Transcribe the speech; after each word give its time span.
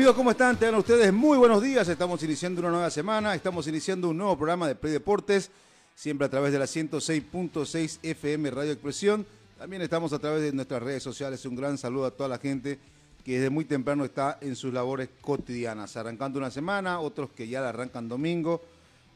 Amigos, 0.00 0.16
¿cómo 0.16 0.30
están? 0.30 0.56
Tengan 0.58 0.76
ustedes 0.76 1.12
muy 1.12 1.36
buenos 1.36 1.62
días. 1.62 1.86
Estamos 1.86 2.22
iniciando 2.22 2.62
una 2.62 2.70
nueva 2.70 2.88
semana. 2.88 3.34
Estamos 3.34 3.66
iniciando 3.66 4.08
un 4.08 4.16
nuevo 4.16 4.34
programa 4.34 4.66
de 4.66 4.74
Play 4.74 4.98
siempre 5.94 6.26
a 6.26 6.30
través 6.30 6.54
de 6.54 6.58
la 6.58 6.64
106.6 6.64 7.98
FM 8.02 8.50
Radio 8.50 8.72
Expresión. 8.72 9.26
También 9.58 9.82
estamos 9.82 10.14
a 10.14 10.18
través 10.18 10.40
de 10.40 10.52
nuestras 10.52 10.82
redes 10.82 11.02
sociales. 11.02 11.44
Un 11.44 11.54
gran 11.54 11.76
saludo 11.76 12.06
a 12.06 12.12
toda 12.12 12.30
la 12.30 12.38
gente 12.38 12.78
que 13.26 13.34
desde 13.34 13.50
muy 13.50 13.66
temprano 13.66 14.06
está 14.06 14.38
en 14.40 14.56
sus 14.56 14.72
labores 14.72 15.10
cotidianas, 15.20 15.94
arrancando 15.98 16.38
una 16.38 16.50
semana, 16.50 16.98
otros 17.00 17.28
que 17.36 17.46
ya 17.46 17.60
la 17.60 17.68
arrancan 17.68 18.08
domingo. 18.08 18.62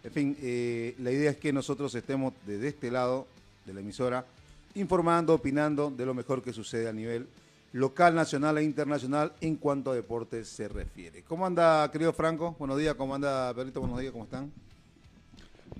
En 0.02 0.12
fin, 0.12 0.36
eh, 0.42 0.94
la 0.98 1.10
idea 1.10 1.30
es 1.30 1.38
que 1.38 1.50
nosotros 1.50 1.94
estemos 1.94 2.34
desde 2.44 2.68
este 2.68 2.90
lado 2.90 3.26
de 3.64 3.72
la 3.72 3.80
emisora 3.80 4.26
informando, 4.74 5.32
opinando 5.32 5.90
de 5.90 6.04
lo 6.04 6.12
mejor 6.12 6.42
que 6.42 6.52
sucede 6.52 6.90
a 6.90 6.92
nivel 6.92 7.26
local, 7.74 8.14
nacional 8.14 8.56
e 8.58 8.62
internacional 8.62 9.32
en 9.40 9.56
cuanto 9.56 9.90
a 9.90 9.96
deportes 9.96 10.46
se 10.46 10.68
refiere. 10.68 11.24
¿Cómo 11.24 11.44
anda, 11.44 11.90
querido 11.90 12.12
Franco? 12.12 12.54
Buenos 12.56 12.78
días, 12.78 12.94
¿cómo 12.94 13.16
anda, 13.16 13.52
Perrito? 13.52 13.80
Buenos 13.80 13.98
días, 13.98 14.12
¿cómo 14.12 14.22
están? 14.22 14.52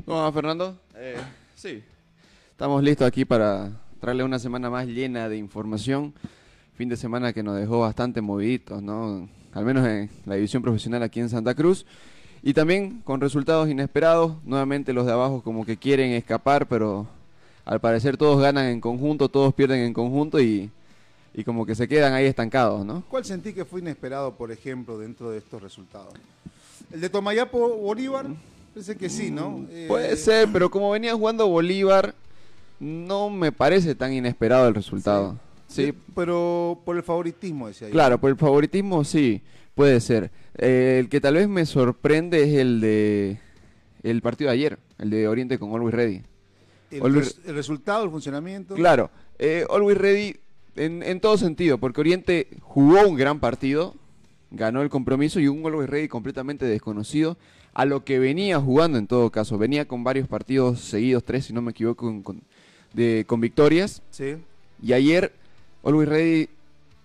¿Cómo 0.05 0.23
va, 0.23 0.33
Fernando? 0.33 0.77
Eh, 0.97 1.21
sí. 1.55 1.85
Estamos 2.51 2.83
listos 2.83 3.07
aquí 3.07 3.25
para 3.25 3.71
traerle 4.01 4.25
una 4.25 4.41
semana 4.41 4.69
más 4.71 4.89
llena 4.89 5.29
de 5.29 5.37
información. 5.37 6.13
Fin 6.77 6.89
de 6.89 6.97
semana 6.97 7.33
que 7.33 7.45
nos 7.45 7.57
dejó 7.57 7.79
bastante 7.79 8.21
moviditos, 8.21 8.83
¿no? 8.83 9.29
Al 9.53 9.65
menos 9.65 9.87
en 9.87 10.11
la 10.27 10.35
división 10.35 10.65
profesional 10.65 11.05
aquí 11.05 11.21
en 11.21 11.29
Santa 11.29 11.55
Cruz. 11.55 11.87
Y 12.43 12.55
también 12.55 13.03
con 13.05 13.21
resultados 13.21 13.69
inesperados. 13.69 14.35
Nuevamente 14.45 14.93
los 14.93 15.07
de 15.07 15.13
abajo 15.13 15.45
como 15.45 15.65
que 15.65 15.77
quieren 15.77 16.11
escapar, 16.11 16.67
pero 16.67 17.07
al 17.65 17.81
parecer 17.81 18.17
todos 18.17 18.43
ganan 18.43 18.67
en 18.67 18.81
conjunto, 18.81 19.29
todos 19.29 19.55
pierden 19.55 19.79
en 19.83 19.93
conjunto 19.93 20.41
y 20.41 20.73
y 21.35 21.43
como 21.45 21.67
que 21.67 21.75
se 21.75 21.89
quedan 21.89 22.13
ahí 22.13 22.27
estancados, 22.27 22.87
¿no? 22.87 23.03
¿Cuál 23.09 23.25
sentí 23.25 23.53
que 23.53 23.65
fue 23.65 23.81
inesperado, 23.81 24.35
por 24.37 24.53
ejemplo, 24.53 24.99
dentro 24.99 25.31
de 25.31 25.39
estos 25.39 25.61
resultados? 25.61 26.15
¿El 26.93 27.01
de 27.01 27.09
Tomayapo 27.11 27.77
Bolívar? 27.77 28.27
Parece 28.73 28.97
que 28.97 29.09
sí, 29.09 29.31
¿no? 29.31 29.67
Eh, 29.71 29.87
Puede 29.89 30.17
ser, 30.17 30.49
pero 30.53 30.71
como 30.71 30.91
venía 30.91 31.15
jugando 31.15 31.49
Bolívar, 31.49 32.15
no 32.79 33.31
me 33.31 33.53
parece 33.53 33.95
tan 33.95 34.13
inesperado 34.13 34.69
el 34.69 34.75
resultado. 34.75 35.39
Sí, 35.69 35.93
pero 36.15 36.81
por 36.85 36.97
el 36.97 37.03
favoritismo, 37.03 37.69
decía 37.69 37.89
yo. 37.89 37.93
Claro, 37.93 38.21
por 38.21 38.31
el 38.31 38.37
favoritismo 38.37 39.03
sí, 39.05 39.43
puede 39.75 40.01
ser. 40.01 40.31
Eh, 40.57 40.99
el 41.01 41.09
que 41.09 41.21
tal 41.21 41.35
vez 41.35 41.49
me 41.49 41.67
sorprende 41.67 42.43
es 42.45 42.55
el 42.55 42.81
de 42.81 43.39
el 44.05 44.23
partido 44.23 44.51
de 44.51 44.55
ayer, 44.55 44.79
el 44.99 45.11
de 45.11 45.27
Oriente 45.27 45.59
con 45.59 45.73
Always 45.73 45.95
Ready. 45.95 46.23
El, 46.91 47.17
el 47.17 47.55
resultado, 47.55 48.05
el 48.05 48.11
funcionamiento. 48.11 48.75
Claro, 48.75 49.11
eh, 49.39 49.67
Always 49.69 49.99
Ready 49.99 50.37
en, 50.77 51.21
todo 51.21 51.37
sentido, 51.37 51.79
porque 51.79 52.01
Oriente 52.01 52.49
jugó 52.61 53.07
un 53.07 53.17
gran 53.17 53.41
partido, 53.41 53.95
ganó 54.51 54.83
el 54.83 54.91
compromiso 54.91 55.41
y 55.41 55.49
un 55.49 55.63
gol 55.63 55.87
Rey 55.87 56.09
completamente 56.09 56.67
desconocido 56.67 57.37
a 57.73 57.85
lo 57.85 58.05
que 58.05 58.19
venía 58.19 58.61
jugando 58.61 58.99
en 58.99 59.07
todo 59.07 59.31
caso. 59.31 59.59
Venía 59.59 59.87
con 59.87 60.05
varios 60.05 60.29
partidos 60.29 60.81
seguidos, 60.81 61.25
tres 61.25 61.47
si 61.47 61.53
no 61.53 61.63
me 61.63 61.73
equivoco, 61.73 62.23
con, 62.23 62.43
de, 62.93 63.25
con 63.27 63.41
victorias. 63.41 64.03
Sí. 64.11 64.37
Y 64.83 64.93
ayer 64.93 65.33
Always 65.83 66.09
Ready 66.09 66.49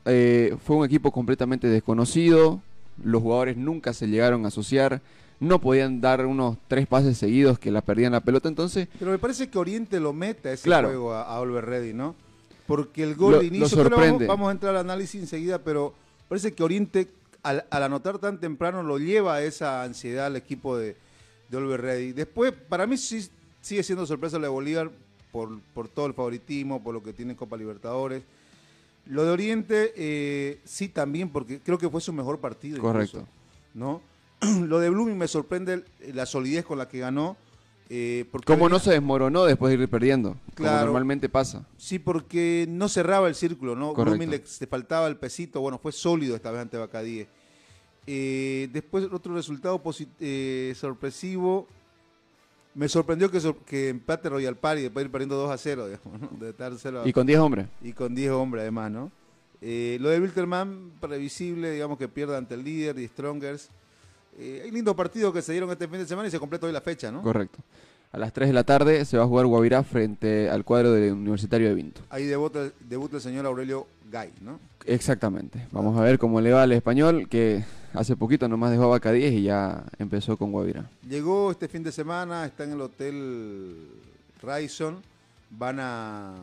eh, 0.06 0.56
fue 0.64 0.78
un 0.78 0.86
equipo 0.86 1.12
completamente 1.12 1.68
desconocido, 1.68 2.62
los 3.04 3.22
jugadores 3.22 3.58
nunca 3.58 3.94
se 3.94 4.08
llegaron 4.08 4.46
a 4.46 4.50
asociar, 4.50 5.02
no 5.40 5.60
podían 5.60 6.02
dar 6.02 6.26
unos 6.26 6.58
tres 6.68 6.88
pases 6.88 7.18
seguidos 7.18 7.60
que 7.60 7.72
la 7.72 7.82
perdían 7.82 8.12
la 8.12 8.22
pelota, 8.22 8.50
entonces... 8.50 8.88
Pero 8.98 9.12
me 9.12 9.20
parece 9.20 9.50
que 9.50 9.58
Oriente 9.58 10.00
lo 10.00 10.14
mete 10.14 10.50
a 10.50 10.54
ese 10.54 10.70
juego 10.70 11.14
a, 11.14 11.38
a 11.38 11.46
Ready, 11.46 11.94
¿no? 11.94 12.16
Porque 12.70 13.02
el 13.02 13.16
gol 13.16 13.40
de 13.40 13.48
inicio, 13.48 13.84
vamos, 14.28 14.48
a 14.48 14.52
entrar 14.52 14.76
al 14.76 14.82
análisis 14.82 15.20
enseguida, 15.20 15.58
pero 15.58 15.96
parece 16.28 16.54
que 16.54 16.62
Oriente, 16.62 17.08
al, 17.42 17.66
anotar 17.72 18.20
tan 18.20 18.40
temprano, 18.40 18.84
lo 18.84 19.00
lleva 19.00 19.34
a 19.34 19.42
esa 19.42 19.82
ansiedad 19.82 20.28
al 20.28 20.36
equipo 20.36 20.78
de, 20.78 20.96
de 21.50 21.58
Oliver 21.58 21.82
Ready. 21.82 22.12
Después, 22.12 22.54
para 22.54 22.86
mí 22.86 22.96
sí, 22.96 23.28
sigue 23.60 23.82
siendo 23.82 24.06
sorpresa 24.06 24.38
la 24.38 24.44
de 24.44 24.50
Bolívar 24.50 24.92
por, 25.32 25.60
por 25.74 25.88
todo 25.88 26.06
el 26.06 26.14
favoritismo, 26.14 26.84
por 26.84 26.94
lo 26.94 27.02
que 27.02 27.12
tiene 27.12 27.36
Copa 27.36 27.58
Libertadores. 27.58 28.22
Lo 29.08 29.26
de 29.26 29.32
Oriente, 29.32 29.92
eh, 29.96 30.60
sí 30.64 30.90
también, 30.90 31.30
porque 31.30 31.60
creo 31.62 31.80
que 31.80 31.90
fue 31.90 32.02
su 32.02 32.14
mejor 32.14 32.40
partido. 32.40 32.80
Correcto. 32.80 33.28
¿no? 33.74 34.00
lo 34.68 34.80
de 34.80 34.92
Blooming 34.92 35.18
me 35.18 35.28
sorprende 35.28 35.86
la 36.14 36.28
solidez 36.28 36.66
con 36.66 36.78
la 36.78 36.88
que 36.88 37.00
ganó 37.00 37.36
eh, 37.92 38.26
¿Cómo 38.46 38.70
no 38.70 38.78
se 38.78 38.92
desmoronó 38.92 39.46
después 39.46 39.76
de 39.76 39.84
ir 39.84 39.90
perdiendo? 39.90 40.38
Claro, 40.54 40.78
como 40.78 40.86
normalmente 40.86 41.28
pasa. 41.28 41.66
Sí, 41.78 41.98
porque 41.98 42.68
no 42.70 42.88
cerraba 42.88 43.28
el 43.28 43.34
círculo, 43.34 43.76
¿no? 43.76 43.96
Blooming 43.96 44.30
le, 44.30 44.44
faltaba 44.68 45.08
el 45.08 45.18
pesito, 45.18 45.60
bueno, 45.60 45.80
fue 45.80 45.92
sólido 45.92 46.36
esta 46.36 46.52
vez 46.52 46.62
ante 46.62 46.78
Bacadíes. 46.78 47.28
Eh, 48.06 48.70
después 48.72 49.06
otro 49.12 49.34
resultado 49.34 49.82
eh, 50.20 50.74
sorpresivo, 50.76 51.68
me 52.76 52.88
sorprendió 52.88 53.32
que, 53.32 53.40
que 53.66 53.90
empate 53.90 54.30
Royal 54.30 54.56
Party 54.56 54.84
después 54.84 55.04
de 55.04 55.08
ir 55.08 55.12
perdiendo 55.12 55.36
2 55.38 55.52
a 55.52 55.58
0, 55.58 55.88
digamos, 55.88 57.08
y 57.08 57.14
con 57.14 57.26
10 57.26 57.40
hombres. 57.40 57.68
Y 57.82 57.94
con 57.94 58.14
10 58.14 58.32
hombres 58.32 58.62
además, 58.62 58.92
¿no? 58.92 59.12
lo 59.62 60.10
de 60.10 60.20
Wilterman, 60.22 60.92
previsible, 61.02 61.72
digamos 61.72 61.98
que 61.98 62.08
pierda 62.08 62.38
ante 62.38 62.54
el 62.54 62.64
líder 62.64 63.00
y 63.00 63.08
Strongers. 63.08 63.72
Eh, 64.40 64.62
hay 64.64 64.72
lindos 64.72 64.96
partidos 64.96 65.34
que 65.34 65.42
se 65.42 65.52
dieron 65.52 65.70
este 65.70 65.88
fin 65.88 66.00
de 66.00 66.06
semana 66.06 66.30
y 66.30 66.32
se 66.32 66.40
completó 66.40 66.66
hoy 66.66 66.72
la 66.72 66.80
fecha, 66.80 67.12
¿no? 67.12 67.22
Correcto. 67.22 67.60
A 68.12 68.18
las 68.18 68.32
3 68.32 68.50
de 68.50 68.54
la 68.54 68.64
tarde 68.64 69.04
se 69.04 69.18
va 69.18 69.24
a 69.24 69.28
jugar 69.28 69.46
Guavirá 69.46 69.84
frente 69.84 70.50
al 70.50 70.64
cuadro 70.64 70.94
del 70.94 71.12
Universitario 71.12 71.68
de 71.68 71.76
Vinto. 71.76 72.02
Ahí 72.10 72.26
debuta, 72.26 72.72
debuta 72.80 73.18
el 73.18 73.22
señor 73.22 73.46
Aurelio 73.46 73.86
Gay, 74.10 74.32
¿no? 74.42 74.60
Exactamente. 74.86 75.68
Vamos 75.72 76.00
a 76.00 76.02
ver 76.02 76.18
cómo 76.18 76.40
le 76.40 76.52
va 76.52 76.64
al 76.64 76.72
español, 76.72 77.28
que 77.30 77.64
hace 77.94 78.16
poquito 78.16 78.48
nomás 78.48 78.72
dejó 78.72 78.86
a 78.86 78.88
Vaca 78.88 79.12
10 79.12 79.34
y 79.34 79.44
ya 79.44 79.84
empezó 80.00 80.38
con 80.38 80.52
Guavirá. 80.52 80.90
Llegó 81.08 81.52
este 81.52 81.68
fin 81.68 81.84
de 81.84 81.92
semana, 81.92 82.46
está 82.46 82.64
en 82.64 82.72
el 82.72 82.82
Hotel 82.82 83.76
Rayson. 84.42 85.04
Van 85.52 85.80
a, 85.80 86.34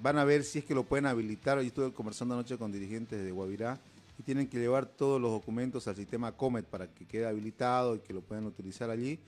van 0.00 0.16
a 0.16 0.24
ver 0.24 0.44
si 0.44 0.60
es 0.60 0.64
que 0.64 0.74
lo 0.74 0.84
pueden 0.84 1.06
habilitar. 1.06 1.58
Yo 1.58 1.66
estuve 1.66 1.92
conversando 1.92 2.34
anoche 2.34 2.56
con 2.56 2.70
dirigentes 2.70 3.22
de 3.22 3.32
Guavirá 3.32 3.78
y 4.18 4.22
tienen 4.22 4.48
que 4.48 4.58
llevar 4.58 4.86
todos 4.86 5.20
los 5.20 5.30
documentos 5.30 5.86
al 5.86 5.94
sistema 5.94 6.32
Comet 6.32 6.66
para 6.66 6.88
que 6.88 7.06
quede 7.06 7.26
habilitado 7.26 7.94
y 7.94 8.00
que 8.00 8.12
lo 8.12 8.20
puedan 8.20 8.46
utilizar 8.46 8.90
allí. 8.90 9.18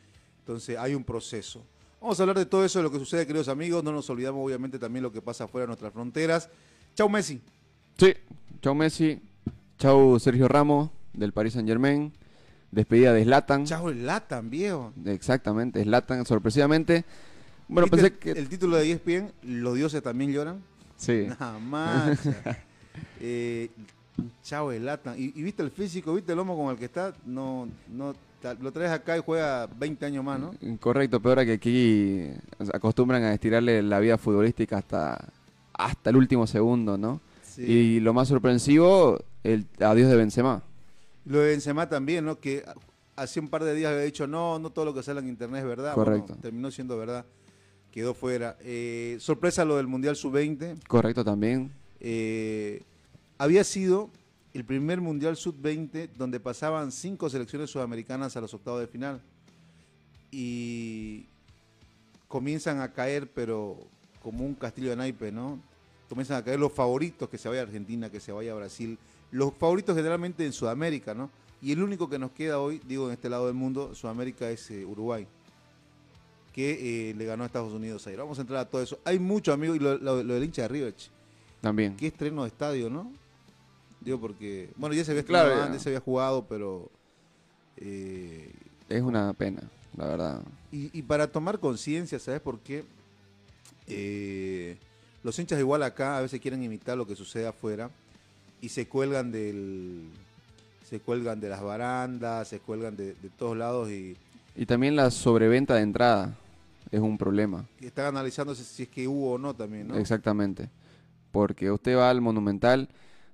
Entonces 0.41 0.77
hay 0.77 0.95
un 0.95 1.05
proceso. 1.05 1.65
Vamos 2.01 2.19
a 2.19 2.23
hablar 2.25 2.39
de 2.39 2.47
todo 2.47 2.65
eso, 2.65 2.79
de 2.79 2.83
lo 2.83 2.91
que 2.91 2.99
sucede, 2.99 3.27
queridos 3.27 3.49
amigos. 3.49 3.85
No 3.85 3.93
nos 3.93 4.09
olvidamos, 4.11 4.45
obviamente, 4.45 4.79
también 4.79 5.03
lo 5.03 5.13
que 5.13 5.23
pasa 5.23 5.47
fuera 5.47 5.65
de 5.65 5.69
nuestras 5.69 5.93
fronteras. 5.93 6.49
Chau, 6.95 7.09
Messi. 7.09 7.41
Sí, 7.99 8.15
chau, 8.61 8.75
Messi. 8.75 9.21
Chau, 9.79 10.19
Sergio 10.19 10.49
Ramos, 10.49 10.91
del 11.13 11.33
Paris 11.33 11.53
Saint 11.53 11.69
Germain. 11.69 12.13
Despedida 12.71 13.13
de 13.13 13.23
Slatan. 13.25 13.67
Chau, 13.67 13.91
Slatan, 13.93 14.51
viejo. 14.51 14.93
Exactamente, 15.05 15.83
Slatan, 15.83 16.25
sorpresivamente. 16.25 17.05
Bueno, 17.69 17.89
pensé 17.89 18.17
que. 18.17 18.33
El 18.33 18.49
título 18.49 18.77
de 18.77 18.91
ESPN, 18.91 19.33
Los 19.43 19.77
dioses 19.77 20.03
también 20.03 20.33
lloran. 20.33 20.63
Sí. 20.97 21.27
Nada 21.29 21.59
más. 21.59 22.19
eh, 23.21 23.71
Chao, 24.43 24.73
el 24.73 24.85
lata. 24.85 25.17
¿Y, 25.17 25.31
viste 25.43 25.63
el 25.63 25.71
físico, 25.71 26.15
viste 26.15 26.33
el 26.33 26.39
lomo 26.39 26.57
con 26.57 26.71
el 26.71 26.79
que 26.79 26.87
está? 26.87 27.15
No, 27.25 27.69
no, 27.89 28.15
lo 28.61 28.73
traes 28.73 28.91
acá 28.91 29.17
y 29.17 29.21
juega 29.21 29.67
20 29.67 30.07
años 30.07 30.25
más, 30.25 30.41
¿no? 30.41 30.55
Correcto, 30.79 31.21
peor 31.21 31.45
que 31.45 31.53
aquí 31.53 32.31
acostumbran 32.73 33.23
a 33.23 33.35
estirarle 33.35 33.83
la 33.83 33.99
vida 34.01 34.19
futbolística 34.19 34.79
hasta, 34.79 35.29
hasta 35.73 36.11
el 36.11 36.17
último 36.17 36.47
segundo, 36.47 36.97
¿no? 36.99 37.21
Y 37.57 38.01
lo 38.01 38.15
más 38.15 38.29
sorpresivo, 38.29 39.19
el 39.45 39.67
adiós 39.81 40.09
de 40.09 40.17
Benzema. 40.17 40.63
Lo 41.27 41.41
de 41.41 41.51
Benzema 41.51 41.89
también, 41.89 42.25
¿no? 42.25 42.39
Que 42.39 42.65
hace 43.17 43.39
un 43.39 43.49
par 43.49 43.65
de 43.65 43.75
días 43.75 43.93
había 43.93 44.05
dicho, 44.05 44.27
no, 44.27 44.59
no 44.59 44.71
todo 44.71 44.87
lo 44.87 44.95
que 44.95 45.03
sale 45.03 45.21
en 45.21 45.29
internet 45.29 45.61
es 45.61 45.67
verdad. 45.67 45.95
Correcto. 45.95 46.37
terminó 46.41 46.71
siendo 46.71 46.97
verdad. 46.97 47.27
Quedó 47.91 48.15
fuera. 48.15 48.57
Eh, 48.61 49.17
sorpresa 49.21 49.65
lo 49.65 49.77
del 49.77 49.89
Mundial 49.89 50.17
Sub-20. 50.17 50.87
Correcto 50.87 51.25
también. 51.25 51.73
Eh, 52.01 52.83
había 53.41 53.65
sido 53.65 54.11
el 54.53 54.65
primer 54.65 55.01
Mundial 55.01 55.37
Sub-20 55.37 56.11
donde 56.17 56.39
pasaban 56.41 56.93
cinco 56.93 57.31
selecciones 57.31 57.71
sudamericanas 57.71 58.37
a 58.37 58.41
los 58.41 58.53
octavos 58.55 58.81
de 58.81 58.87
final. 58.87 59.21
y 60.31 61.27
comienzan 62.29 62.81
a 62.81 62.93
caer, 62.93 63.29
pero 63.35 63.77
como 64.23 64.45
un 64.45 64.55
castillo 64.55 64.91
de 64.91 64.97
naipe, 64.97 65.33
¿no? 65.33 65.59
Comienzan 66.09 66.37
a 66.37 66.45
caer 66.45 66.61
los 66.61 66.73
favoritos 66.73 67.29
que 67.29 67.39
se 67.39 67.49
vaya 67.49 67.63
a 67.63 67.65
Argentina, 67.65 68.11
que 68.11 68.21
se 68.21 68.31
vaya 68.31 68.53
a 68.53 68.57
Brasil, 68.57 68.97
los 69.33 69.53
favoritos 69.55 69.97
generalmente 69.97 70.45
en 70.47 70.53
Sudamérica, 70.53 71.15
¿no? 71.15 71.31
Y 71.63 71.73
el 71.73 71.83
único 71.83 72.09
que 72.09 72.19
nos 72.19 72.31
queda 72.33 72.61
hoy, 72.61 72.81
digo, 72.87 73.07
en 73.09 73.13
este 73.15 73.29
lado 73.29 73.47
del 73.47 73.55
mundo, 73.55 73.95
Sudamérica, 73.95 74.49
es 74.51 74.71
eh, 74.71 74.85
Uruguay, 74.85 75.27
que 76.53 77.11
eh, 77.11 77.15
le 77.15 77.25
ganó 77.25 77.43
a 77.43 77.47
Estados 77.47 77.73
Unidos 77.73 78.07
ayer. 78.07 78.19
Vamos 78.21 78.39
a 78.39 78.43
entrar 78.43 78.61
a 78.61 78.65
todo 78.69 78.83
eso. 78.83 78.99
Hay 79.05 79.19
mucho, 79.19 79.53
amigo, 79.53 79.75
y 79.75 79.79
lo, 79.81 79.99
lo- 79.99 80.23
lo 80.23 80.35
del 80.35 80.45
hincha 80.45 80.63
de 80.63 80.69
River, 80.69 80.95
También. 81.61 81.97
qué 81.97 82.07
estreno 82.09 82.43
de 82.43 82.49
estadio, 82.49 82.89
¿no? 82.91 83.11
Digo, 84.01 84.19
porque, 84.21 84.71
bueno, 84.77 84.95
ya 84.95 85.05
se 85.05 85.11
había 85.13 85.25
Claro, 85.25 85.51
ya. 85.57 85.65
antes, 85.67 85.83
se 85.83 85.91
había 85.91 86.01
jugado, 86.01 86.47
pero... 86.49 86.91
eh, 87.77 88.53
Es 88.89 89.03
una 89.03 89.33
pena, 89.35 89.63
la 89.97 90.07
verdad. 90.07 90.43
y, 90.73 90.97
y 90.99 91.03
para 91.03 91.31
tomar 91.31 91.59
conciencia, 91.59 92.19
¿sabes 92.19 92.41
por 92.41 92.61
qué? 92.61 92.85
Eh, 93.87 94.77
los 95.23 95.39
hinchas 95.39 95.59
igual 95.59 95.83
acá 95.83 96.19
a 96.19 96.23
veces 96.23 96.41
quieren 96.41 96.63
imitar 96.63 96.97
lo 96.97 97.07
que 97.07 97.17
sucede 97.17 97.47
afuera 97.47 97.91
y 98.61 98.69
se 98.69 98.87
cuelgan 98.87 99.33
del 99.33 100.09
se 100.89 100.99
cuelgan 101.01 101.41
de 101.41 101.49
las 101.49 101.63
barandas, 101.63 102.49
se 102.49 102.59
cuelgan 102.59 102.97
de, 102.97 103.15
de 103.15 103.31
todos 103.39 103.57
lados 103.57 103.91
y, 103.91 104.17
Y 104.57 104.67
también 104.67 104.97
la 104.97 105.11
sobreventa 105.11 105.75
de 105.77 105.83
entrada 105.83 106.37
es 106.91 107.01
un 107.01 107.17
problema. 107.17 107.65
están 107.81 108.07
analizando 108.07 108.55
si 108.55 108.83
es 108.83 108.89
que 108.89 109.07
hubo 109.07 109.35
o 109.35 109.39
no 109.39 109.55
también, 109.55 109.89
¿no? 109.89 109.97
Exactamente. 109.97 110.69
Porque 111.31 111.71
usted 111.71 111.97
va 111.97 112.11
al 112.11 112.21
Monumental, 112.21 112.89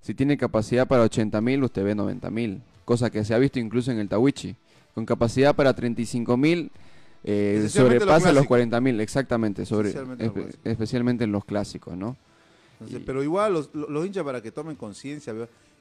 si 0.06 0.14
tiene 0.14 0.36
capacidad 0.38 0.86
para 0.86 1.02
80 1.02 1.40
mil, 1.40 1.64
usted 1.64 1.82
ve 1.82 1.94
90 1.96 2.30
mil. 2.30 2.62
Cosa 2.84 3.10
que 3.10 3.24
se 3.24 3.34
ha 3.34 3.38
visto 3.38 3.58
incluso 3.58 3.90
en 3.90 3.98
el 3.98 4.08
Tawichi. 4.08 4.54
Con 4.94 5.04
capacidad 5.04 5.56
para 5.56 5.74
35 5.74 6.36
mil, 6.36 6.70
eh, 7.24 7.56
Esencialmente 7.58 7.64
los 7.64 7.72
sobrepasa 7.72 8.14
los 8.14 8.22
clásicos. 8.34 8.46
40 8.46 8.80
mil. 8.80 9.00
Exactamente. 9.00 9.66
Sobre, 9.66 9.92
los 9.92 10.08
espe- 10.08 10.54
especialmente 10.62 11.24
en 11.24 11.32
los 11.32 11.44
clásicos, 11.44 11.96
¿no? 11.96 12.16
Entonces, 12.74 13.00
Y- 13.00 13.04
pero 13.04 13.24
igual 13.24 13.52
los, 13.54 13.70
los- 13.74 13.88
los 13.90 14.06
hinchas 14.06 14.22
para 14.22 14.40
que 14.40 14.52
tomen 14.52 14.76
conciencia, 14.76 15.34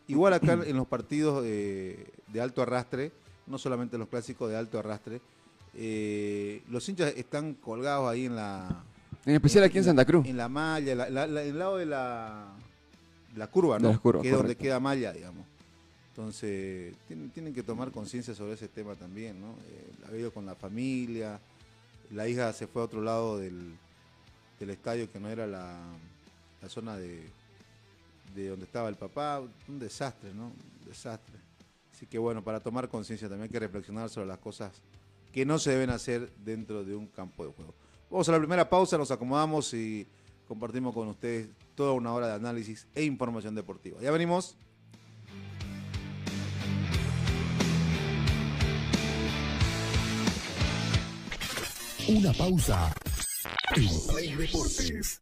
igual 0.07 0.33
acá 0.33 0.53
en 0.65 0.75
los 0.75 0.87
partidos 0.87 1.43
eh, 1.45 2.07
de 2.33 2.41
alto 2.41 2.63
arrastre, 2.63 3.11
no 3.45 3.59
solamente 3.59 3.95
en 3.95 3.99
los 3.99 4.09
clásicos 4.09 4.49
de 4.49 4.57
alto 4.57 4.79
arrastre, 4.79 5.21
eh, 5.75 6.63
los 6.71 6.87
hinchas 6.89 7.13
están 7.15 7.53
colgados 7.53 8.09
ahí 8.09 8.25
en 8.25 8.35
la 8.35 8.83
En 9.25 9.35
especial 9.35 9.63
aquí 9.65 9.77
en 9.77 9.83
Santa 9.83 10.05
Cruz. 10.05 10.25
En 10.25 10.37
la 10.37 10.49
malla, 10.49 10.95
la- 10.95 11.09
la- 11.11 11.27
la- 11.27 11.43
en 11.43 11.49
el 11.49 11.59
lado 11.59 11.77
de 11.77 11.85
la, 11.85 12.53
la 13.35 13.47
curva, 13.47 13.79
¿no? 13.79 14.01
que 14.21 14.29
es 14.29 14.35
donde 14.35 14.55
queda 14.55 14.79
malla, 14.79 15.11
digamos. 15.13 15.45
Entonces, 16.09 16.95
tienen, 17.07 17.29
tienen 17.29 17.53
que 17.53 17.61
tomar 17.61 17.91
conciencia 17.91 18.33
sobre 18.33 18.53
ese 18.53 18.69
tema 18.69 18.95
también, 18.95 19.41
¿no? 19.41 19.55
Eh, 19.67 19.91
ha 20.09 20.15
ido 20.15 20.31
con 20.31 20.45
la 20.45 20.55
familia, 20.55 21.41
la 22.11 22.27
hija 22.27 22.53
se 22.53 22.67
fue 22.67 22.81
a 22.81 22.85
otro 22.85 23.01
lado 23.01 23.37
del, 23.37 23.75
del 24.59 24.69
estadio 24.69 25.11
que 25.11 25.19
no 25.19 25.29
era 25.29 25.45
la, 25.45 25.77
la 26.61 26.69
zona 26.69 26.95
de, 26.95 27.29
de 28.33 28.47
donde 28.47 28.65
estaba 28.65 28.87
el 28.87 28.95
papá, 28.95 29.41
un 29.67 29.79
desastre, 29.79 30.33
¿no? 30.33 30.45
Un 30.47 30.87
desastre. 30.87 31.35
Así 31.93 32.05
que 32.05 32.17
bueno, 32.17 32.41
para 32.41 32.61
tomar 32.61 32.87
conciencia 32.87 33.27
también 33.27 33.43
hay 33.43 33.49
que 33.49 33.59
reflexionar 33.59 34.09
sobre 34.09 34.27
las 34.27 34.39
cosas 34.39 34.71
que 35.33 35.45
no 35.45 35.59
se 35.59 35.71
deben 35.71 35.89
hacer 35.89 36.31
dentro 36.45 36.85
de 36.85 36.95
un 36.95 37.07
campo 37.07 37.45
de 37.45 37.51
juego. 37.51 37.73
Vamos 38.09 38.29
a 38.29 38.31
la 38.31 38.37
primera 38.37 38.69
pausa, 38.69 38.97
nos 38.97 39.11
acomodamos 39.11 39.73
y 39.73 40.07
compartimos 40.47 40.93
con 40.93 41.09
ustedes 41.09 41.49
toda 41.75 41.91
una 41.93 42.13
hora 42.13 42.27
de 42.27 42.33
análisis 42.33 42.87
e 42.95 43.03
información 43.03 43.53
deportiva. 43.55 43.99
Ya 44.01 44.11
venimos. 44.11 44.57
Una 52.07 52.33
pausa. 52.33 52.93
En 53.75 53.89
Play 54.07 54.35
Deportes. 54.35 55.21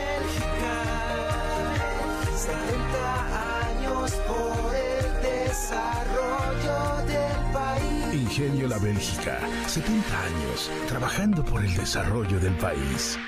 La 8.41 8.79
Bélgica, 8.79 9.37
70 9.67 10.23
años 10.23 10.71
trabajando 10.87 11.45
por 11.45 11.63
el 11.63 11.71
desarrollo 11.75 12.39
del 12.39 12.55
país. 12.55 13.19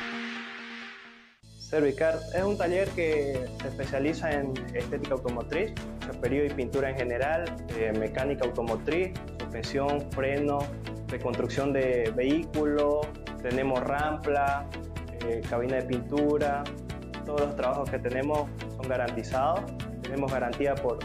Servicar 1.60 2.18
es 2.34 2.44
un 2.44 2.58
taller 2.58 2.90
que 2.90 3.46
se 3.62 3.68
especializa 3.68 4.32
en 4.32 4.54
estética 4.74 5.14
automotriz, 5.14 5.72
chaperío 6.00 6.44
y 6.46 6.50
pintura 6.50 6.90
en 6.90 6.98
general, 6.98 7.46
eh, 7.78 7.94
mecánica 8.00 8.46
automotriz, 8.46 9.12
suspensión, 9.40 10.10
freno, 10.14 10.58
reconstrucción 11.10 11.74
de 11.74 12.12
vehículos, 12.16 13.06
tenemos 13.44 13.82
rampla, 13.82 14.66
eh, 15.28 15.42
cabina 15.48 15.76
de 15.76 15.84
pintura, 15.84 16.64
todos 17.24 17.42
los 17.42 17.56
trabajos 17.56 17.88
que 17.88 18.00
tenemos 18.00 18.50
son 18.78 18.90
garantizados, 18.90 19.62
tenemos 20.02 20.32
garantía 20.32 20.74
por 20.74 20.98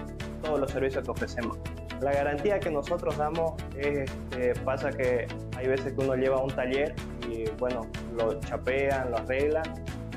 todos 0.43 0.59
los 0.59 0.71
servicios 0.71 1.05
que 1.05 1.11
ofrecemos. 1.11 1.59
La 2.01 2.13
garantía 2.13 2.59
que 2.59 2.71
nosotros 2.71 3.19
damos 3.19 3.53
este, 3.79 4.55
pasa 4.65 4.91
que 4.91 5.27
hay 5.57 5.67
veces 5.67 5.93
que 5.93 6.01
uno 6.01 6.15
lleva 6.15 6.43
un 6.43 6.51
taller 6.51 6.95
y 7.29 7.49
bueno, 7.59 7.87
lo 8.17 8.39
chapean, 8.41 9.11
lo 9.11 9.19
arreglan 9.19 9.65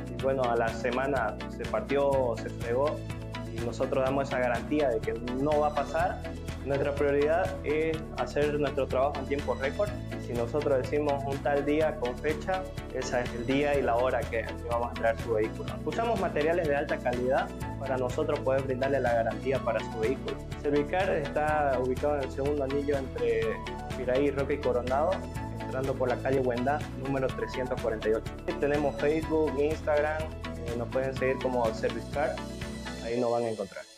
y 0.09 0.21
bueno, 0.23 0.43
a 0.43 0.55
la 0.55 0.67
semana 0.69 1.35
se 1.49 1.63
partió 1.65 2.09
o 2.09 2.37
se 2.37 2.49
fregó 2.49 2.97
y 3.53 3.65
nosotros 3.65 4.03
damos 4.03 4.29
esa 4.29 4.39
garantía 4.39 4.89
de 4.89 4.99
que 4.99 5.13
no 5.13 5.59
va 5.59 5.67
a 5.67 5.75
pasar. 5.75 6.21
Nuestra 6.65 6.93
prioridad 6.93 7.55
es 7.63 7.97
hacer 8.17 8.59
nuestro 8.59 8.87
trabajo 8.87 9.15
en 9.19 9.25
tiempo 9.25 9.55
récord. 9.55 9.89
Si 10.25 10.33
nosotros 10.33 10.81
decimos 10.83 11.23
un 11.25 11.37
tal 11.39 11.65
día 11.65 11.95
con 11.95 12.15
fecha, 12.19 12.61
ese 12.93 13.21
es 13.21 13.33
el 13.33 13.47
día 13.47 13.77
y 13.77 13.81
la 13.81 13.95
hora 13.95 14.19
que, 14.21 14.45
vamos 14.69 14.87
a 14.87 14.89
entregar 14.89 15.19
su 15.21 15.33
vehículo. 15.33 15.73
Usamos 15.83 16.19
materiales 16.19 16.67
de 16.67 16.75
alta 16.75 16.97
calidad 16.97 17.49
para 17.79 17.97
nosotros 17.97 18.39
poder 18.41 18.61
brindarle 18.61 18.99
la 18.99 19.11
garantía 19.11 19.57
para 19.59 19.79
su 19.79 19.99
vehículo. 19.99 20.37
Servicar 20.61 21.09
está 21.09 21.79
ubicado 21.83 22.17
en 22.17 22.23
el 22.23 22.31
segundo 22.31 22.63
anillo 22.63 22.95
entre 22.95 23.41
Piraí, 23.97 24.29
Roque 24.29 24.53
y 24.53 24.57
Coronado, 24.57 25.11
entrando 25.59 25.95
por 25.95 26.09
la 26.09 26.17
calle 26.17 26.41
Huendá, 26.41 26.79
número 27.03 27.25
348. 27.27 28.21
Tenemos 28.59 28.95
Facebook, 29.01 29.51
Instagram, 29.59 30.21
eh, 30.67 30.75
nos 30.77 30.87
pueden 30.89 31.15
seguir 31.17 31.39
como 31.41 31.65
Servicar, 31.73 32.35
ahí 33.03 33.19
nos 33.19 33.31
van 33.31 33.45
a 33.45 33.49
encontrar. 33.49 33.90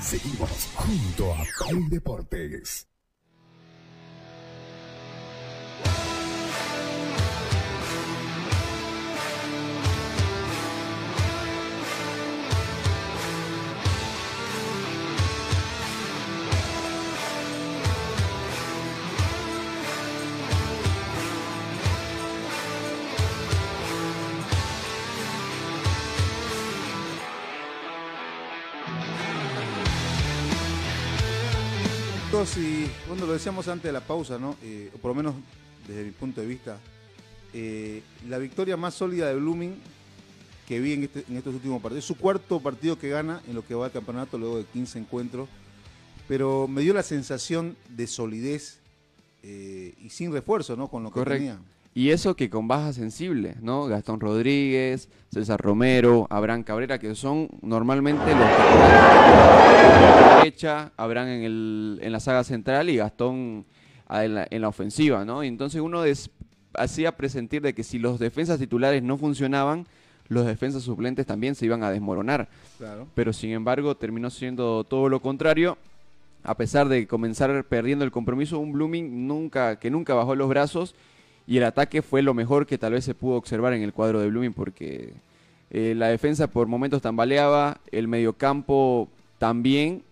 Seguimos 0.00 0.68
junto 0.74 1.34
a 1.34 1.44
Play 1.58 1.88
Deportes. 1.90 2.89
Chicos, 32.46 32.56
y 32.56 32.86
bueno, 33.06 33.26
lo 33.26 33.34
decíamos 33.34 33.68
antes 33.68 33.84
de 33.84 33.92
la 33.92 34.00
pausa, 34.00 34.38
¿no? 34.38 34.56
Eh, 34.62 34.90
o 34.94 34.98
por 34.98 35.10
lo 35.10 35.14
menos 35.14 35.34
desde 35.86 36.04
mi 36.04 36.10
punto 36.10 36.40
de 36.40 36.46
vista, 36.46 36.78
eh, 37.52 38.02
la 38.30 38.38
victoria 38.38 38.78
más 38.78 38.94
sólida 38.94 39.28
de 39.28 39.34
Blooming 39.34 39.74
que 40.66 40.80
vi 40.80 40.94
en, 40.94 41.02
este- 41.04 41.24
en 41.28 41.36
estos 41.36 41.54
últimos 41.54 41.82
partidos. 41.82 42.04
Es 42.04 42.08
su 42.08 42.16
cuarto 42.16 42.58
partido 42.60 42.98
que 42.98 43.10
gana 43.10 43.42
en 43.46 43.54
lo 43.54 43.66
que 43.66 43.74
va 43.74 43.86
al 43.86 43.92
campeonato 43.92 44.38
luego 44.38 44.56
de 44.56 44.64
15 44.64 44.98
encuentros. 45.00 45.50
Pero 46.28 46.66
me 46.66 46.80
dio 46.80 46.94
la 46.94 47.02
sensación 47.02 47.76
de 47.90 48.06
solidez 48.06 48.78
eh, 49.42 49.94
y 50.02 50.08
sin 50.08 50.32
refuerzo, 50.32 50.76
¿no? 50.76 50.88
Con 50.88 51.02
lo 51.02 51.10
que 51.10 51.20
tenía. 51.38 51.58
Y 51.92 52.10
eso 52.10 52.36
que 52.36 52.48
con 52.48 52.68
bajas 52.68 52.94
sensibles, 52.94 53.60
¿no? 53.60 53.86
Gastón 53.86 54.20
Rodríguez, 54.20 55.08
César 55.28 55.60
Romero, 55.60 56.28
Abraham 56.30 56.62
Cabrera, 56.62 57.00
que 57.00 57.16
son 57.16 57.48
normalmente 57.62 58.32
los 58.32 60.36
derecha, 60.36 60.92
Abraham 60.96 61.28
en, 61.28 61.42
el, 61.42 61.98
en 62.02 62.12
la 62.12 62.20
saga 62.20 62.44
central 62.44 62.90
y 62.90 62.96
Gastón 62.96 63.66
en 64.08 64.34
la, 64.34 64.46
en 64.48 64.62
la 64.62 64.68
ofensiva, 64.68 65.24
¿no? 65.24 65.42
Y 65.42 65.48
entonces 65.48 65.80
uno 65.80 66.02
des- 66.02 66.30
hacía 66.74 67.16
presentir 67.16 67.62
de 67.62 67.74
que 67.74 67.82
si 67.82 67.98
los 67.98 68.20
defensas 68.20 68.60
titulares 68.60 69.02
no 69.02 69.18
funcionaban, 69.18 69.86
los 70.28 70.46
defensas 70.46 70.84
suplentes 70.84 71.26
también 71.26 71.56
se 71.56 71.66
iban 71.66 71.82
a 71.82 71.90
desmoronar. 71.90 72.48
Claro. 72.78 73.08
Pero 73.16 73.32
sin 73.32 73.50
embargo 73.50 73.96
terminó 73.96 74.30
siendo 74.30 74.84
todo 74.84 75.08
lo 75.08 75.20
contrario. 75.20 75.76
A 76.44 76.56
pesar 76.56 76.88
de 76.88 77.06
comenzar 77.06 77.64
perdiendo 77.64 78.04
el 78.04 78.12
compromiso, 78.12 78.60
un 78.60 78.72
Blooming 78.72 79.26
nunca, 79.26 79.80
que 79.80 79.90
nunca 79.90 80.14
bajó 80.14 80.36
los 80.36 80.48
brazos 80.48 80.94
y 81.46 81.56
el 81.56 81.64
ataque 81.64 82.02
fue 82.02 82.22
lo 82.22 82.34
mejor 82.34 82.66
que 82.66 82.78
tal 82.78 82.92
vez 82.92 83.04
se 83.04 83.14
pudo 83.14 83.34
observar 83.36 83.72
en 83.72 83.82
el 83.82 83.92
cuadro 83.92 84.20
de 84.20 84.28
Blooming 84.28 84.52
porque 84.52 85.14
eh, 85.70 85.94
la 85.96 86.08
defensa 86.08 86.46
por 86.48 86.66
momentos 86.66 87.02
tambaleaba, 87.02 87.80
el 87.90 88.08
mediocampo 88.08 89.08
también, 89.38 90.02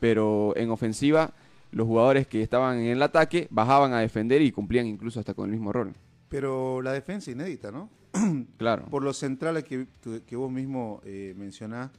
pero 0.00 0.52
en 0.56 0.70
ofensiva 0.70 1.32
los 1.70 1.86
jugadores 1.86 2.26
que 2.26 2.42
estaban 2.42 2.78
en 2.80 2.88
el 2.88 3.02
ataque 3.02 3.46
bajaban 3.50 3.92
a 3.94 4.00
defender 4.00 4.42
y 4.42 4.52
cumplían 4.52 4.86
incluso 4.86 5.20
hasta 5.20 5.32
con 5.34 5.46
el 5.46 5.52
mismo 5.52 5.72
rol. 5.72 5.94
Pero 6.28 6.82
la 6.82 6.92
defensa 6.92 7.30
inédita, 7.30 7.70
¿no? 7.70 7.88
Claro. 8.58 8.86
Por 8.90 9.02
los 9.02 9.16
centrales 9.16 9.64
que, 9.64 9.86
que- 10.26 10.36
vos 10.36 10.50
mismo 10.50 11.00
eh, 11.04 11.34
mencionás, 11.36 11.90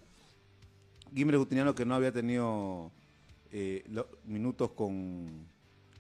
Guimbre 1.12 1.38
Gutiniano 1.38 1.76
que 1.76 1.86
no 1.86 1.96
había 1.96 2.12
tenido 2.12 2.92
eh, 3.52 3.84
lo- 3.90 4.08
minutos 4.26 4.72
con, 4.72 5.46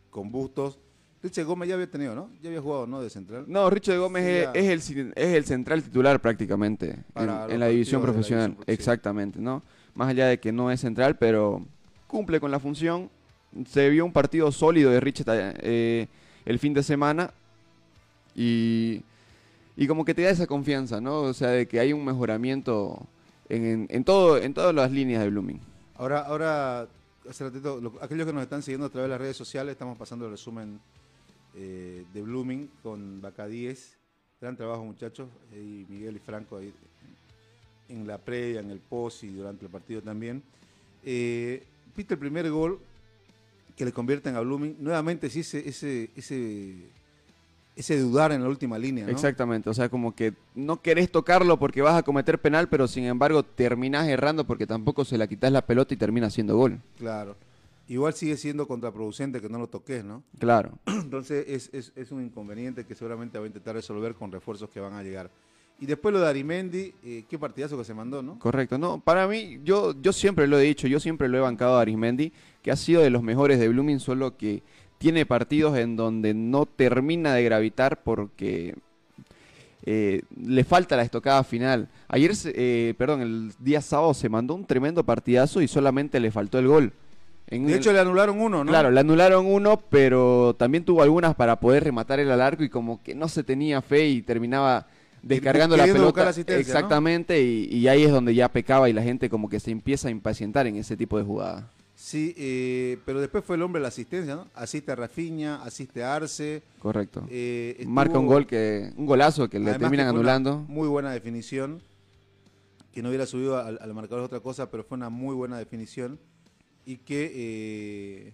con 0.09 0.31
Bustos. 0.31 0.79
Richard 1.23 1.45
Gómez 1.45 1.69
ya 1.69 1.75
había 1.75 1.89
tenido, 1.89 2.13
¿no? 2.13 2.29
Ya 2.41 2.49
había 2.49 2.61
jugado, 2.61 2.85
¿no? 2.85 3.01
De 3.01 3.09
central. 3.09 3.45
No, 3.47 3.69
Richard 3.69 3.97
Gómez 3.97 4.23
Sí, 4.53 4.59
es, 4.59 4.89
el, 4.91 5.13
es 5.15 5.33
el 5.35 5.45
central 5.45 5.81
titular 5.81 6.21
prácticamente 6.21 6.97
en, 7.15 7.59
la 7.59 7.67
división 7.67 8.01
la 8.01 8.07
profesional. 8.07 8.47
división. 8.51 8.65
Exactamente, 8.67 9.39
¿no? 9.39 9.63
Más 9.95 10.09
allá 10.09 10.27
de 10.27 10.39
que 10.39 10.51
no 10.51 10.69
es 10.69 10.81
central, 10.81 11.17
pero 11.17 11.65
cumple 12.07 12.39
con 12.41 12.51
la 12.51 12.59
función. 12.59 13.09
Se 13.67 13.89
vio 13.89 14.03
un 14.03 14.11
partido 14.11 14.51
sólido 14.51 14.91
de 14.91 14.99
Richard 14.99 15.55
eh, 15.61 16.07
el 16.45 16.59
fin 16.59 16.73
de 16.73 16.83
semana 16.83 17.31
y, 18.35 19.01
y 19.77 19.87
como 19.87 20.03
que 20.05 20.13
te 20.13 20.23
da 20.23 20.29
esa 20.31 20.47
confianza, 20.47 20.99
¿no? 20.99 21.21
O 21.21 21.33
sea, 21.33 21.49
de 21.49 21.67
que 21.67 21.79
hay 21.79 21.93
un 21.93 22.03
mejoramiento 22.03 23.05
en, 23.49 23.65
en, 23.65 23.87
en 23.89 24.03
todo, 24.03 24.37
en 24.37 24.53
todas 24.53 24.73
las 24.73 24.91
líneas 24.91 25.23
de 25.23 25.29
Blooming. 25.29 25.59
Ahora, 25.95 26.21
ahora 26.21 26.87
hace 27.29 27.43
ratito, 27.45 27.79
lo- 27.79 27.93
aquellos 28.01 28.25
que 28.25 28.33
nos 28.33 28.43
están 28.43 28.61
siguiendo 28.61 28.87
a 28.87 28.89
través 28.89 29.05
de 29.07 29.11
las 29.13 29.21
redes 29.21 29.37
sociales, 29.37 29.71
estamos 29.73 29.97
pasando 29.97 30.25
el 30.25 30.31
resumen 30.31 30.79
eh, 31.55 32.05
de 32.13 32.21
Blooming 32.21 32.69
con 32.81 33.21
10. 33.21 33.97
Gran 34.41 34.57
trabajo, 34.57 34.83
muchachos. 34.83 35.29
Y 35.53 35.85
Miguel 35.89 36.15
y 36.15 36.19
Franco 36.19 36.57
ahí 36.57 36.73
en 37.89 38.07
la 38.07 38.17
previa, 38.17 38.59
en 38.61 38.71
el 38.71 38.79
post 38.79 39.23
y 39.23 39.27
durante 39.27 39.65
el 39.65 39.71
partido 39.71 40.01
también. 40.01 40.41
Eh, 41.03 41.63
Viste 41.95 42.15
el 42.15 42.19
primer 42.19 42.49
gol 42.49 42.79
que 43.75 43.85
le 43.85 43.91
convierten 43.91 44.35
a 44.35 44.41
Blooming. 44.41 44.77
Nuevamente, 44.79 45.29
sí, 45.29 45.41
ese, 45.41 45.67
ese, 45.67 46.09
ese, 46.15 46.73
ese 47.75 47.99
dudar 47.99 48.31
en 48.31 48.41
la 48.41 48.49
última 48.49 48.79
línea. 48.79 49.05
¿no? 49.05 49.11
Exactamente, 49.11 49.69
o 49.69 49.73
sea, 49.73 49.89
como 49.89 50.15
que 50.15 50.33
no 50.55 50.81
querés 50.81 51.11
tocarlo 51.11 51.59
porque 51.59 51.81
vas 51.81 51.95
a 51.95 52.03
cometer 52.03 52.39
penal, 52.39 52.67
pero 52.67 52.87
sin 52.87 53.03
embargo 53.05 53.43
terminás 53.43 54.07
errando 54.07 54.45
porque 54.45 54.65
tampoco 54.65 55.05
se 55.05 55.17
la 55.17 55.27
quitas 55.27 55.51
la 55.51 55.65
pelota 55.65 55.93
y 55.93 55.97
termina 55.97 56.29
siendo 56.29 56.57
gol. 56.57 56.79
Claro. 56.97 57.35
Igual 57.87 58.13
sigue 58.13 58.37
siendo 58.37 58.65
contraproducente 58.67 59.41
que 59.41 59.49
no 59.49 59.59
lo 59.59 59.67
toques, 59.67 60.03
¿no? 60.05 60.23
Claro. 60.39 60.77
Entonces 60.85 61.45
es, 61.47 61.69
es- 61.73 61.91
es 61.95 62.11
un 62.11 62.23
inconveniente 62.23 62.85
que 62.85 62.95
seguramente 62.95 63.37
va 63.37 63.43
a 63.43 63.47
intentar 63.47 63.75
resolver 63.75 64.13
con 64.15 64.31
refuerzos 64.31 64.69
que 64.69 64.79
van 64.79 64.93
a 64.93 65.03
llegar. 65.03 65.29
Y 65.79 65.85
después 65.85 66.13
lo 66.13 66.21
de 66.21 66.29
Arimendi, 66.29 66.93
eh, 67.03 67.25
qué 67.27 67.37
partidazo 67.37 67.77
que 67.77 67.83
se 67.83 67.93
mandó, 67.93 68.21
¿no? 68.21 68.39
Correcto, 68.39 68.77
no, 68.77 68.99
para 69.01 69.27
mí, 69.27 69.59
yo, 69.65 69.93
yo 70.01 70.13
siempre 70.13 70.47
lo 70.47 70.57
he 70.59 70.63
dicho, 70.63 70.87
yo 70.87 70.99
siempre 70.99 71.27
lo 71.27 71.37
he 71.37 71.41
bancado 71.41 71.77
a 71.77 71.81
Arismendi, 71.81 72.31
que 72.61 72.71
ha 72.71 72.75
sido 72.77 73.01
de 73.01 73.09
los 73.09 73.21
mejores 73.23 73.59
de 73.59 73.67
Blooming, 73.67 73.99
solo 73.99 74.37
que 74.37 74.63
tiene 74.99 75.25
partidos 75.25 75.77
en 75.77 75.97
donde 75.97 76.33
no 76.33 76.65
termina 76.67 77.33
de 77.33 77.43
gravitar 77.43 78.01
porque 78.03 78.75
eh, 79.85 80.21
le 80.41 80.63
falta 80.63 80.95
la 80.95 81.03
estocada 81.03 81.43
final. 81.43 81.89
Ayer, 82.07 82.31
eh, 82.45 82.93
perdón, 82.97 83.21
el 83.21 83.51
día 83.59 83.81
sábado 83.81 84.13
se 84.13 84.29
mandó 84.29 84.53
un 84.55 84.65
tremendo 84.65 85.03
partidazo 85.03 85.61
y 85.61 85.67
solamente 85.67 86.19
le 86.21 86.31
faltó 86.31 86.59
el 86.59 86.67
gol. 86.67 86.93
En 87.47 87.65
De 87.67 87.73
el- 87.73 87.79
hecho 87.79 87.91
le 87.93 87.99
anularon 87.99 88.39
uno, 88.39 88.63
¿no? 88.63 88.69
Claro, 88.71 88.89
le 88.91 88.99
anularon 88.99 89.45
uno, 89.45 89.77
pero 89.89 90.55
también 90.57 90.85
tuvo 90.85 91.03
algunas 91.03 91.35
para 91.35 91.59
poder 91.59 91.83
rematar 91.83 92.19
el 92.19 92.31
alargo 92.31 92.63
y 92.63 92.69
como 92.69 93.03
que 93.03 93.13
no 93.15 93.27
se 93.27 93.43
tenía 93.43 93.81
fe 93.81 94.07
y 94.07 94.21
terminaba 94.21 94.87
descargando 95.21 95.77
la 95.77 95.85
pelota. 95.85 96.25
la. 96.25 96.55
Exactamente, 96.57 97.41
y, 97.41 97.65
y 97.65 97.87
ahí 97.87 98.03
es 98.03 98.11
donde 98.11 98.33
ya 98.33 98.49
pecaba 98.49 98.89
y 98.89 98.93
la 98.93 99.03
gente 99.03 99.29
como 99.29 99.49
que 99.49 99.59
se 99.59 99.71
empieza 99.71 100.07
a 100.07 100.11
impacientar 100.11 100.67
en 100.67 100.77
ese 100.77 100.97
tipo 100.97 101.17
de 101.17 101.23
jugada. 101.23 101.69
Sí, 101.95 102.33
eh, 102.37 102.97
pero 103.05 103.21
después 103.21 103.45
fue 103.45 103.55
el 103.55 103.61
hombre 103.61 103.79
de 103.79 103.83
la 103.83 103.87
asistencia, 103.89 104.35
¿no? 104.35 104.47
Asiste 104.55 104.91
a 104.91 104.95
Rafiña, 104.95 105.63
asiste 105.63 106.03
a 106.03 106.15
Arce. 106.15 106.61
Correcto. 106.79 107.23
eh, 107.29 107.75
estuvo- 107.77 107.93
Marca 107.93 108.19
un 108.19 108.27
gol 108.27 108.45
que, 108.47 108.91
un 108.97 109.05
golazo 109.05 109.47
que 109.49 109.59
le 109.59 109.71
terminan 109.73 110.07
que 110.07 110.09
anulando. 110.09 110.57
Muy 110.67 110.87
buena 110.87 111.11
definición. 111.11 111.81
Que 112.93 113.01
no 113.01 113.09
hubiera 113.09 113.25
subido 113.25 113.57
al, 113.57 113.79
al 113.81 113.93
marcador 113.93 114.21
es 114.21 114.25
otra 114.25 114.39
cosa, 114.39 114.69
pero 114.69 114.83
fue 114.83 114.97
una 114.97 115.09
muy 115.09 115.33
buena 115.35 115.57
definición. 115.57 116.19
Y 116.85 116.97
que 116.97 117.31
eh, 117.33 118.33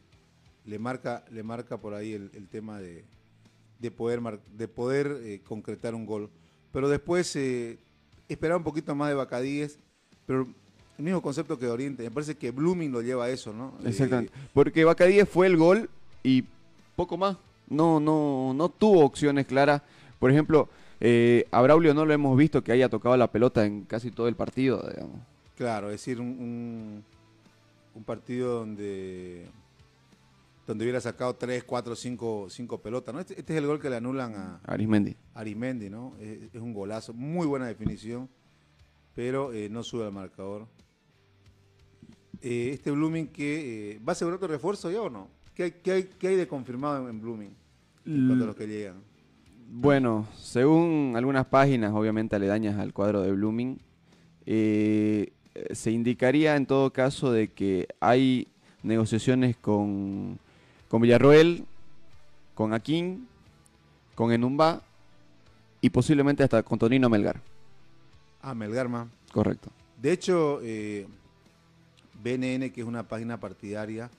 le 0.65 0.79
marca, 0.79 1.23
le 1.31 1.43
marca 1.43 1.77
por 1.77 1.93
ahí 1.93 2.13
el, 2.13 2.31
el 2.33 2.47
tema 2.47 2.79
de, 2.79 3.05
de 3.79 3.91
poder, 3.91 4.21
mar- 4.21 4.39
de 4.57 4.67
poder 4.67 5.17
eh, 5.23 5.41
concretar 5.43 5.93
un 5.95 6.05
gol. 6.05 6.29
Pero 6.71 6.89
después 6.89 7.35
eh, 7.35 7.77
esperaba 8.27 8.57
un 8.57 8.63
poquito 8.63 8.95
más 8.95 9.09
de 9.09 9.15
Bacadíes, 9.15 9.77
pero 10.25 10.47
el 10.97 11.03
mismo 11.03 11.21
concepto 11.21 11.57
que 11.57 11.65
de 11.65 11.71
Oriente. 11.71 12.03
Me 12.03 12.11
parece 12.11 12.35
que 12.35 12.51
Blooming 12.51 12.91
lo 12.91 13.01
lleva 13.01 13.25
a 13.25 13.29
eso, 13.29 13.53
¿no? 13.53 13.73
Eh, 13.83 13.89
Exactamente. 13.89 14.33
Porque 14.53 14.83
Bacadíes 14.83 15.29
fue 15.29 15.47
el 15.47 15.55
gol 15.57 15.89
y 16.23 16.43
poco 16.95 17.17
más. 17.17 17.37
No, 17.67 17.99
no, 17.99 18.53
no 18.55 18.69
tuvo 18.69 19.05
opciones 19.05 19.45
claras. 19.45 19.81
Por 20.19 20.31
ejemplo, 20.31 20.67
eh, 20.99 21.45
a 21.51 21.61
Braulio 21.61 21.93
no 21.93 22.03
lo 22.05 22.13
hemos 22.13 22.35
visto 22.37 22.63
que 22.63 22.71
haya 22.71 22.89
tocado 22.89 23.15
la 23.15 23.31
pelota 23.31 23.65
en 23.65 23.83
casi 23.83 24.09
todo 24.11 24.27
el 24.27 24.35
partido, 24.35 24.83
digamos. 24.89 25.21
Claro, 25.55 25.87
es 25.87 25.93
decir, 25.93 26.19
un, 26.19 26.27
un, 26.27 27.03
un 27.99 28.05
partido 28.05 28.59
donde 28.59 29.45
donde 30.65 30.85
hubiera 30.85 31.01
sacado 31.01 31.35
3, 31.35 31.63
4, 31.63 31.95
5, 31.95 32.47
5 32.49 32.81
pelotas. 32.81 33.13
¿no? 33.13 33.19
Este, 33.19 33.37
este 33.39 33.53
es 33.53 33.59
el 33.59 33.65
gol 33.65 33.79
que 33.79 33.89
le 33.89 33.95
anulan 33.95 34.35
a 34.35 34.61
Arismendi. 34.65 35.15
Arimendi, 35.33 35.89
¿no? 35.89 36.13
Es, 36.19 36.53
es 36.53 36.61
un 36.61 36.73
golazo, 36.73 37.11
muy 37.11 37.47
buena 37.47 37.65
definición, 37.65 38.29
pero 39.15 39.51
eh, 39.51 39.67
no 39.67 39.81
sube 39.81 40.05
al 40.05 40.11
marcador. 40.11 40.67
Eh, 42.41 42.69
este 42.73 42.91
Blooming 42.91 43.27
que 43.27 43.93
eh, 43.93 43.99
va 43.99 44.11
a 44.11 44.13
asegurar 44.13 44.37
otro 44.37 44.47
refuerzo 44.47 44.91
ya 44.91 45.01
o 45.01 45.09
no? 45.09 45.27
¿Qué 45.55 45.63
hay, 45.63 45.71
qué 45.71 45.91
hay, 45.91 46.03
qué 46.03 46.27
hay 46.27 46.35
de 46.35 46.47
confirmado 46.47 47.03
en, 47.03 47.15
en 47.15 47.19
Blooming? 47.19 47.55
A 48.05 48.09
los 48.09 48.55
que 48.55 48.67
llegan. 48.67 49.01
Bueno, 49.67 50.27
según 50.35 51.13
algunas 51.15 51.47
páginas, 51.47 51.93
obviamente 51.93 52.35
aledañas 52.35 52.77
al 52.77 52.93
cuadro 52.93 53.21
de 53.21 53.31
Blooming, 53.31 53.79
eh, 54.45 55.33
se 55.71 55.91
indicaría 55.91 56.55
en 56.55 56.65
todo 56.65 56.91
caso 56.91 57.31
de 57.31 57.49
que 57.49 57.87
hay 57.99 58.47
negociaciones 58.83 59.55
con, 59.57 60.39
con 60.87 61.01
Villarroel, 61.01 61.65
con 62.55 62.73
Aquín, 62.73 63.27
con 64.15 64.31
Enumba 64.31 64.81
y 65.81 65.89
posiblemente 65.89 66.43
hasta 66.43 66.63
con 66.63 66.77
Tonino 66.79 67.09
Melgar. 67.09 67.41
Ah, 68.41 68.53
Melgarma. 68.53 69.07
Correcto. 69.31 69.69
De 70.01 70.11
hecho, 70.11 70.59
eh, 70.63 71.07
BNN, 72.23 72.71
que 72.71 72.81
es 72.81 72.87
una 72.87 73.03
página 73.07 73.39
partidaria, 73.39 74.09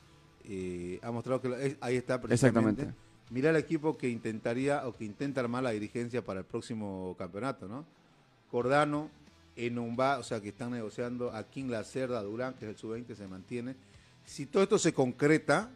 eh, 0.45 0.99
ha 1.03 1.11
mostrado 1.11 1.41
que 1.41 1.49
lo- 1.49 1.57
es- 1.57 1.77
ahí 1.81 1.97
está 1.97 2.21
precisamente. 2.21 2.83
Exactamente. 2.83 3.01
Mira 3.31 3.51
el 3.51 3.57
equipo 3.57 3.97
que 3.97 4.09
intentaría 4.09 4.87
o 4.89 4.95
que 4.97 5.05
intenta 5.05 5.41
armar 5.41 5.63
la 5.63 5.71
dirigencia 5.71 6.25
para 6.25 6.41
el 6.41 6.47
próximo 6.47 7.15
campeonato, 7.19 7.69
¿no? 7.69 7.85
Cordano, 8.51 9.09
Enumba, 9.67 10.19
o 10.19 10.23
sea 10.23 10.41
que 10.41 10.49
están 10.51 10.71
negociando 10.73 11.33
a 11.33 11.45
King 11.49 11.67
Lacerda, 11.69 12.23
Durán, 12.23 12.55
que 12.55 12.65
es 12.65 12.71
el 12.71 12.77
sub-20, 12.77 13.15
se 13.15 13.27
mantiene. 13.29 13.75
Si 14.25 14.47
todo 14.47 14.63
esto 14.63 14.79
se 14.79 14.93
concreta, 14.93 15.71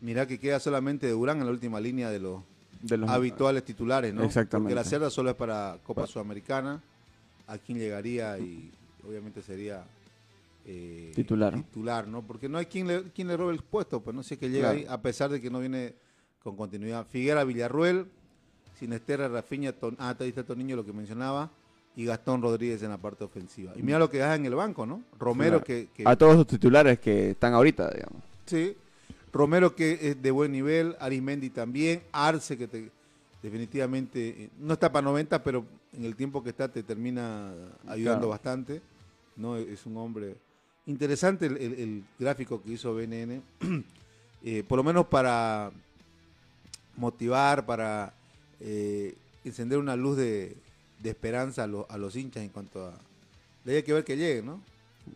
mira 0.00 0.26
que 0.26 0.38
queda 0.38 0.58
solamente 0.60 1.08
Durán 1.10 1.38
en 1.40 1.46
la 1.46 1.52
última 1.52 1.80
línea 1.80 2.10
de 2.10 2.18
los 2.20 2.42
De 2.82 2.96
los 2.96 3.08
habituales 3.10 3.64
titulares, 3.64 4.12
¿no? 4.14 4.22
Exactamente. 4.24 4.66
Porque 4.68 4.74
la 4.74 4.84
cerda 4.84 5.10
solo 5.10 5.30
es 5.30 5.36
para 5.36 5.78
Copa 5.84 6.02
Pa- 6.02 6.06
Sudamericana. 6.06 6.82
A 7.48 7.58
quién 7.58 7.78
llegaría 7.78 8.38
y 8.38 8.72
obviamente 9.06 9.40
sería 9.40 9.84
eh, 10.64 11.12
Titular, 11.14 11.54
¿no? 11.56 11.62
titular, 11.62 12.08
¿no? 12.08 12.22
Porque 12.22 12.48
no 12.48 12.58
hay 12.58 12.66
quien 12.66 12.88
le, 12.88 13.04
quien 13.12 13.28
le 13.28 13.36
robe 13.36 13.52
el 13.54 13.62
puesto, 13.62 14.00
pues 14.00 14.16
no 14.16 14.24
sé 14.24 14.36
que 14.36 14.50
llega 14.50 14.72
Claro. 14.72 14.78
ahí, 14.80 14.86
a 14.88 15.00
pesar 15.00 15.30
de 15.30 15.40
que 15.40 15.48
no 15.48 15.60
viene 15.60 15.94
con 16.42 16.56
continuidad. 16.56 17.06
Figuera 17.06 17.44
Villarruel, 17.44 18.06
Sinesterra, 18.80 19.28
Rafiña, 19.28 19.72
Ton, 19.72 19.94
ah, 20.00 20.16
ahí 20.18 20.28
está 20.30 20.42
Toniño, 20.44 20.74
lo 20.76 20.84
que 20.84 20.92
mencionaba. 20.92 21.50
Y 21.96 22.04
Gastón 22.04 22.42
Rodríguez 22.42 22.82
en 22.82 22.90
la 22.90 22.98
parte 22.98 23.24
ofensiva. 23.24 23.72
Y 23.74 23.82
mira 23.82 23.98
lo 23.98 24.10
que 24.10 24.18
deja 24.18 24.34
en 24.34 24.44
el 24.46 24.54
banco, 24.54 24.84
¿no? 24.84 25.02
Romero 25.18 25.62
Claro. 25.62 25.64
que, 25.64 25.88
que- 25.96 26.02
A 26.06 26.14
todos 26.14 26.36
los 26.36 26.46
titulares 26.46 26.98
que 27.00 27.30
están 27.30 27.54
ahorita, 27.54 27.90
digamos. 27.90 28.22
sí, 28.44 28.76
Romero 29.32 29.74
que 29.74 29.98
es 30.10 30.22
de 30.22 30.30
buen 30.30 30.52
nivel, 30.52 30.96
Arismendi 31.00 31.50
también, 31.50 32.02
Arce 32.12 32.56
que 32.56 32.68
te- 32.68 32.90
definitivamente 33.42 34.28
eh, 34.44 34.50
no 34.60 34.74
está 34.74 34.90
para 34.92 35.04
90, 35.04 35.42
pero 35.42 35.64
en 35.92 36.04
el 36.04 36.14
tiempo 36.16 36.42
que 36.42 36.50
está 36.50 36.68
te 36.68 36.82
termina 36.82 37.52
ayudando 37.86 38.20
Claro. 38.20 38.28
bastante, 38.28 38.80
¿no? 39.36 39.56
Es 39.56 39.84
un 39.86 39.96
hombre 39.98 40.36
interesante 40.86 41.46
el, 41.46 41.56
el- 41.56 41.72
el 41.74 42.04
gráfico 42.18 42.62
que 42.62 42.72
hizo 42.72 42.94
BNN, 42.94 43.42
eh, 44.44 44.62
por 44.66 44.76
lo 44.78 44.84
menos 44.84 45.06
para 45.06 45.70
motivar, 46.96 47.66
para 47.66 48.14
eh, 48.60 49.14
encender 49.44 49.78
una 49.78 49.96
luz 49.96 50.16
de, 50.16 50.56
de 51.02 51.10
esperanza 51.10 51.64
a, 51.64 51.66
lo- 51.66 51.86
a 51.90 51.98
los 51.98 52.16
hinchas 52.16 52.42
en 52.42 52.48
cuanto 52.50 52.86
a... 52.86 52.94
Hay 53.66 53.82
que 53.82 53.92
ver 53.92 54.04
que 54.04 54.16
lleguen, 54.16 54.46
¿no? 54.46 54.60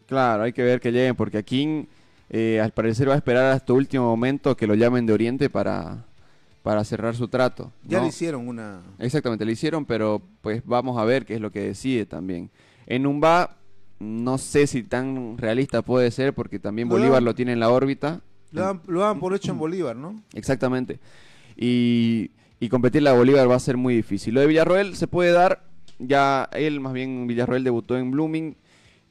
Claro, 0.06 0.42
hay 0.44 0.52
que 0.52 0.62
ver 0.62 0.80
que 0.80 0.90
lleguen, 0.92 1.14
porque 1.16 1.38
aquí 1.38 1.86
eh, 2.28 2.60
al 2.60 2.72
parecer 2.72 3.08
va 3.08 3.14
a 3.14 3.16
esperar 3.16 3.52
hasta 3.52 3.72
último 3.72 4.04
momento 4.04 4.56
que 4.56 4.66
lo 4.66 4.74
llamen 4.74 5.06
de 5.06 5.12
Oriente 5.12 5.50
para, 5.50 6.04
para 6.62 6.84
cerrar 6.84 7.14
su 7.16 7.28
trato. 7.28 7.72
Ya 7.84 8.00
le 8.00 8.08
hicieron 8.08 8.46
una... 8.48 8.80
Exactamente, 8.98 9.44
le 9.44 9.52
hicieron, 9.52 9.84
pero 9.84 10.20
pues 10.42 10.62
vamos 10.64 10.98
a 10.98 11.04
ver 11.04 11.24
qué 11.26 11.34
es 11.34 11.40
lo 11.40 11.50
que 11.50 11.60
decide 11.60 12.06
también. 12.06 12.50
En 12.86 13.06
Umba, 13.06 13.56
no 14.00 14.38
sé 14.38 14.66
si 14.66 14.82
tan 14.82 15.38
realista 15.38 15.82
puede 15.82 16.10
ser, 16.10 16.34
porque 16.34 16.58
también 16.58 16.88
Lo 16.88 16.94
Bolívar 16.94 17.14
dan- 17.18 17.24
lo 17.24 17.34
tiene 17.34 17.52
en 17.52 17.60
la 17.60 17.70
órbita. 17.70 18.20
Lo 18.52 18.62
dan, 18.62 18.80
lo 18.88 19.00
dan 19.00 19.20
por 19.20 19.34
hecho 19.34 19.52
en 19.52 19.58
Bolívar, 19.58 19.94
¿no? 19.94 20.20
Exactamente. 20.34 20.98
Y, 21.56 22.30
y 22.58 22.68
competir 22.68 23.02
la 23.02 23.12
Bolívar 23.12 23.48
va 23.50 23.54
a 23.56 23.60
ser 23.60 23.76
muy 23.76 23.94
difícil. 23.94 24.34
Lo 24.34 24.40
de 24.40 24.46
Villarroel 24.48 24.96
se 24.96 25.06
puede 25.06 25.30
dar, 25.32 25.62
ya 26.00 26.48
él, 26.52 26.80
más 26.80 26.92
bien 26.92 27.26
Villarroel 27.26 27.64
debutó 27.64 27.96
en 27.96 28.10
Blooming 28.10 28.56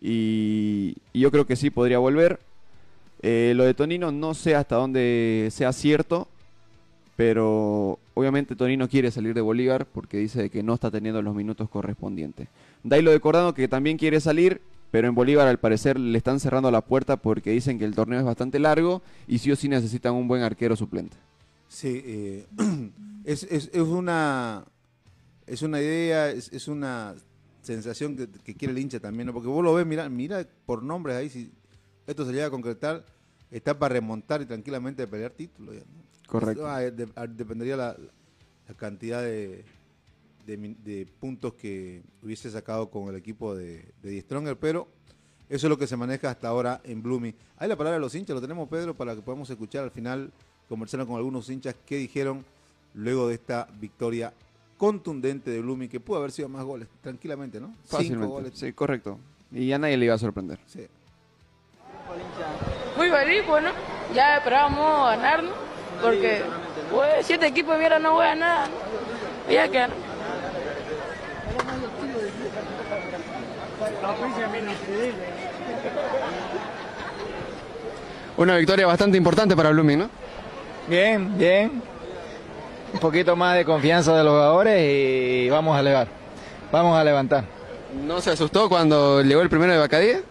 y, 0.02 0.96
yo 1.14 1.32
creo 1.32 1.46
que 1.46 1.56
sí 1.56 1.70
podría 1.70 2.00
volver. 2.00 2.40
Eh, 3.22 3.54
lo 3.56 3.66
de 3.66 3.74
Tonino 3.74 4.12
no 4.12 4.34
sé 4.34 4.56
hasta 4.56 4.76
dónde 4.76 5.50
sea 5.52 5.74
cierto, 5.74 6.28
pero 7.18 8.00
obviamente 8.14 8.56
Tonino 8.56 8.88
quiere 8.88 9.12
salir 9.12 9.34
de 9.34 9.42
Bolívar 9.42 9.86
porque 9.86 10.18
dice 10.18 10.50
que 10.50 10.64
no 10.64 10.74
está 10.74 10.90
teniendo 10.90 11.22
los 11.22 11.36
minutos 11.36 11.70
correspondientes. 11.70 12.48
Dailo 12.84 13.12
de 13.12 13.20
Cordano 13.20 13.54
que 13.54 13.68
también 13.68 13.98
quiere 13.98 14.22
salir, 14.22 14.62
pero 14.90 15.08
en 15.10 15.16
Bolívar 15.16 15.48
al 15.48 15.60
parecer 15.60 16.00
le 16.00 16.18
están 16.18 16.40
cerrando 16.40 16.72
la 16.72 16.82
puerta 16.82 17.18
porque 17.18 17.52
dicen 17.52 17.78
que 17.78 17.86
el 17.86 17.94
torneo 17.94 18.20
es 18.20 18.26
bastante 18.26 18.58
largo 18.58 19.02
y 19.28 19.40
sí 19.40 19.52
o 19.52 19.56
sí 19.58 19.68
necesitan 19.68 20.14
un 20.14 20.30
buen 20.30 20.42
arquero 20.42 20.78
suplente. 20.78 21.18
Sí, 21.68 22.02
eh, 22.06 22.46
es, 23.26 23.44
es, 23.44 23.70
es 23.74 23.82
una 23.82 24.64
es 25.50 25.62
una 25.62 25.82
idea, 25.82 26.30
es, 26.30 26.52
es 26.54 26.68
una 26.68 27.16
sensación 27.62 28.16
que, 28.16 28.28
que 28.30 28.56
quiere 28.56 28.72
el 28.72 28.80
hincha 28.80 29.00
también, 29.00 29.28
¿no? 29.28 29.34
Porque 29.34 29.48
vos 29.50 29.64
lo 29.64 29.74
ves, 29.74 29.86
mira, 29.86 30.08
mira 30.10 30.46
por 30.66 30.82
nombres 30.84 31.16
ahí, 31.18 31.30
si 31.30 31.52
esto 32.08 32.26
se 32.26 32.32
llega 32.32 32.48
a 32.48 32.50
concretar, 32.52 33.06
está 33.52 33.78
para 33.78 33.94
remontar 33.94 34.42
y 34.42 34.46
tranquilamente 34.46 35.06
pelear 35.08 35.32
títulos. 35.32 35.76
Correcto. 36.28 36.68
Ah, 36.68 36.80
de- 36.82 37.10
ah, 37.16 37.28
dependería 37.28 37.76
la, 37.76 37.98
la 38.68 38.74
cantidad 38.76 39.22
de, 39.22 39.66
de, 40.46 41.08
puntos 41.20 41.54
que 41.54 42.02
hubiese 42.24 42.50
sacado 42.50 42.90
con 42.90 43.10
el 43.10 43.16
equipo 43.16 43.56
de, 43.56 43.86
de 44.02 44.10
Die 44.12 44.22
Stronger, 44.22 44.58
pero 44.58 44.88
eso 45.50 45.68
es 45.68 45.70
lo 45.70 45.78
que 45.78 45.88
se 45.88 45.98
maneja 45.98 46.30
hasta 46.30 46.48
ahora 46.48 46.82
en 46.84 47.02
Blooming. 47.04 47.36
Hay 47.58 47.68
la 47.68 47.76
palabra 47.76 47.96
de 47.98 48.02
los 48.02 48.14
hinchas, 48.16 48.36
lo 48.36 48.42
tenemos 48.42 48.70
Pedro 48.70 48.96
para 48.96 49.16
que 49.16 49.22
podamos 49.22 49.50
escuchar 49.50 49.84
al 49.84 49.92
final, 49.92 50.32
conversar 50.68 51.06
con 51.06 51.18
algunos 51.18 51.50
hinchas 51.50 51.76
que 51.86 51.98
dijeron 51.98 52.46
luego 52.94 53.28
de 53.28 53.36
esta 53.36 53.68
victoria 53.80 54.34
contundente 54.80 55.52
de 55.52 55.62
Blooming, 55.62 55.90
que 55.90 56.00
pudo 56.00 56.20
haber 56.20 56.32
sido 56.32 56.48
más 56.48 56.64
goles, 56.64 56.88
tranquilamente, 57.02 57.60
¿no? 57.60 57.68
Cinco 57.68 57.98
Fácilmente. 57.98 58.28
goles. 58.28 58.52
Sí, 58.56 58.72
correcto. 58.72 59.20
Y 59.52 59.72
a 59.74 59.78
nadie 59.78 59.98
le 59.98 60.06
iba 60.06 60.16
a 60.16 60.18
sorprender. 60.18 60.58
Sí. 60.66 60.88
Muy 62.98 63.10
feliz, 63.10 63.46
bueno, 63.46 63.72
ya 64.16 64.38
esperábamos 64.38 65.10
ganar, 65.10 65.44
¿no? 65.44 65.52
Porque 66.02 66.42
pues, 66.90 67.26
siete 67.26 67.48
equipos 67.48 67.78
vieron 67.78 68.02
no 68.02 68.16
juegan 68.16 68.40
nada, 68.40 68.68
¿no? 68.68 69.52
Y 69.52 69.54
ya 69.56 69.68
que 69.68 69.88
Una 78.38 78.56
victoria 78.56 78.88
bastante 78.88 79.18
importante 79.18 79.56
para 79.58 79.72
Blooming, 79.72 80.00
¿no? 80.00 80.10
Bien, 80.88 81.38
bien. 81.38 81.82
Un 82.94 83.00
poquito 83.00 83.36
más 83.36 83.56
de 83.56 83.66
confianza 83.66 84.16
de 84.16 84.24
los 84.24 84.34
jugadores 84.34 84.82
y 84.82 85.50
vamos 85.50 85.76
a 85.76 85.80
elevar. 85.80 86.08
Vamos 86.72 86.98
a 86.98 87.04
levantar. 87.04 87.44
¿No 88.06 88.22
se 88.22 88.32
asustó 88.32 88.70
cuando 88.70 89.22
llegó 89.22 89.42
el 89.42 89.50
primero 89.50 89.74
de 89.74 89.80
Bacadía? 89.80 90.22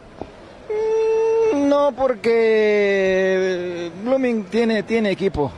No, 1.54 1.92
porque 1.92 3.90
Blooming 4.04 4.44
tiene, 4.44 4.82
tiene 4.82 5.10
equipo. 5.10 5.50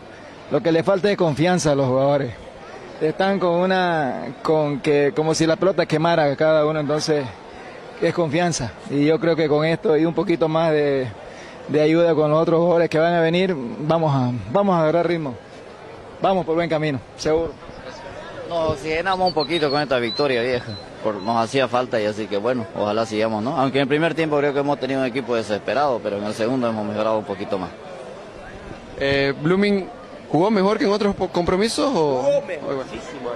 Lo 0.51 0.61
que 0.63 0.73
le 0.73 0.83
falta 0.83 1.11
es 1.11 1.17
confianza 1.17 1.73
a 1.73 1.75
los 1.75 1.87
jugadores. 1.87 2.33
Están 3.01 3.39
con 3.39 3.53
una, 3.53 4.35
con 4.43 4.81
que, 4.81 5.13
como 5.15 5.35
si 5.35 5.47
la 5.47 5.57
pelota 5.57 5.87
quemara 5.87 6.25
a 6.25 6.37
cada 6.37 6.67
uno, 6.67 6.81
entonces 6.81 7.25
es 8.01 8.15
confianza. 8.15 8.73
Y 8.91 9.07
yo 9.07 9.21
creo 9.21 9.37
que 9.37 9.49
con 9.49 9.65
esto 9.65 9.97
y 9.97 10.05
un 10.05 10.15
poquito 10.15 10.49
más 10.49 10.73
de, 10.73 11.07
de 11.69 11.81
ayuda 11.81 12.15
con 12.15 12.31
los 12.31 12.43
otros 12.43 12.59
jugadores 12.61 12.91
que 12.91 12.99
van 12.99 13.15
a 13.15 13.21
venir, 13.21 13.55
vamos 13.81 14.15
a, 14.15 14.33
vamos 14.53 14.75
a 14.75 14.83
agarrar 14.83 15.07
ritmo. 15.07 15.35
Vamos 16.23 16.45
por 16.45 16.55
buen 16.55 16.69
camino, 16.69 17.01
seguro. 17.17 17.53
Nos 18.49 18.71
oxigenamos 18.73 19.29
un 19.29 19.35
poquito 19.35 19.71
con 19.71 19.81
esta 19.81 19.99
victoria 19.99 20.43
vieja. 20.43 20.73
Por- 21.03 21.15
nos 21.23 21.37
hacía 21.43 21.67
falta 21.69 22.01
y 22.01 22.05
así 22.05 22.27
que 22.27 22.37
bueno, 22.37 22.67
ojalá 22.77 23.07
sigamos, 23.07 23.43
¿no? 23.43 23.57
Aunque 23.57 23.79
en 23.79 23.83
el 23.83 23.89
primer 23.89 24.15
tiempo 24.15 24.37
creo 24.39 24.53
que 24.53 24.61
hemos 24.61 24.79
tenido 24.79 25.01
un 25.01 25.07
equipo 25.07 25.35
desesperado, 25.35 26.01
pero 26.03 26.19
en 26.19 26.25
el 26.25 26.35
segundo 26.35 26.69
hemos 26.69 26.85
mejorado 26.85 27.19
un 27.19 27.25
poquito 27.25 27.59
más. 27.59 27.71
Eh, 28.99 29.33
¿Blooming 29.41 29.89
jugó 30.31 30.51
mejor 30.51 30.79
que 30.79 30.85
en 30.85 30.91
otros 30.91 31.15
compromisos? 31.33 31.91
O... 31.95 32.29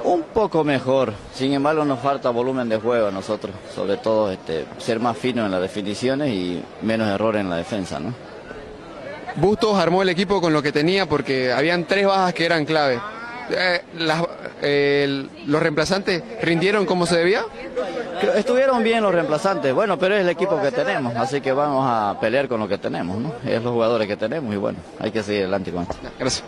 Un 0.04 0.22
poco 0.24 0.62
mejor, 0.62 1.14
sin 1.32 1.54
embargo 1.54 1.84
nos 1.86 2.00
falta 2.00 2.28
volumen 2.28 2.68
de 2.68 2.76
juego 2.76 3.06
a 3.06 3.10
nosotros, 3.10 3.54
sobre 3.74 3.96
todo 3.96 4.30
este, 4.30 4.66
ser 4.76 5.00
más 5.00 5.16
fino 5.16 5.46
en 5.46 5.50
las 5.50 5.62
definiciones 5.62 6.28
y 6.30 6.62
menos 6.82 7.08
error 7.08 7.36
en 7.36 7.48
la 7.48 7.56
defensa, 7.56 7.98
¿no? 7.98 8.12
Bustos 9.36 9.76
armó 9.78 10.02
el 10.02 10.08
equipo 10.08 10.40
con 10.40 10.52
lo 10.52 10.62
que 10.62 10.72
tenía 10.72 11.06
porque 11.06 11.52
habían 11.52 11.84
tres 11.86 12.06
bajas 12.06 12.32
que 12.34 12.44
eran 12.46 12.64
clave. 12.64 13.00
Eh, 13.50 13.82
las- 13.98 14.24
eh, 14.62 15.26
¿Los 15.46 15.62
reemplazantes 15.62 16.22
rindieron 16.40 16.86
como 16.86 17.04
se 17.04 17.16
debía? 17.18 17.42
Estuvieron 18.36 18.82
bien 18.82 19.02
los 19.02 19.12
reemplazantes, 19.12 19.74
bueno, 19.74 19.98
pero 19.98 20.14
es 20.14 20.22
el 20.22 20.28
equipo 20.30 20.58
que 20.62 20.70
tenemos, 20.70 21.14
así 21.16 21.40
que 21.42 21.52
vamos 21.52 21.84
a 21.86 22.18
pelear 22.20 22.48
con 22.48 22.58
lo 22.60 22.66
que 22.68 22.78
tenemos, 22.78 23.18
¿no? 23.18 23.34
Es 23.44 23.62
los 23.62 23.72
jugadores 23.72 24.08
que 24.08 24.16
tenemos 24.16 24.54
y 24.54 24.56
bueno, 24.56 24.78
hay 24.98 25.10
que 25.10 25.22
seguir 25.22 25.42
adelante 25.42 25.72
con 25.72 25.82
esto. 25.82 25.96
Gracias. 26.18 26.44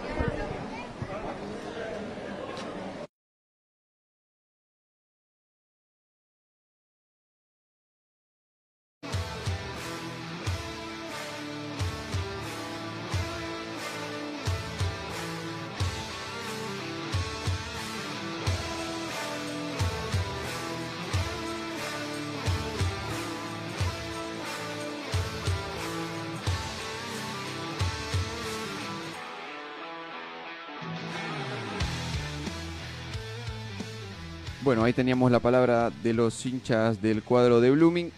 Ahí 34.86 34.92
teníamos 34.92 35.32
la 35.32 35.40
palabra 35.40 35.90
de 36.02 36.14
los 36.14 36.46
hinchas 36.46 37.02
del 37.02 37.22
cuadro 37.22 37.60
de 37.60 37.72
Blooming. 37.72 38.12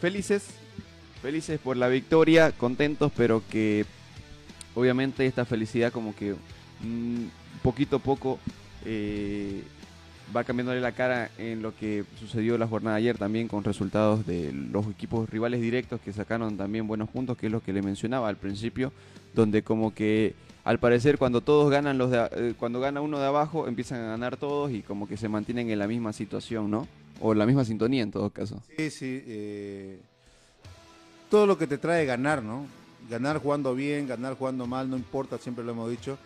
Felices, 0.00 0.46
felices 1.20 1.58
por 1.58 1.76
la 1.76 1.88
victoria, 1.88 2.52
contentos, 2.52 3.10
pero 3.16 3.42
que 3.50 3.84
obviamente 4.76 5.26
esta 5.26 5.44
felicidad 5.44 5.92
como 5.92 6.14
que 6.14 6.34
mm, 6.80 7.24
poquito 7.62 7.96
a 7.96 7.98
poco 7.98 8.38
eh, 8.84 9.62
va 10.34 10.44
cambiándole 10.44 10.80
la 10.80 10.92
cara 10.92 11.30
en 11.38 11.60
lo 11.60 11.74
que 11.76 12.04
sucedió 12.18 12.56
la 12.56 12.68
jornada 12.68 12.96
ayer 12.96 13.18
también 13.18 13.48
con 13.48 13.64
resultados 13.64 14.24
de 14.24 14.52
los 14.52 14.86
equipos 14.86 15.28
rivales 15.28 15.60
directos 15.60 16.00
que 16.00 16.12
sacaron 16.12 16.56
también 16.56 16.86
buenos 16.86 17.10
puntos, 17.10 17.36
que 17.36 17.46
es 17.46 17.52
lo 17.52 17.62
que 17.62 17.72
le 17.72 17.82
mencionaba 17.82 18.28
al 18.28 18.36
principio, 18.36 18.92
donde 19.34 19.62
como 19.62 19.92
que 19.92 20.34
al 20.64 20.78
parecer 20.78 21.18
cuando 21.18 21.40
todos 21.40 21.70
ganan 21.70 21.98
los 21.98 22.10
de, 22.10 22.28
eh, 22.32 22.54
cuando 22.58 22.80
gana 22.80 23.00
uno 23.00 23.18
de 23.18 23.26
abajo 23.26 23.66
empiezan 23.66 24.00
a 24.00 24.08
ganar 24.08 24.36
todos 24.36 24.70
y 24.70 24.82
como 24.82 25.08
que 25.08 25.16
se 25.16 25.28
mantienen 25.28 25.70
en 25.70 25.78
la 25.78 25.88
misma 25.88 26.12
situación, 26.12 26.70
¿no? 26.70 26.86
O 27.20 27.32
en 27.32 27.38
la 27.38 27.46
misma 27.46 27.64
sintonía 27.64 28.02
en 28.02 28.10
todo 28.10 28.30
caso. 28.30 28.62
Sí, 28.76 28.90
sí. 28.90 29.22
eh, 29.26 30.00
todo 31.30 31.46
lo 31.46 31.58
que 31.58 31.66
te 31.66 31.78
trae 31.78 32.04
ganar, 32.04 32.42
¿no? 32.42 32.66
Ganar 33.10 33.38
jugando 33.38 33.74
bien, 33.74 34.06
ganar 34.06 34.34
jugando 34.36 34.66
mal, 34.66 34.88
no 34.88 34.96
importa, 34.96 35.38
siempre 35.38 35.64
lo 35.64 35.72
hemos 35.72 35.90
dicho. 35.90 36.18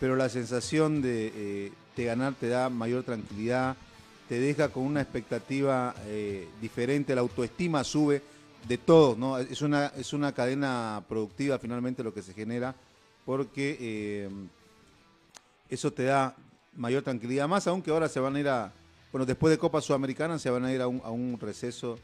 Pero 0.00 0.16
la 0.16 0.28
sensación 0.28 1.00
de, 1.00 1.32
eh, 1.34 1.72
de 1.96 2.04
ganar 2.04 2.34
te 2.34 2.48
da 2.48 2.68
mayor 2.70 3.04
tranquilidad, 3.04 3.76
te 4.28 4.40
deja 4.40 4.70
con 4.70 4.84
una 4.84 5.02
expectativa 5.02 5.94
diferente, 6.60 7.14
la 7.14 7.20
autoestima 7.20 7.84
sube 7.84 8.22
de 8.66 8.78
todos, 8.78 9.18
¿no? 9.18 9.38
Es 9.38 9.60
una, 9.62 9.92
es 9.96 10.12
una 10.12 10.32
cadena 10.32 11.02
productiva 11.08 11.58
finalmente 11.58 12.02
lo 12.02 12.14
que 12.14 12.22
se 12.22 12.32
genera, 12.32 12.74
porque 13.24 13.76
eh, 13.80 14.28
eso 15.68 15.92
te 15.92 16.04
da 16.04 16.34
mayor 16.76 17.02
tranquilidad, 17.02 17.48
más 17.48 17.66
aunque 17.66 17.90
ahora 17.90 18.08
se 18.08 18.20
van 18.20 18.36
a 18.36 18.40
ir 18.40 18.48
a, 18.48 18.72
bueno, 19.12 19.24
después 19.26 19.50
de 19.50 19.58
Copa 19.58 19.80
Sudamericana 19.80 20.38
se 20.38 20.50
van 20.50 20.64
a 20.64 20.72
ir 20.72 20.80
a 20.80 20.88
un, 20.88 21.00
a 21.04 21.10
un 21.10 21.38
receso 21.40 21.98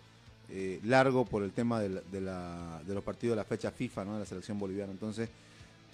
eh, 0.49 0.81
largo 0.85 1.25
por 1.25 1.43
el 1.43 1.53
tema 1.53 1.81
de, 1.81 1.89
de 2.11 2.21
la- 2.21 2.83
de 2.87 2.95
los 2.95 3.05
partidos 3.05 3.33
de 3.33 3.43
la 3.43 3.45
fecha 3.45 3.71
FIFA, 3.71 4.05
¿no? 4.05 4.15
De 4.15 4.21
la 4.21 4.27
selección 4.27 4.59
boliviana. 4.59 4.91
Entonces, 4.93 5.29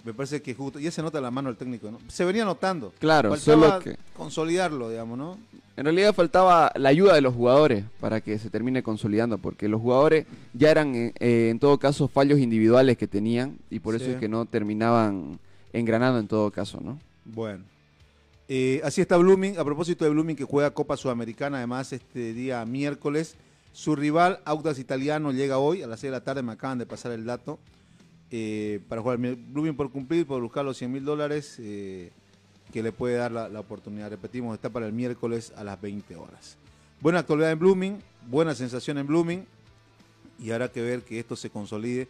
me 0.03 0.13
parece 0.13 0.41
que 0.41 0.53
justo, 0.53 0.79
ya 0.79 0.91
se 0.91 1.01
nota 1.01 1.19
la 1.21 1.31
mano 1.31 1.49
del 1.49 1.57
técnico, 1.57 1.91
¿no? 1.91 1.99
Se 2.07 2.23
venía 2.25 2.45
notando. 2.45 2.93
Claro, 2.99 3.29
Faltaba 3.31 3.67
solo 3.69 3.79
que- 3.83 3.97
consolidarlo, 4.15 4.89
digamos, 4.89 5.17
¿no? 5.17 5.37
En 5.75 5.83
realidad 5.83 6.13
faltaba 6.15 6.71
la 6.75 6.89
ayuda 6.89 7.13
de 7.13 7.21
los 7.21 7.35
jugadores 7.35 7.83
para 7.99 8.19
que 8.21 8.39
se 8.39 8.49
termine 8.49 8.81
consolidando, 8.81 9.37
porque 9.37 9.67
los 9.67 9.79
jugadores 9.81 10.25
ya 10.53 10.71
eran 10.71 10.95
eh, 10.95 11.13
eh, 11.19 11.49
en 11.51 11.59
todo 11.59 11.77
caso 11.77 12.07
fallos 12.07 12.39
individuales 12.39 12.97
que 12.97 13.07
tenían 13.07 13.59
y 13.69 13.79
por 13.79 13.93
eso 13.95 14.05
es 14.09 14.15
que 14.17 14.27
no 14.27 14.45
terminaban 14.45 15.39
engranando 15.73 16.19
en 16.19 16.27
todo 16.27 16.49
caso, 16.51 16.79
¿no? 16.81 16.99
Bueno. 17.25 17.63
Eh, 18.49 18.81
así 18.83 19.01
está 19.01 19.17
Blooming. 19.17 19.59
A 19.59 19.65
propósito 19.65 20.05
de 20.05 20.11
Blooming 20.11 20.35
que 20.37 20.45
juega 20.45 20.71
Copa 20.71 20.95
Sudamericana, 20.97 21.57
además 21.57 21.91
este 21.93 22.33
día 22.33 22.65
miércoles. 22.65 23.35
Su 23.73 23.95
rival, 23.95 24.39
Audax 24.45 24.79
Italiano, 24.79 25.31
llega 25.31 25.59
hoy 25.59 25.83
a 25.83 25.87
las 25.87 25.99
6 25.99 26.11
de 26.11 26.17
la 26.17 26.23
tarde. 26.23 26.41
Me 26.41 26.53
acaban 26.53 26.77
de 26.79 26.85
pasar 26.87 27.11
el 27.11 27.25
dato. 27.25 27.59
Eh, 28.31 28.79
para 28.89 29.01
jugar 29.01 29.17
Blooming 29.17 29.75
por 29.75 29.91
cumplir, 29.91 30.25
por 30.25 30.41
buscar 30.41 30.65
los 30.65 30.77
100 30.77 30.91
mil 30.91 31.05
dólares 31.05 31.55
eh, 31.59 32.11
que 32.73 32.83
le 32.83 32.91
puede 32.91 33.15
dar 33.15 33.31
la, 33.31 33.47
la 33.49 33.59
oportunidad. 33.59 34.09
Repetimos, 34.09 34.53
está 34.55 34.69
para 34.69 34.85
el 34.87 34.93
miércoles 34.93 35.53
a 35.55 35.63
las 35.63 35.79
20 35.81 36.15
horas. 36.15 36.57
Buena 36.99 37.19
actualidad 37.19 37.51
en 37.51 37.59
Blooming, 37.59 37.97
buena 38.29 38.53
sensación 38.55 38.97
en 38.97 39.07
Blooming. 39.07 39.45
Y 40.39 40.51
habrá 40.51 40.71
que 40.71 40.81
ver 40.81 41.01
que 41.03 41.19
esto 41.19 41.35
se 41.35 41.49
consolide. 41.49 42.07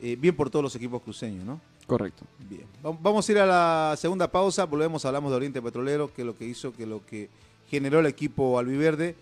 eh, 0.00 0.16
bien 0.18 0.34
por 0.34 0.50
todos 0.50 0.62
los 0.64 0.74
equipos 0.74 1.00
cruceños, 1.02 1.44
¿no? 1.44 1.60
Correcto. 1.86 2.24
Bien. 2.50 2.64
Va- 2.84 2.96
Vamos 3.00 3.28
a 3.28 3.32
ir 3.32 3.38
a 3.38 3.46
la 3.46 3.94
segunda 3.96 4.30
pausa. 4.30 4.64
Volvemos, 4.64 5.04
hablamos 5.04 5.30
de 5.30 5.36
Oriente 5.36 5.62
Petrolero, 5.62 6.12
que 6.12 6.22
es 6.22 6.26
lo 6.26 6.36
que 6.36 6.44
hizo, 6.46 6.72
que 6.72 6.86
lo 6.86 7.04
que 7.06 7.28
generó 7.70 8.00
el 8.00 8.06
equipo 8.06 8.58
albiverde. 8.58 9.14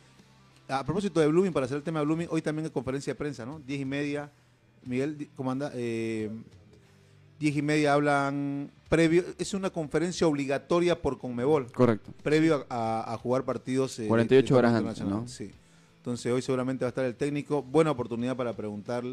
A 0.68 0.84
propósito 0.84 1.20
de 1.20 1.26
Blooming, 1.28 1.52
para 1.52 1.66
hacer 1.66 1.76
el 1.76 1.82
tema 1.82 2.00
de 2.00 2.06
Blooming, 2.06 2.28
hoy 2.30 2.40
también 2.42 2.64
hay 2.66 2.70
conferencia 2.72 3.12
de 3.12 3.18
prensa, 3.18 3.44
¿no? 3.44 3.60
Diez 3.66 3.80
y 3.80 3.84
media. 3.84 4.30
Miguel, 4.86 5.28
¿cómo 5.36 5.50
anda? 5.50 5.70
Eh, 5.74 6.30
diez 7.38 7.56
y 7.56 7.62
media 7.62 7.94
hablan 7.94 8.70
previo. 8.88 9.24
Es 9.38 9.52
una 9.54 9.70
conferencia 9.70 10.26
obligatoria 10.26 11.00
por 11.00 11.18
Conmebol. 11.18 11.70
Correcto. 11.72 12.12
Previo 12.22 12.66
a, 12.70 13.00
a- 13.02 13.14
a 13.14 13.18
jugar 13.18 13.44
partidos. 13.44 13.98
eh, 13.98 14.02
de- 14.02 14.08
48 14.08 14.54
de 14.54 14.58
horas 14.58 14.74
antes. 14.74 15.00
¿no? 15.04 15.26
Sí. 15.28 15.50
Entonces 15.98 16.32
hoy 16.32 16.40
seguramente 16.42 16.84
va 16.84 16.88
a 16.88 16.90
estar 16.90 17.04
el 17.04 17.14
técnico. 17.16 17.62
Buena 17.62 17.90
oportunidad 17.90 18.36
para 18.36 18.52
preguntar 18.54 19.04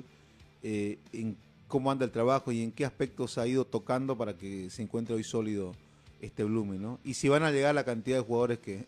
eh, 0.61 0.99
en 1.11 1.35
cómo 1.67 1.89
anda 1.91 2.05
el 2.05 2.11
trabajo 2.11 2.51
y 2.51 2.61
en 2.61 2.71
qué 2.71 2.85
aspectos 2.85 3.37
ha 3.39 3.47
ido 3.47 3.65
tocando 3.65 4.15
para 4.15 4.37
que 4.37 4.69
se 4.69 4.83
encuentre 4.83 5.15
hoy 5.15 5.23
sólido 5.23 5.73
este 6.21 6.43
Blooming, 6.43 6.81
¿no? 6.81 6.99
Y 7.03 7.15
si 7.15 7.27
van 7.29 7.41
a 7.43 7.51
llegar 7.51 7.73
la 7.75 7.83
cantidad 7.83 8.17
de 8.17 8.23
jugadores 8.23 8.59
que 8.59 8.85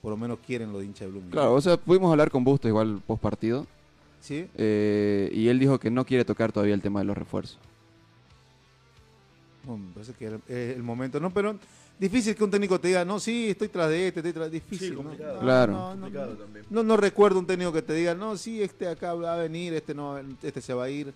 por 0.00 0.10
lo 0.12 0.16
menos 0.16 0.38
quieren 0.46 0.72
los 0.72 0.82
hinchas 0.84 1.00
de 1.00 1.06
Blooming. 1.08 1.30
Claro, 1.30 1.54
o 1.54 1.60
sea, 1.60 1.76
pudimos 1.76 2.10
hablar 2.10 2.30
con 2.30 2.44
Bustos 2.44 2.68
igual 2.68 3.02
post 3.06 3.20
partido. 3.20 3.66
Sí. 4.20 4.46
y 4.56 5.48
él 5.48 5.58
dijo 5.58 5.78
que 5.80 5.90
no 5.90 6.04
quiere 6.04 6.24
tocar 6.24 6.52
todavía 6.52 6.74
el 6.74 6.82
tema 6.82 7.00
de 7.00 7.06
los 7.06 7.16
refuerzos. 7.16 7.58
Bueno, 9.64 9.84
me 9.88 9.92
parece 9.94 10.12
que 10.14 10.24
era- 10.26 10.38
es 10.48 10.76
el 10.76 10.82
momento, 10.82 11.20
¿no? 11.20 11.30
Pero 11.32 11.56
difícil 11.98 12.34
que 12.34 12.44
un 12.44 12.50
técnico 12.50 12.80
te 12.80 12.88
diga, 12.88 13.04
no, 13.04 13.20
sí, 13.20 13.50
estoy 13.50 13.68
tras 13.68 13.90
de 13.90 14.08
este, 14.08 14.20
estoy 14.20 14.32
tras 14.32 14.50
Difícil, 14.50 14.90
¿no? 14.94 15.02
complicado. 15.02 15.34
No, 15.34 15.40
Claro. 15.40 15.72
No, 15.72 15.94
no, 15.94 16.00
Complicado 16.02 16.32
no. 16.32 16.38
también. 16.38 16.64
No, 16.70 16.82
no 16.82 16.96
recuerdo 16.96 17.38
un 17.38 17.46
técnico 17.46 17.72
que 17.72 17.82
te 17.82 17.94
diga, 17.94 18.14
no, 18.14 18.36
sí, 18.36 18.62
este 18.62 18.88
acá 18.88 19.14
va 19.14 19.34
a 19.34 19.36
venir, 19.36 19.74
este 19.74 19.94
no, 19.94 20.18
este 20.42 20.60
se 20.60 20.72
va 20.74 20.84
a 20.84 20.90
ir. 20.90 21.12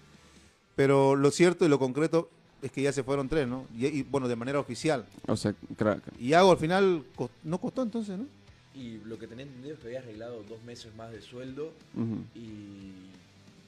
Pero 0.77 1.15
lo 1.17 1.31
cierto 1.31 1.65
y 1.65 1.69
lo 1.69 1.79
concreto 1.79 2.29
es 2.61 2.71
que 2.73 2.83
ya 2.83 2.93
se 2.93 3.03
fueron 3.03 3.29
tres, 3.29 3.47
¿no? 3.49 3.65
Y, 3.77 3.87
y, 3.87 4.03
bueno, 4.03 4.29
de 4.29 4.37
manera 4.37 4.59
oficial. 4.59 5.07
O 5.27 5.37
sea, 5.37 5.55
cra- 5.77 6.01
Y 6.19 6.33
Hago 6.33 6.51
al 6.53 6.59
final 6.59 7.05
no 7.45 7.59
costó 7.61 7.83
entonces, 7.83 8.19
¿no? 8.19 8.27
Y 8.75 8.99
lo 9.05 9.19
que 9.19 9.27
tenía 9.27 9.45
entendido 9.45 9.75
es 9.75 9.81
que 9.81 9.87
había 9.87 10.01
arreglado 10.01 10.43
dos 10.49 10.63
meses 10.65 10.93
más 10.97 11.13
de 11.13 11.21
sueldo 11.21 11.73
Ujú. 11.97 12.19
y 12.35 12.93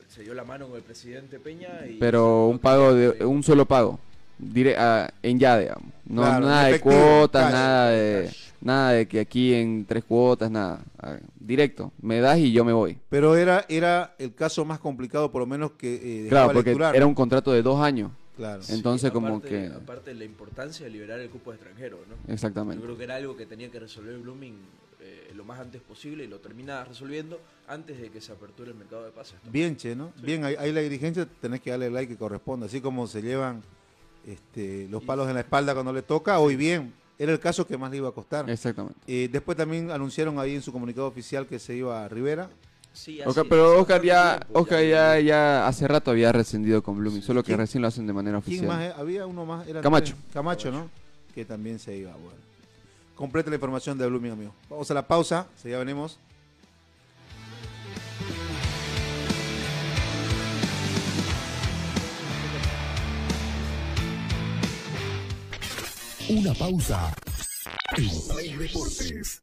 se 0.09 0.23
dio 0.23 0.35
la 0.35 0.45
mano 0.45 0.67
con 0.69 0.77
el 0.77 0.83
presidente 0.83 1.39
Peña. 1.39 1.87
Y 1.89 1.99
pero 1.99 2.49
un 2.49 2.59
pago 2.59 2.93
de 2.95 3.25
un 3.25 3.43
solo 3.43 3.67
pago 3.67 4.01
dire- 4.39 4.75
ah, 4.77 5.09
en 5.23 5.39
ya 5.39 5.59
digamos 5.59 5.93
no 6.07 6.23
Claro, 6.23 6.47
nada 6.47 6.65
de 6.67 6.81
cuotas 6.81 7.45
cash. 7.45 7.53
nada 7.53 7.91
de 7.91 8.31
nada 8.61 8.91
de 8.93 9.07
que 9.07 9.21
aquí 9.21 9.55
en 9.55 9.85
tres 9.87 10.03
cuotas 10.05 10.51
nada 10.51 10.81
directo 11.39 11.93
me 12.03 12.21
das 12.21 12.39
y 12.39 12.51
yo 12.53 12.65
me 12.65 12.73
voy 12.73 12.99
Pero 13.09 13.37
era, 13.37 13.65
era 13.69 14.15
el 14.19 14.35
caso 14.35 14.65
más 14.65 14.79
complicado, 14.81 15.31
por 15.31 15.41
lo 15.41 15.47
menos 15.47 15.73
que 15.73 16.27
eh, 16.27 16.29
claro 16.29 16.53
porque 16.53 16.71
lecturar, 16.71 16.97
era 16.97 17.07
un 17.07 17.15
contrato 17.15 17.53
de 17.53 17.63
dos 17.63 17.81
años 17.81 18.11
Claro. 18.37 18.61
entonces 18.69 19.11
como 19.13 19.29
aparte, 19.29 19.49
que 19.49 19.67
Aparte 19.75 20.11
de 20.11 20.17
la 20.17 20.25
importancia 20.25 20.85
de 20.85 20.91
liberar 20.93 21.21
el 21.21 21.31
cupo 21.31 21.53
de 21.53 21.57
extranjeros, 21.57 22.01
¿no? 22.09 22.33
Exactamente. 22.33 22.77
Yo 22.81 22.85
creo 22.85 22.99
que 22.99 23.05
era 23.05 23.15
algo 23.17 23.35
que 23.37 23.47
tenía 23.47 23.71
que 23.71 23.81
resolver 23.81 24.19
Blooming 24.19 24.55
eh, 25.07 25.33
lo 25.35 25.45
más 25.45 25.61
antes 25.61 25.81
posible 25.83 26.25
y 26.25 26.27
lo 26.27 26.39
termina 26.41 26.85
resolviendo 26.85 27.41
antes 27.69 28.01
de 28.01 28.11
que 28.11 28.21
se 28.21 28.33
aperture 28.33 28.71
el 28.73 28.77
mercado 28.77 29.05
de 29.05 29.11
pases. 29.13 29.37
Bien, 29.51 29.77
che, 29.77 29.95
¿no? 29.95 30.13
Bien, 30.23 30.45
ahí, 30.45 30.57
ahí 30.59 30.73
la 30.73 30.81
dirigencia 30.81 31.27
tenés 31.41 31.61
que 31.61 31.71
darle 31.71 31.87
el 31.87 31.95
like 31.95 32.13
que 32.13 32.19
corresponde. 32.19 32.67
Así 32.67 32.81
como 32.81 33.07
se 33.07 33.23
llevan 33.23 33.63
este, 34.27 34.89
los 34.89 35.03
palos 35.05 35.29
en 35.29 35.35
la 35.35 35.41
espalda 35.41 35.73
cuando 35.75 35.93
le 35.93 36.03
toca, 36.03 36.39
hoy 36.39 36.57
bien. 36.57 36.93
Era 37.19 37.33
el 37.33 37.41
caso 37.41 37.67
que 37.67 37.79
más 37.79 37.91
le 37.91 37.97
iba 37.99 38.09
a 38.09 38.13
costar. 38.13 38.49
exactamente 38.51 38.99
Eh, 39.07 39.29
después 39.33 39.57
también 39.57 39.91
anunciaron 39.91 40.39
ahí 40.39 40.55
en 40.55 40.61
su 40.63 40.71
comunicado 40.71 41.07
oficial 41.07 41.47
que 41.47 41.59
se 41.59 41.75
iba 41.75 42.05
a 42.05 42.09
Rivera. 42.09 42.51
Sí, 42.93 43.21
Oscar- 43.23 43.47
pero 43.49 43.79
Oscar 43.81 44.03
ya 44.03 44.47
Oscar 44.53 44.83
ya 44.85 45.19
ya 45.21 45.67
hace 45.69 45.87
rato 45.87 46.11
había 46.11 46.33
rescindido 46.33 46.83
con 46.83 46.97
Blooming 46.99 47.23
solo 47.23 47.43
que 47.43 47.49
¿Quién- 47.49 47.59
recién 47.59 47.83
lo 47.83 47.89
hacen 47.89 48.07
de 48.07 48.13
manera 48.15 48.41
¿Quién 48.41 48.61
oficial 48.65 48.69
más? 48.69 48.83
eh? 48.87 48.93
Había 48.97 49.27
uno 49.27 49.45
más. 49.47 49.67
eran 49.69 49.83
Camacho. 49.83 50.15
Camacho, 50.33 50.71
¿no? 50.73 50.89
Que 51.35 51.45
también 51.45 51.79
se 51.79 51.97
iba. 51.97 52.13
Bueno. 52.13 52.39
Completa 53.17 53.49
la 53.49 53.57
información 53.57 53.97
de 53.97 54.07
Blooming, 54.07 54.33
amigo. 54.33 54.55
Vamos 54.69 54.91
a 54.91 54.95
la 54.95 55.09
pausa. 55.09 55.49
Ya 55.65 55.79
venimos. 55.79 56.19
Una 66.29 66.53
pausa. 66.53 67.15
Deportes. 67.97 69.43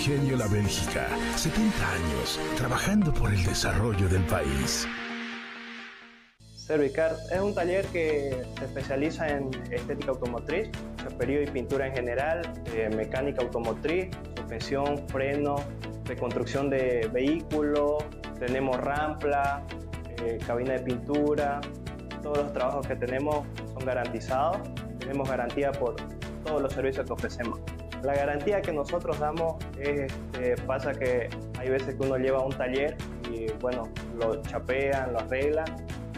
Ingenio 0.00 0.38
La 0.38 0.46
Bélgica, 0.46 1.08
70 1.36 1.92
años 1.92 2.40
trabajando 2.56 3.12
por 3.12 3.34
el 3.34 3.44
desarrollo 3.44 4.08
del 4.08 4.22
país. 4.22 4.88
Servicar 6.54 7.16
es 7.30 7.38
un 7.38 7.54
taller 7.54 7.84
que 7.88 8.42
se 8.58 8.64
especializa 8.64 9.28
en 9.28 9.50
estética 9.70 10.12
automotriz, 10.12 10.70
chaperío 10.96 11.42
y 11.42 11.46
pintura 11.48 11.88
en 11.88 11.92
general, 11.92 12.50
eh, 12.74 12.88
mecánica 12.96 13.42
automotriz, 13.42 14.08
suspensión, 14.38 15.06
freno, 15.08 15.56
reconstrucción 16.06 16.70
de 16.70 17.10
vehículos, 17.12 18.02
tenemos 18.38 18.78
rampla, 18.78 19.62
eh, 20.24 20.38
cabina 20.46 20.72
de 20.72 20.80
pintura, 20.80 21.60
todos 22.22 22.38
los 22.38 22.52
trabajos 22.54 22.86
que 22.86 22.96
tenemos 22.96 23.46
son 23.74 23.84
garantizados, 23.84 24.60
tenemos 24.98 25.28
garantía 25.28 25.72
por 25.72 25.96
todos 26.42 26.62
los 26.62 26.72
servicios 26.72 27.04
que 27.04 27.12
ofrecemos. 27.12 27.60
La 28.02 28.14
garantía 28.14 28.62
que 28.62 28.72
nosotros 28.72 29.18
damos 29.18 29.56
es, 29.78 30.12
este, 30.12 30.56
pasa 30.62 30.92
que 30.92 31.28
hay 31.58 31.68
veces 31.68 31.94
que 31.94 32.02
uno 32.02 32.16
lleva 32.16 32.40
un 32.42 32.52
taller 32.52 32.96
y 33.30 33.52
bueno, 33.60 33.88
lo 34.18 34.40
chapean, 34.42 35.12
lo 35.12 35.20
arreglan 35.20 35.66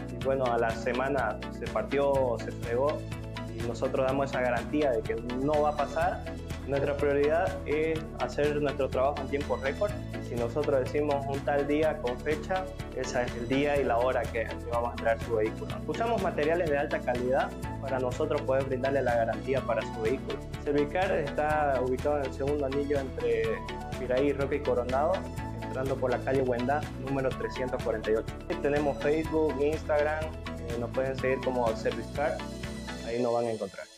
y 0.09 0.23
bueno, 0.23 0.45
a 0.45 0.57
la 0.57 0.69
semana 0.69 1.37
se 1.51 1.65
partió, 1.67 2.37
se 2.39 2.51
fregó 2.51 2.97
y 3.53 3.67
nosotros 3.67 4.07
damos 4.07 4.29
esa 4.29 4.41
garantía 4.41 4.91
de 4.91 5.01
que 5.01 5.15
no 5.15 5.61
va 5.61 5.69
a 5.69 5.77
pasar. 5.77 6.23
Nuestra 6.67 6.95
prioridad 6.95 7.57
es 7.65 7.99
hacer 8.19 8.61
nuestro 8.61 8.87
trabajo 8.89 9.17
en 9.19 9.27
tiempo 9.27 9.57
récord. 9.57 9.91
Si 10.27 10.35
nosotros 10.35 10.79
decimos 10.85 11.25
un 11.27 11.39
tal 11.41 11.67
día 11.67 11.97
con 11.97 12.17
fecha, 12.19 12.63
ese 12.95 13.23
es 13.23 13.35
el 13.35 13.47
día 13.49 13.77
y 13.77 13.83
la 13.83 13.97
hora 13.97 14.21
que 14.21 14.47
vamos 14.71 14.93
a 14.93 14.95
traer 14.95 15.21
su 15.23 15.35
vehículo. 15.35 15.75
Usamos 15.85 16.21
materiales 16.21 16.69
de 16.69 16.77
alta 16.77 16.99
calidad 16.99 17.51
para 17.81 17.99
nosotros 17.99 18.41
poder 18.43 18.63
brindarle 18.63 19.01
la 19.01 19.13
garantía 19.13 19.59
para 19.61 19.81
su 19.81 20.01
vehículo. 20.01 20.39
Servicar 20.63 21.11
está 21.11 21.81
ubicado 21.85 22.19
en 22.19 22.25
el 22.25 22.33
segundo 22.33 22.65
anillo 22.65 22.97
entre 22.97 23.43
Piraí, 23.99 24.31
Roca 24.31 24.55
y 24.55 24.59
Coronado, 24.61 25.13
entrando 25.61 25.97
por 25.97 26.11
la 26.11 26.19
calle 26.19 26.43
Huendá, 26.43 26.81
número 27.05 27.27
348. 27.29 28.23
Tenemos 28.61 28.97
Facebook, 29.03 29.53
Instagram, 29.61 30.23
eh, 30.69 30.77
nos 30.79 30.89
pueden 30.91 31.17
seguir 31.17 31.41
como 31.43 31.67
Servicar, 31.75 32.37
ahí 33.05 33.21
nos 33.21 33.33
van 33.33 33.45
a 33.47 33.51
encontrar. 33.51 33.92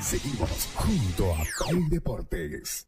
Seguimos 0.00 0.68
junto 0.74 1.34
a 1.34 1.44
Play 1.68 1.88
Deportes. 1.90 2.86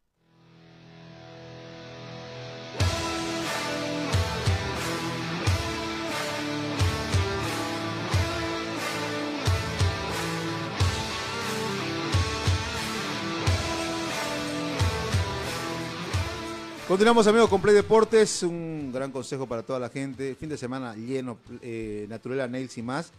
Continuamos 16.89 17.27
amigos 17.27 17.51
con 17.51 17.61
Play 17.61 17.75
Deportes, 17.75 18.43
un 18.43 18.91
gran 18.93 19.13
consejo 19.13 19.47
para 19.47 19.63
toda 19.63 19.79
la 19.79 19.91
gente. 19.91 20.35
Fin 20.35 20.49
de 20.49 20.57
semana 20.57 20.95
lleno, 20.95 21.37
eh, 21.61 22.07
Naturela 22.09 22.49
Nails 22.49 22.79
y 22.79 22.83
más. 22.83 23.13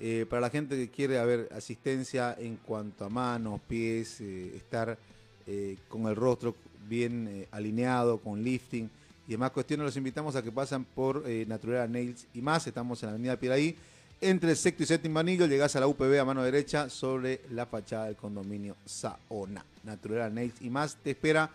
Eh, 0.00 0.26
para 0.28 0.40
la 0.40 0.50
gente 0.50 0.76
que 0.76 0.90
quiere 0.90 1.18
haber 1.18 1.48
asistencia 1.52 2.34
en 2.38 2.56
cuanto 2.56 3.04
a 3.04 3.08
manos, 3.08 3.60
pies, 3.68 4.20
eh, 4.20 4.56
estar 4.56 4.98
eh, 5.46 5.76
con 5.88 6.06
el 6.06 6.16
rostro 6.16 6.56
bien 6.88 7.28
eh, 7.28 7.48
alineado, 7.52 8.18
con 8.18 8.42
lifting 8.42 8.90
y 9.28 9.32
demás 9.32 9.52
cuestiones, 9.52 9.84
los 9.84 9.96
invitamos 9.96 10.34
a 10.34 10.42
que 10.42 10.50
pasen 10.50 10.84
por 10.84 11.24
Naturela 11.46 11.86
Nails 11.86 12.26
y 12.34 12.42
más. 12.42 12.66
Estamos 12.66 13.00
en 13.02 13.08
la 13.08 13.14
avenida 13.14 13.36
Piraí, 13.36 13.76
entre 14.20 14.50
el 14.50 14.56
sexto 14.56 14.82
y 14.82 14.86
séptimo 14.86 15.18
anillo, 15.18 15.46
llegás 15.46 15.74
a 15.76 15.80
la 15.80 15.86
UPB 15.86 16.20
a 16.20 16.24
mano 16.24 16.42
derecha 16.42 16.88
sobre 16.88 17.40
la 17.50 17.66
fachada 17.66 18.06
del 18.06 18.16
condominio 18.16 18.76
Saona. 18.84 19.64
Naturela 19.84 20.28
Nails 20.30 20.60
y 20.60 20.70
más 20.70 20.96
te 20.96 21.10
espera 21.10 21.50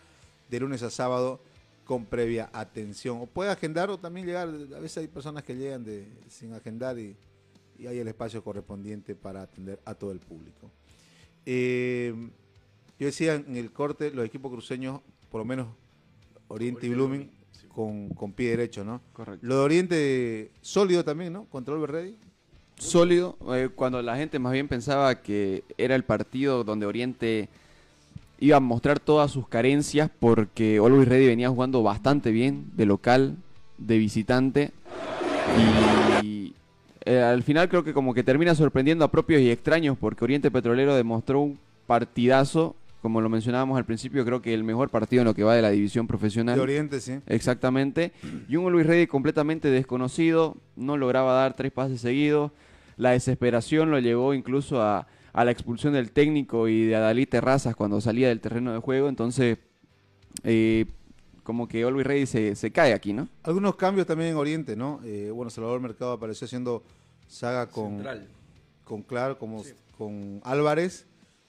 de 0.50 0.60
lunes 0.60 0.84
a 0.84 0.89
sábado 0.89 1.39
con 1.86 2.06
previa 2.06 2.50
atención. 2.54 3.21
O 3.21 3.26
puede 3.26 3.50
agendar 3.52 3.89
o 3.89 3.97
también 3.97 4.26
llegar, 4.26 4.47
a 4.50 4.80
veces 4.80 4.97
hay 4.97 5.08
personas 5.08 5.43
que 5.43 5.56
llegan 5.56 5.84
de, 5.84 6.06
sin 6.30 6.54
agendar 6.54 7.00
y, 7.00 7.15
y 7.80 7.88
hay 7.88 8.00
el 8.00 8.08
espacio 8.08 8.44
correspondiente 8.44 9.16
para 9.16 9.42
atender 9.42 9.80
a 9.86 9.94
todo 9.94 10.12
el 10.12 10.20
público. 10.20 10.72
Eh, 11.46 12.13
yo 13.00 13.06
decía 13.06 13.36
en 13.36 13.56
el 13.56 13.72
corte, 13.72 14.12
los 14.12 14.26
equipos 14.26 14.52
cruceños, 14.52 15.02
por 15.32 15.40
lo 15.40 15.46
menos 15.46 15.68
Oriente 16.48 16.88
y 16.88 16.90
Blooming, 16.90 17.30
con, 17.74 18.10
con 18.10 18.34
pie 18.34 18.52
derecho, 18.52 18.84
¿no? 18.84 19.02
Correcto. 19.13 19.46
Lo 19.46 19.58
de 19.58 19.62
Oriente, 19.62 20.52
sólido 20.62 21.04
también, 21.06 21.34
¿no? 21.34 21.46
Contra 21.46 21.74
Oliver 21.74 21.92
Ready. 21.92 22.16
sólido, 22.78 23.38
eh, 23.54 23.70
cuando 23.74 24.02
la 24.02 24.18
gente 24.18 24.40
más 24.40 24.54
bien 24.54 24.68
pensaba 24.68 25.22
que 25.22 25.63
era 25.78 25.96
el 25.96 26.04
partido 26.04 26.63
donde 26.63 26.86
Oriente 26.86 27.50
iba 28.40 28.58
a 28.58 28.60
mostrar 28.60 29.00
todas 29.00 29.32
sus 29.32 29.48
carencias 29.48 30.10
porque 30.20 30.78
Always 30.78 31.08
Ready 31.08 31.28
venía 31.28 31.50
jugando 31.50 31.84
bastante 31.84 32.32
bien 32.32 32.72
de 32.76 32.86
local, 32.86 33.36
de 33.78 33.98
visitante 33.98 34.72
y 35.58 35.96
eh, 37.08 37.22
al 37.22 37.43
final 37.43 37.70
creo 37.70 37.84
que 37.84 37.93
como 37.93 38.13
que 38.13 38.24
termina 38.24 38.54
sorprendiendo 38.54 39.06
a 39.06 39.12
propios 39.12 39.41
y 39.41 39.50
extraños 39.50 39.98
porque 39.98 40.24
Oriente 40.24 40.52
Petrolero 40.52 40.96
demostró 40.96 41.41
un 41.41 41.60
partidazo, 41.86 42.76
como 43.02 43.22
lo 43.22 43.30
mencionábamos 43.30 43.78
al 43.78 43.86
principio, 43.86 44.26
creo 44.26 44.41
que 44.41 44.54
el 44.54 44.63
mejor 44.63 44.89
partido 44.89 45.22
en 45.22 45.28
lo 45.28 45.34
que 45.34 45.43
va 45.43 45.56
de 45.56 45.62
la 45.62 45.70
división 45.70 46.08
profesional. 46.08 46.56
De 46.56 46.62
Oriente, 46.62 47.00
sí. 47.00 47.20
Exactamente. 47.28 48.12
Y 48.50 48.58
un 48.58 48.72
Luis 48.72 48.86
Ready 48.86 49.08
completamente 49.08 49.70
desconocido, 49.70 50.58
no 50.76 50.98
lograba 50.98 51.34
dar 51.34 51.56
tres 51.56 51.72
pases 51.72 52.02
seguidos. 52.02 52.52
La 52.98 53.12
desesperación 53.12 53.91
lo 53.91 54.00
llevó 54.00 54.34
incluso 54.34 54.82
a, 54.82 55.08
a 55.32 55.46
la 55.46 55.52
expulsión 55.52 55.93
del 55.93 56.12
técnico 56.12 56.67
y 56.67 56.86
de 56.86 56.96
Adalí 56.96 57.26
Terrazas 57.26 57.76
cuando 57.76 58.02
salía 58.02 58.28
del 58.28 58.41
terreno 58.41 58.74
de 58.74 58.80
juego. 58.80 59.08
Entonces, 59.08 59.60
eh, 60.43 60.86
como 61.47 61.65
que 61.65 61.81
Always 61.81 62.05
Ready 62.05 62.25
se, 62.25 62.55
se 62.57 62.71
cae 62.71 62.91
aquí, 62.91 63.13
¿no? 63.13 63.29
Algunos 63.43 63.77
cambios 63.77 64.05
también 64.05 64.31
en 64.31 64.36
Oriente, 64.36 64.75
¿no? 64.75 64.99
Eh, 65.05 65.31
bueno, 65.33 65.49
Salvador 65.49 65.79
Mercado 65.79 66.12
apareció 66.12 66.43
haciendo 66.43 66.83
saga 67.25 67.67
con, 67.67 67.91
Central. 67.91 68.27
con 68.83 69.01
Clark, 69.01 69.38
como, 69.38 69.63
con 69.97 70.41
Álvarez. 70.43 71.05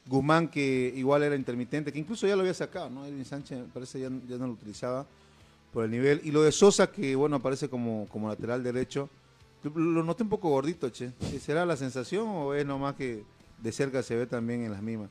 Guzmán, 0.06 0.46
que 0.46 0.92
igual 0.94 1.24
era 1.24 1.34
intermitente, 1.34 1.92
que 1.92 1.98
incluso 1.98 2.28
ya 2.28 2.36
lo 2.36 2.42
había 2.42 2.54
sacado, 2.54 2.88
¿no? 2.88 3.04
Edwin 3.06 3.24
Sánchez 3.24 3.58
parece 3.74 3.98
ya, 3.98 4.08
ya 4.28 4.36
no 4.38 4.46
lo 4.46 4.52
utilizaba 4.52 5.04
por 5.72 5.84
el 5.84 5.90
nivel. 5.90 6.20
Y 6.22 6.30
lo 6.30 6.42
de 6.42 6.52
Sosa, 6.52 6.92
que 6.92 7.16
bueno, 7.16 7.34
aparece 7.34 7.68
como, 7.68 8.06
como 8.08 8.28
lateral 8.28 8.62
derecho. 8.62 9.10
Lo 9.64 10.04
noté 10.04 10.22
un 10.22 10.28
poco 10.28 10.48
gordito, 10.48 10.90
che. 10.90 11.10
¿Será 11.40 11.66
la 11.66 11.76
sensación 11.76 12.28
o 12.28 12.54
es 12.54 12.64
nomás 12.64 12.94
que 12.94 13.24
de 13.60 13.72
cerca 13.72 14.04
se 14.04 14.14
ve 14.14 14.26
también 14.28 14.62
en 14.62 14.70
las 14.70 14.80
mismas? 14.80 15.10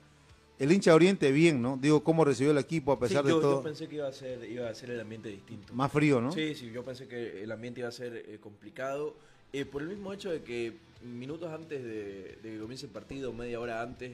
El 0.60 0.72
hincha 0.72 0.92
de 0.92 0.96
Oriente 0.96 1.32
bien, 1.32 1.62
¿no? 1.62 1.78
Digo, 1.80 2.04
cómo 2.04 2.26
recibió 2.26 2.52
el 2.52 2.58
equipo 2.58 2.92
a 2.92 3.00
pesar 3.00 3.22
Sí, 3.24 3.28
de 3.28 3.34
yo, 3.36 3.40
todo. 3.42 3.58
Yo 3.58 3.64
pensé 3.64 3.88
que 3.88 3.96
iba 3.98 4.08
a 4.08 4.12
ser, 4.14 4.50
iba 4.50 4.68
a 4.70 4.74
ser 4.74 4.90
el 4.92 5.00
ambiente 5.00 5.30
distinto. 5.30 5.74
Más 5.74 5.92
frío, 5.92 6.20
¿no? 6.20 6.32
Sí, 6.32 6.56
sí, 6.56 6.72
yo 6.72 6.84
pensé 6.84 7.08
que 7.08 7.44
el 7.44 7.52
ambiente 7.52 7.82
iba 7.82 7.90
a 7.90 7.92
ser 7.92 8.16
eh, 8.28 8.38
complicado. 8.42 9.16
eh, 9.54 9.66
por 9.66 9.82
el 9.82 9.88
mismo 9.88 10.12
hecho 10.14 10.30
de 10.32 10.42
que 10.42 10.74
minutos 11.04 11.52
antes 11.54 11.84
de, 11.84 12.38
de 12.42 12.52
que 12.54 12.60
comience 12.60 12.86
el 12.88 12.92
partido, 12.92 13.32
media 13.34 13.60
hora 13.60 13.82
antes, 13.82 14.12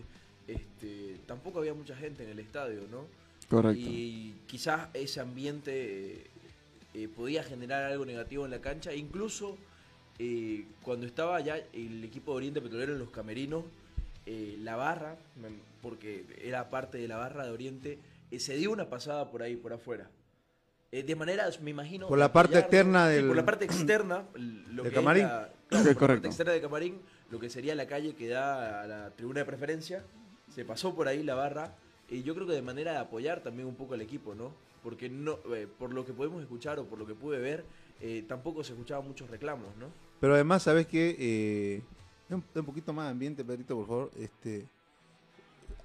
este, 0.47 1.17
tampoco 1.25 1.59
había 1.59 1.73
mucha 1.73 1.95
gente 1.95 2.23
en 2.23 2.29
el 2.29 2.39
estadio, 2.39 2.81
¿no? 2.91 3.05
Correcto. 3.49 3.79
Y 3.81 4.35
quizás 4.47 4.89
ese 4.93 5.21
ambiente 5.21 5.71
eh, 6.15 6.27
eh, 6.93 7.07
podía 7.07 7.43
generar 7.43 7.83
algo 7.91 8.05
negativo 8.05 8.43
en 8.45 8.51
la 8.51 8.59
cancha. 8.59 8.93
Incluso 8.93 9.57
eh, 10.19 10.65
cuando 10.81 11.05
estaba 11.05 11.39
ya 11.41 11.57
el 11.73 12.03
equipo 12.03 12.31
de 12.31 12.37
Oriente 12.37 12.61
Petrolero 12.61 12.93
en 12.93 12.99
los 12.99 13.09
camerinos, 13.11 13.63
eh, 14.25 14.55
la 14.59 14.75
barra, 14.75 15.17
porque 15.81 16.25
era 16.41 16.69
parte 16.69 16.97
de 16.97 17.07
la 17.07 17.17
barra 17.17 17.45
de 17.45 17.51
Oriente, 17.51 17.99
eh, 18.31 18.39
se 18.39 18.55
dio 18.55 18.71
una 18.71 18.89
pasada 18.89 19.29
por 19.31 19.41
ahí, 19.43 19.55
por 19.55 19.73
afuera. 19.73 20.09
Eh, 20.91 21.03
de 21.03 21.15
manera, 21.15 21.45
me 21.61 21.71
imagino... 21.71 22.07
Por 22.07 22.19
la 22.19 22.31
parte 22.31 22.59
externa 22.59 23.07
Sí, 23.09 23.15
del- 23.15 23.27
por 23.27 23.35
la 23.35 23.45
parte 23.45 23.65
externa, 23.65 24.25
lo 24.35 24.83
¿De 24.83 24.89
que 24.89 24.95
camarín? 24.95 25.23
es 25.25 25.29
la, 25.29 25.49
Sí, 25.71 25.83
correcto. 25.95 26.07
parte 26.07 26.27
externa 26.27 26.51
de 26.53 26.61
camarín, 26.61 27.01
lo 27.31 27.39
que 27.39 27.49
sería 27.49 27.73
la 27.75 27.87
calle 27.87 28.13
que 28.15 28.27
da 28.27 28.83
a 28.83 28.87
la 28.87 29.09
tribuna 29.15 29.39
de 29.39 29.45
preferencia, 29.45 30.03
se 30.53 30.63
pasó 30.65 30.93
por 30.95 31.07
ahí 31.07 31.23
la 31.23 31.33
barra, 31.33 31.73
y 32.09 32.21
yo 32.21 32.35
creo 32.35 32.45
que 32.45 32.53
de 32.53 32.61
manera 32.61 32.91
de 32.91 32.99
apoyar 32.99 33.41
también 33.41 33.67
un 33.67 33.75
poco 33.75 33.95
al 33.95 34.01
equipo, 34.01 34.35
¿no? 34.35 34.53
Porque 34.83 35.09
no, 35.09 35.39
eh, 35.55 35.67
por 35.79 35.91
lo 35.93 36.05
que 36.05 36.13
podemos 36.13 36.41
escuchar 36.43 36.77
o 36.77 36.85
por 36.85 36.99
lo 36.99 37.07
que 37.07 37.15
pude 37.15 37.39
ver, 37.39 37.63
eh, 38.01 38.23
tampoco 38.27 38.63
se 38.63 38.73
escuchaban 38.73 39.07
muchos 39.07 39.29
reclamos, 39.31 39.75
¿no? 39.77 39.87
Pero 40.19 40.35
además, 40.35 40.61
¿sabes 40.63 40.85
qué? 40.85 41.81
Un, 42.35 42.65
poquito 42.65 42.93
más 42.93 43.05
de 43.05 43.11
ambiente, 43.11 43.43
Pedrito, 43.43 43.75
por 43.75 43.87
favor. 43.87 44.11
Este, 44.19 44.65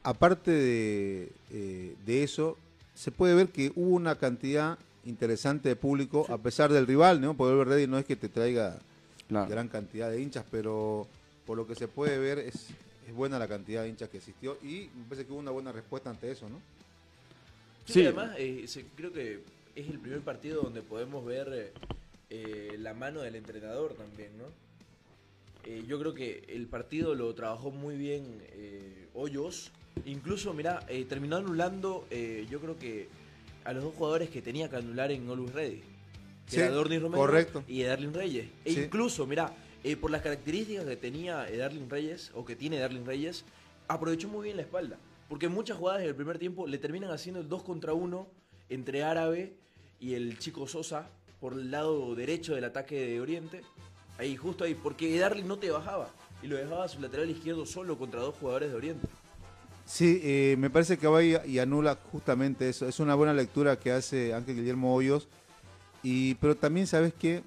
aparte 0.03 0.51
de, 0.51 1.33
eh, 1.51 1.95
de 2.07 2.23
eso, 2.23 2.57
se 2.95 3.11
puede 3.11 3.35
ver 3.35 3.49
que 3.49 3.73
hubo 3.77 3.95
una 3.95 4.17
cantidad 4.17 4.79
interesante 5.05 5.69
de 5.69 5.77
público, 5.77 6.27
a 6.29 6.39
pesar 6.39 6.73
del 6.73 6.87
rival, 6.87 7.21
¿no? 7.21 7.35
Porque 7.37 7.59
el 7.61 7.67
Ready 7.67 7.87
no 7.87 7.99
es 7.99 8.05
que 8.05 8.17
te 8.17 8.29
traiga 8.29 8.79
Claro. 9.29 9.49
gran 9.51 9.69
cantidad 9.69 10.11
de 10.11 10.21
hinchas, 10.23 10.45
pero 10.51 11.07
por 11.47 11.57
lo 11.57 11.67
que 11.67 11.75
se 11.75 11.87
puede 11.89 12.19
ver 12.19 12.39
es, 12.39 12.69
es 13.07 13.15
buena 13.15 13.39
la 13.39 13.47
cantidad 13.49 13.83
de 13.83 13.91
hinchas 13.91 14.09
que 14.09 14.19
existió 14.19 14.57
y 14.63 14.91
me 14.97 15.05
parece 15.05 15.27
que 15.27 15.33
hubo 15.33 15.39
una 15.41 15.51
buena 15.51 15.71
respuesta 15.73 16.09
ante 16.11 16.31
eso, 16.31 16.49
¿no? 16.49 16.57
Sí, 17.87 17.93
Sí. 17.95 18.05
además 18.05 18.35
eh, 18.39 18.65
se- 18.67 18.85
creo 18.97 19.13
que 19.13 19.41
es 19.75 19.89
el 19.89 19.99
primer 19.99 20.21
partido 20.21 20.63
donde 20.63 20.83
podemos 20.83 21.25
ver 21.25 21.73
eh, 22.31 22.75
la 22.79 22.93
mano 22.95 23.21
del 23.21 23.37
entrenador 23.37 23.95
también, 23.95 24.31
¿no? 24.39 24.45
Eh, 25.69 25.85
yo 25.87 25.99
creo 25.99 26.15
que 26.15 26.45
el 26.49 26.67
partido 26.67 27.15
lo 27.15 27.35
trabajó 27.35 27.71
muy 27.71 27.99
bien 27.99 28.43
eh, 28.55 29.09
Hoyos. 29.13 29.71
Incluso, 30.07 30.55
mira, 30.55 30.81
terminó 31.11 31.37
anulando, 31.37 32.07
eh, 32.11 32.47
yo 32.51 32.59
creo 32.59 32.79
que 32.79 33.09
a 33.65 33.75
los 33.75 33.85
dos 33.85 33.95
jugadores 33.95 34.31
que 34.31 34.41
tenía 34.41 34.71
que 34.71 34.77
anular 34.77 35.13
en 35.13 35.29
Always 35.29 35.53
Ready. 35.53 35.81
Que 36.47 36.53
Sí, 36.53 36.61
era 36.61 36.71
Romero 36.71 37.11
correcto. 37.13 37.65
y 37.69 37.83
Darlin 37.83 38.15
Reyes. 38.15 38.47
E 38.65 38.73
Sí. 38.73 38.81
incluso, 38.85 39.27
mira, 39.27 39.55
eh, 39.85 39.97
por 39.97 40.11
las 40.11 40.23
características 40.23 40.87
que 40.87 40.97
tenía 40.97 41.47
Darlin 41.55 41.91
Reyes, 41.91 42.31
o 42.35 42.47
que 42.47 42.57
tiene 42.57 42.79
Darlin 42.79 43.05
Reyes, 43.05 43.45
aprovechó 43.89 44.29
muy 44.29 44.45
bien 44.45 44.57
la 44.57 44.63
espalda. 44.63 44.97
Porque 45.29 45.49
muchas 45.49 45.77
jugadas 45.77 46.01
en 46.01 46.09
el 46.09 46.15
primer 46.15 46.39
tiempo 46.39 46.67
le 46.67 46.79
terminan 46.79 47.11
haciendo 47.11 47.41
el 47.43 47.49
2 47.51 47.63
contra 47.63 47.93
1 47.93 48.27
entre 48.71 49.03
Árabe 49.03 49.53
y 50.01 50.15
el 50.15 50.39
chico 50.39 50.67
Sosa 50.67 51.11
por 51.41 51.53
el 51.53 51.71
lado 51.71 52.15
derecho 52.15 52.55
del 52.55 52.65
ataque 52.65 53.07
de 53.07 53.21
Oriente. 53.21 53.61
Ahí, 54.19 54.37
justo 54.37 54.65
ahí, 54.65 54.75
porque 54.75 55.19
Darlin 55.19 55.47
no 55.47 55.59
te 55.59 55.71
bajaba 55.71 56.09
y 56.43 56.49
lo 56.49 56.57
dejaba 56.57 56.85
a 56.85 56.89
su 56.89 57.01
lateral 57.01 57.31
izquierdo 57.31 57.65
solo 57.65 57.97
contra 57.97 58.21
dos 58.21 58.35
jugadores 58.35 58.71
de 58.71 58.77
Oriente. 58.77 59.07
Sí, 59.85 60.21
eh, 60.23 60.57
me 60.59 60.69
parece 60.69 60.99
que 60.99 61.07
va 61.07 61.23
y, 61.23 61.59
anula 61.59 61.97
justamente 62.13 62.69
eso. 62.69 62.87
Es 62.87 63.01
una 63.01 63.15
buena 63.15 63.33
lectura 63.33 63.79
que 63.79 63.93
hace 63.93 64.35
Ángel 64.35 64.57
Guillermo 64.57 64.95
Hoyos. 64.95 65.29
Y, 66.03 66.35
pero 66.35 66.57
también, 66.57 66.87
¿sabes 66.87 67.15
qué? 67.19 67.43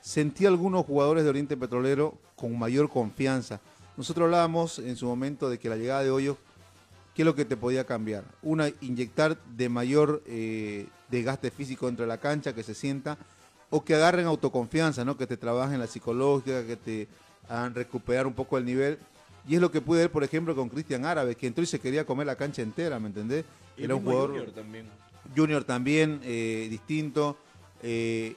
Sentí 0.00 0.46
algunos 0.46 0.86
jugadores 0.86 1.24
de 1.24 1.30
Oriente 1.30 1.56
Petrolero 1.56 2.16
con 2.36 2.58
mayor 2.58 2.88
confianza. 2.88 3.60
Nosotros 3.96 4.24
hablábamos 4.24 4.78
en 4.78 4.96
su 4.96 5.06
momento 5.06 5.50
de 5.50 5.58
que 5.58 5.68
la 5.68 5.76
llegada 5.76 6.02
de 6.02 6.10
Hoyos, 6.10 6.36
¿qué 7.14 7.22
es 7.22 7.26
lo 7.26 7.34
que 7.34 7.44
te 7.44 7.56
podía 7.56 7.84
cambiar? 7.84 8.24
Una, 8.42 8.68
inyectar 8.80 9.36
de 9.44 9.68
mayor 9.68 10.22
eh, 10.26 10.86
desgaste 11.10 11.50
físico 11.50 11.86
dentro 11.86 12.04
de 12.04 12.08
la 12.08 12.18
cancha, 12.18 12.54
que 12.54 12.62
se 12.62 12.74
sienta, 12.74 13.18
o 13.76 13.84
que 13.84 13.94
agarren 13.96 14.26
autoconfianza, 14.26 15.04
¿no? 15.04 15.16
Que 15.16 15.26
te 15.26 15.36
trabajen 15.36 15.80
la 15.80 15.88
psicológica, 15.88 16.64
que 16.64 16.76
te 16.76 17.08
hagan 17.48 17.74
recuperar 17.74 18.24
un 18.24 18.32
poco 18.32 18.56
el 18.56 18.64
nivel. 18.64 18.98
Y 19.48 19.56
es 19.56 19.60
lo 19.60 19.72
que 19.72 19.80
pude 19.80 20.02
ver, 20.02 20.12
por 20.12 20.22
ejemplo, 20.22 20.54
con 20.54 20.68
Cristian 20.68 21.04
Árabe, 21.04 21.34
que 21.34 21.48
entró 21.48 21.64
y 21.64 21.66
se 21.66 21.80
quería 21.80 22.06
comer 22.06 22.26
la 22.28 22.36
cancha 22.36 22.62
entera, 22.62 23.00
¿me 23.00 23.08
entendés? 23.08 23.44
Y 23.76 23.82
Era 23.82 23.96
un 23.96 24.04
jugador 24.04 24.30
Junior 24.30 24.50
también. 24.52 24.86
junior 25.36 25.64
también, 25.64 26.20
eh, 26.22 26.68
distinto. 26.70 27.36
Eh, 27.82 28.36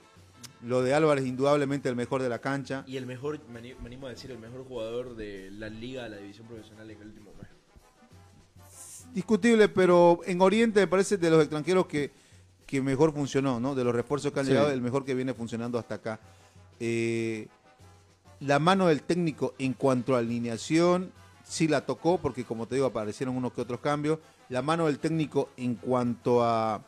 lo 0.63 0.81
de 0.81 0.95
Álvarez, 0.95 1.23
indudablemente 1.27 1.87
el 1.87 1.95
mejor 1.95 2.23
de 2.23 2.29
la 2.29 2.39
cancha. 2.39 2.83
Y 2.87 2.97
el 2.97 3.05
mejor, 3.05 3.39
me 3.53 3.59
ani- 3.59 3.75
me 3.75 3.85
animo 3.85 4.07
a 4.07 4.09
decir, 4.09 4.31
el 4.31 4.39
mejor 4.39 4.65
jugador 4.67 5.15
de 5.15 5.51
la 5.51 5.69
liga, 5.69 6.09
la 6.09 6.17
división 6.17 6.47
profesional 6.47 6.89
en 6.89 6.99
el 6.99 7.07
último 7.09 7.31
mes. 7.39 7.47
Discutible, 9.13 9.69
pero 9.69 10.19
en 10.25 10.41
Oriente 10.41 10.79
me 10.79 10.87
parece 10.87 11.17
de 11.17 11.29
los 11.29 11.41
extranjeros 11.41 11.85
que, 11.85 12.11
que 12.67 12.81
mejor 12.81 13.13
funcionó, 13.13 13.59
¿no? 13.59 13.73
De 13.73 13.83
los 13.83 13.95
refuerzos 13.95 14.31
que 14.31 14.39
han 14.41 14.45
Sí. 14.45 14.51
llegado, 14.51 14.69
el 14.69 14.81
mejor 14.81 15.05
que 15.05 15.15
viene 15.15 15.33
funcionando 15.33 15.79
hasta 15.79 15.95
acá. 15.95 16.19
Eh, 16.79 17.47
la 18.41 18.59
mano 18.59 18.87
del 18.87 19.01
técnico 19.01 19.55
en 19.57 19.73
cuanto 19.73 20.15
a 20.15 20.19
alineación, 20.19 21.11
sí 21.43 21.67
la 21.67 21.85
tocó, 21.85 22.19
porque 22.19 22.43
como 22.43 22.67
te 22.67 22.75
digo, 22.75 22.85
aparecieron 22.87 23.35
unos 23.35 23.53
que 23.53 23.61
otros 23.61 23.79
cambios. 23.79 24.19
La 24.49 24.61
mano 24.61 24.85
del 24.85 24.99
técnico 24.99 25.49
en 25.57 25.75
cuanto 25.75 26.43
a 26.43 26.81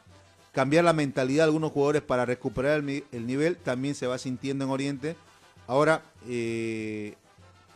cambiar 0.52 0.84
la 0.84 0.94
mentalidad 0.94 1.44
de 1.44 1.46
algunos 1.46 1.72
jugadores 1.72 2.02
para 2.02 2.26
recuperar 2.26 2.84
el 3.12 3.26
nivel, 3.26 3.58
también 3.58 3.96
se 3.96 4.06
va 4.06 4.18
sintiendo 4.18 4.66
en 4.66 4.72
Oriente. 4.72 5.16
Ahora, 5.66 6.04
eh, 6.28 7.16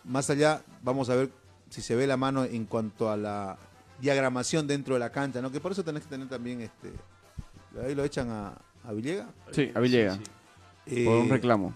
más 0.04 0.30
allá, 0.30 0.62
vamos 0.82 1.10
a 1.10 1.16
ver 1.16 1.30
si 1.70 1.82
se 1.82 1.96
ve 1.96 2.06
la 2.06 2.18
mano 2.18 2.44
en 2.44 2.66
cuanto 2.66 3.10
a 3.10 3.16
la 3.18 3.58
diagramación 4.02 4.68
dentro 4.68 4.96
de 4.96 5.00
la 5.00 5.12
cancha, 5.12 5.42
¿no? 5.42 5.52
Que 5.52 5.62
por 5.62 5.72
eso 5.72 5.84
tenés 5.84 6.04
que 6.04 6.10
tener 6.10 6.28
también 6.28 6.60
este. 6.62 6.92
Ahí 7.82 7.96
lo 7.96 8.04
echan 8.04 8.30
a, 8.30 8.58
a 8.84 8.94
Villegas. 8.94 9.28
Sí, 9.52 9.72
a 9.74 9.80
Villegas. 9.80 10.20
Eh, 10.86 11.06
Por 11.06 11.18
un 11.18 11.30
reclamo. 11.30 11.74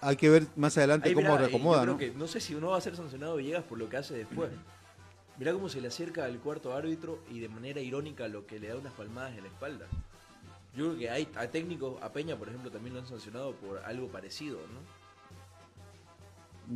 Hay 0.00 0.16
que 0.16 0.28
ver 0.28 0.46
más 0.56 0.76
adelante 0.76 1.08
Ahí, 1.08 1.14
cómo 1.14 1.28
mirá, 1.28 1.36
eh, 1.36 1.48
reacomoda, 1.48 1.78
yo 1.78 1.82
creo 1.82 1.92
¿no? 1.94 1.98
que 1.98 2.18
no 2.18 2.28
sé 2.28 2.40
si 2.40 2.54
uno 2.54 2.68
va 2.68 2.78
a 2.78 2.80
ser 2.80 2.94
sancionado 2.96 3.36
Villegas 3.36 3.64
por 3.64 3.78
lo 3.78 3.88
que 3.88 3.96
hace 3.96 4.14
después. 4.14 4.50
Mirá 5.38 5.52
cómo 5.52 5.68
se 5.68 5.80
le 5.80 5.88
acerca 5.88 6.24
al 6.24 6.38
cuarto 6.38 6.74
árbitro 6.74 7.18
y 7.30 7.40
de 7.40 7.48
manera 7.48 7.80
irónica 7.80 8.28
lo 8.28 8.46
que 8.46 8.58
le 8.58 8.68
da 8.68 8.76
unas 8.76 8.92
palmadas 8.92 9.36
en 9.36 9.42
la 9.42 9.48
espalda. 9.48 9.86
Yo 10.74 10.86
creo 10.88 10.98
que 10.98 11.10
hay 11.10 11.28
a 11.36 11.46
técnicos, 11.48 12.02
a 12.02 12.12
Peña 12.12 12.36
por 12.36 12.48
ejemplo, 12.48 12.70
también 12.70 12.94
lo 12.94 13.00
han 13.00 13.06
sancionado 13.06 13.54
por 13.54 13.78
algo 13.84 14.08
parecido, 14.08 14.58
¿no? 14.58 15.06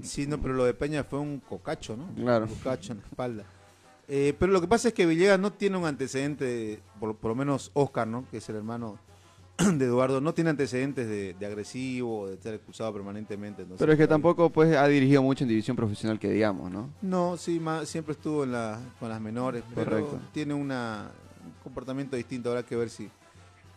Sí, 0.02 0.26
no, 0.26 0.40
pero 0.40 0.54
lo 0.54 0.64
de 0.64 0.72
Peña 0.74 1.04
fue 1.04 1.18
un 1.18 1.40
cocacho, 1.40 1.96
¿no? 1.96 2.06
Claro. 2.14 2.46
Un 2.46 2.54
cocacho 2.54 2.92
en 2.92 3.00
la 3.00 3.06
espalda. 3.06 3.44
Eh, 4.12 4.34
pero 4.38 4.50
lo 4.50 4.60
que 4.60 4.66
pasa 4.66 4.88
es 4.88 4.94
que 4.94 5.06
Villegas 5.06 5.38
no 5.38 5.52
tiene 5.52 5.76
un 5.76 5.84
antecedente, 5.86 6.80
por, 6.98 7.14
por 7.16 7.28
lo 7.30 7.34
menos 7.36 7.70
Oscar, 7.74 8.08
¿no? 8.08 8.24
Que 8.28 8.38
es 8.38 8.48
el 8.48 8.56
hermano 8.56 8.98
de 9.58 9.84
Eduardo, 9.84 10.20
no 10.20 10.34
tiene 10.34 10.50
antecedentes 10.50 11.06
de, 11.08 11.34
de 11.34 11.46
agresivo, 11.46 12.26
de 12.26 12.34
estar 12.34 12.52
expulsado 12.52 12.92
permanentemente. 12.92 13.62
entonces, 13.62 13.78
Pero 13.80 13.92
es 13.92 13.98
que 13.98 14.08
tampoco 14.08 14.50
pues 14.50 14.74
ha 14.76 14.88
dirigido 14.88 15.22
mucho 15.22 15.44
en 15.44 15.48
división 15.48 15.76
profesional 15.76 16.18
que 16.18 16.28
digamos, 16.28 16.72
¿no? 16.72 16.90
No, 17.02 17.36
sí, 17.36 17.60
ma- 17.60 17.86
siempre 17.86 18.12
estuvo 18.14 18.42
en 18.42 18.50
la, 18.50 18.80
con 18.98 19.08
las 19.10 19.20
menores, 19.20 19.62
pero 19.76 19.90
Correcto. 19.90 20.20
tiene 20.32 20.54
una, 20.54 21.12
un 21.44 21.52
comportamiento 21.62 22.16
distinto. 22.16 22.48
Habrá 22.48 22.64
que 22.64 22.74
ver 22.74 22.90
si, 22.90 23.08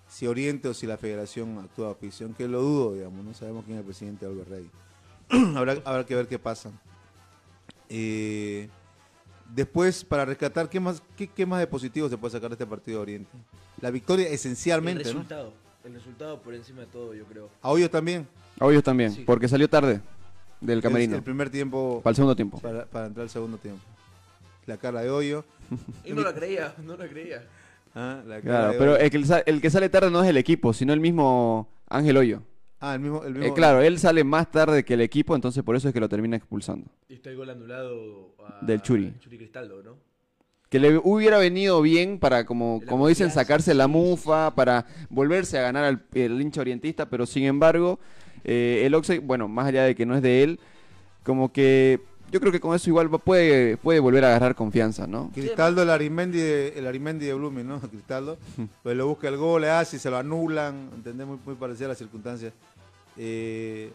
si 0.08 0.26
Oriente 0.26 0.67
o 0.67 0.74
si 0.74 0.88
la 0.88 0.98
federación 0.98 1.60
actúa 1.60 1.91
a 1.91 1.96
ficción, 1.96 2.34
que 2.34 2.48
lo 2.48 2.60
dudo, 2.63 2.96
digamos. 2.96 3.24
No 3.24 3.34
sabemos 3.36 3.65
quién 3.65 3.78
es 3.78 3.82
el 3.82 3.86
presidente 3.86 4.26
de 4.26 4.32
Albert 4.32 4.50
Rey. 4.50 4.72
habrá, 5.56 5.74
habrá 5.86 6.04
que 6.08 6.15
ver 6.15 6.28
qué 6.28 6.39
pasa. 6.39 6.72
Eh, 7.89 8.67
después, 9.54 10.04
para 10.04 10.26
rescatar, 10.26 10.70
¿qué 10.70 10.80
más, 10.80 11.02
qué, 11.16 11.28
qué 11.28 11.46
más 11.46 11.60
de 11.60 11.68
positivo 11.68 12.10
se 12.10 12.18
puede 12.18 12.32
sacar 12.32 12.50
de 12.50 12.56
este 12.56 12.66
partido 12.66 12.98
de 13.00 13.02
Oriente? 13.04 13.30
La 13.82 13.92
victoria 13.92 14.28
El 14.28 14.34
esencialmente, 14.34 15.04
¿no? 15.04 15.10
resultado, 15.10 15.54
el 15.84 15.94
resultado 15.94 16.42
por 16.42 16.54
encima 16.54 16.82
de 16.82 16.88
todo, 16.88 17.13
yo 17.13 17.26
creo. 17.26 17.50
A 17.62 17.70
Hoyos 17.72 17.89
también. 17.89 18.28
A 18.60 18.66
Hoyos 18.66 18.84
también, 18.84 19.12
Sí. 19.12 19.24
porque 19.26 19.48
salió 19.48 19.70
tarde 19.70 20.02
del 20.62 20.78
El, 20.78 20.84
camerino. 20.84 21.16
el 21.18 21.24
primer 21.24 21.50
tiempo 21.50 22.02
Para 22.04 22.12
el 22.12 22.16
segundo 22.16 22.36
tiempo. 22.36 22.60
para, 22.60 22.86
para 22.86 23.08
entrar 23.08 23.24
al 23.24 23.30
segundo 23.30 23.58
tiempo. 23.58 23.82
La 24.66 24.78
cara 24.78 25.02
de 25.02 25.10
Hoyo. 25.10 25.44
Y 26.06 26.13
no 26.13 26.22
la 26.22 26.34
creía, 26.34 26.74
no 26.84 26.96
la 26.96 27.08
creía. 27.08 27.44
Ah, 27.96 28.22
la 28.26 28.36
cara 28.36 28.42
Claro, 28.42 28.72
de 28.74 28.78
pero 28.80 28.92
Hoyo. 28.94 29.02
el 29.02 29.10
que, 29.12 29.44
el 29.46 29.62
que 29.62 29.70
sale 29.70 29.89
tarde 29.89 30.10
no 30.10 30.24
es 30.24 30.30
el 30.30 30.38
equipo, 30.38 30.74
sino 30.74 30.94
el 30.94 31.00
mismo 31.00 31.68
Ángel 31.89 32.18
Hoyo. 32.18 32.42
Ah, 32.86 32.96
el 32.96 33.00
mismo. 33.00 33.24
El 33.24 33.38
Eh, 33.38 33.39
mismo 33.39 33.54
claro, 33.54 33.82
él 33.82 33.98
sale 33.98 34.26
más 34.26 34.52
tarde 34.52 34.84
que 34.84 34.96
el 34.96 35.02
equipo, 35.02 35.36
entonces 35.36 35.63
por 35.63 35.78
eso 35.78 35.88
es 35.88 35.93
que 35.93 36.02
lo 36.02 36.10
termina 36.10 36.36
expulsando. 36.36 36.88
Y 37.08 37.13
está 37.13 37.30
el 37.30 37.38
gol 37.38 37.50
anulado 37.50 38.36
a 38.46 38.65
Del 38.65 38.82
Churi. 38.82 39.13
Churi 39.22 39.38
Cristaldo, 39.38 39.82
¿no? 39.82 39.96
Que 40.69 40.80
le 40.80 40.98
hubiera 40.98 41.38
venido 41.38 41.82
bien 41.82 42.19
para, 42.19 42.46
como, 42.46 42.80
La 42.84 42.89
como 42.89 43.08
dicen, 43.08 43.32
sacarse 43.32 43.74
la 43.74 43.88
mufa, 43.88 44.54
para 44.54 44.86
volverse 45.10 45.58
a 45.58 45.62
ganar 45.62 45.86
al 45.86 46.04
el 46.13 46.41
hincha 46.41 46.60
orientista, 46.60 47.08
pero 47.08 47.26
sin 47.26 47.46
embargo, 47.46 48.00
eh, 48.43 48.82
el 48.84 48.96
Oxe, 48.96 49.19
bueno, 49.19 49.48
más 49.48 49.67
allá 49.67 49.84
de 49.84 49.96
que 49.96 50.06
no 50.06 50.15
es 50.15 50.22
de 50.22 50.43
él, 50.43 50.60
como 51.24 51.54
que 51.54 52.02
yo 52.32 52.39
creo 52.39 52.52
que 52.52 52.60
con 52.60 52.76
eso 52.76 52.89
igual 52.89 53.08
puede, 53.12 53.78
puede 53.78 54.00
volver 54.00 54.26
a 54.26 54.30
agarrar 54.30 54.56
confianza, 54.56 55.06
¿no? 55.06 55.30
Cristaldo, 55.36 55.84
el 55.84 55.91
Arimendi 55.91 56.39
de, 56.39 56.69
el 56.76 56.88
Arimendi 56.88 57.28
de 57.28 57.36
Blooming, 57.36 57.67
¿no? 57.67 57.80
Cristaldo. 57.91 58.39
Pues 58.82 58.98
lo 58.98 59.06
busca 59.08 59.28
el 59.28 59.38
gol, 59.38 59.62
le 59.62 59.69
hace 59.69 59.98
y 59.98 60.00
se 60.00 60.10
lo 60.10 60.17
anulan. 60.17 60.89
¿Entendés? 60.96 61.28
Muy, 61.28 61.38
muy 61.46 61.54
parecida 61.54 61.86
a 61.86 61.89
las 61.89 62.00
circunstancias. 62.00 62.52
Eh, 63.17 63.91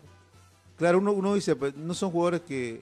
claro, 0.76 0.98
uno, 0.98 1.12
uno 1.12 1.34
dice, 1.34 1.56
pues, 1.56 1.76
no 1.76 1.94
son 1.94 2.10
jugadores 2.10 2.42
que 2.42 2.80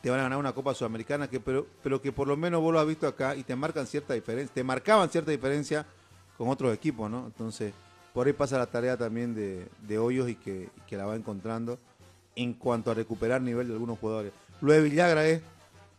te 0.00 0.10
van 0.10 0.20
a 0.20 0.24
ganar 0.24 0.38
una 0.38 0.52
Copa 0.52 0.74
Sudamericana, 0.74 1.28
que, 1.28 1.40
pero, 1.40 1.66
pero 1.82 2.02
que 2.02 2.12
por 2.12 2.26
lo 2.26 2.36
menos 2.36 2.60
vos 2.60 2.72
lo 2.72 2.80
has 2.80 2.86
visto 2.86 3.06
acá 3.06 3.36
y 3.36 3.44
te 3.44 3.54
marcan 3.54 3.86
cierta 3.86 4.14
diferencia, 4.14 4.52
te 4.52 4.64
marcaban 4.64 5.08
cierta 5.08 5.30
diferencia 5.30 5.86
con 6.36 6.48
otros 6.48 6.74
equipos, 6.74 7.08
¿no? 7.08 7.26
Entonces, 7.26 7.72
por 8.12 8.26
ahí 8.26 8.32
pasa 8.32 8.58
la 8.58 8.66
tarea 8.66 8.96
también 8.96 9.34
de, 9.34 9.98
Hoyos 9.98 10.28
y 10.28 10.34
que, 10.34 10.70
que 10.88 10.96
la 10.96 11.06
va 11.06 11.14
encontrando 11.14 11.78
en 12.34 12.52
cuanto 12.54 12.90
a 12.90 12.94
recuperar 12.94 13.40
nivel 13.40 13.68
de 13.68 13.74
algunos 13.74 13.98
jugadores. 13.98 14.32
Lo 14.60 14.72
de 14.72 14.80
Villagra 14.80 15.26
es 15.26 15.42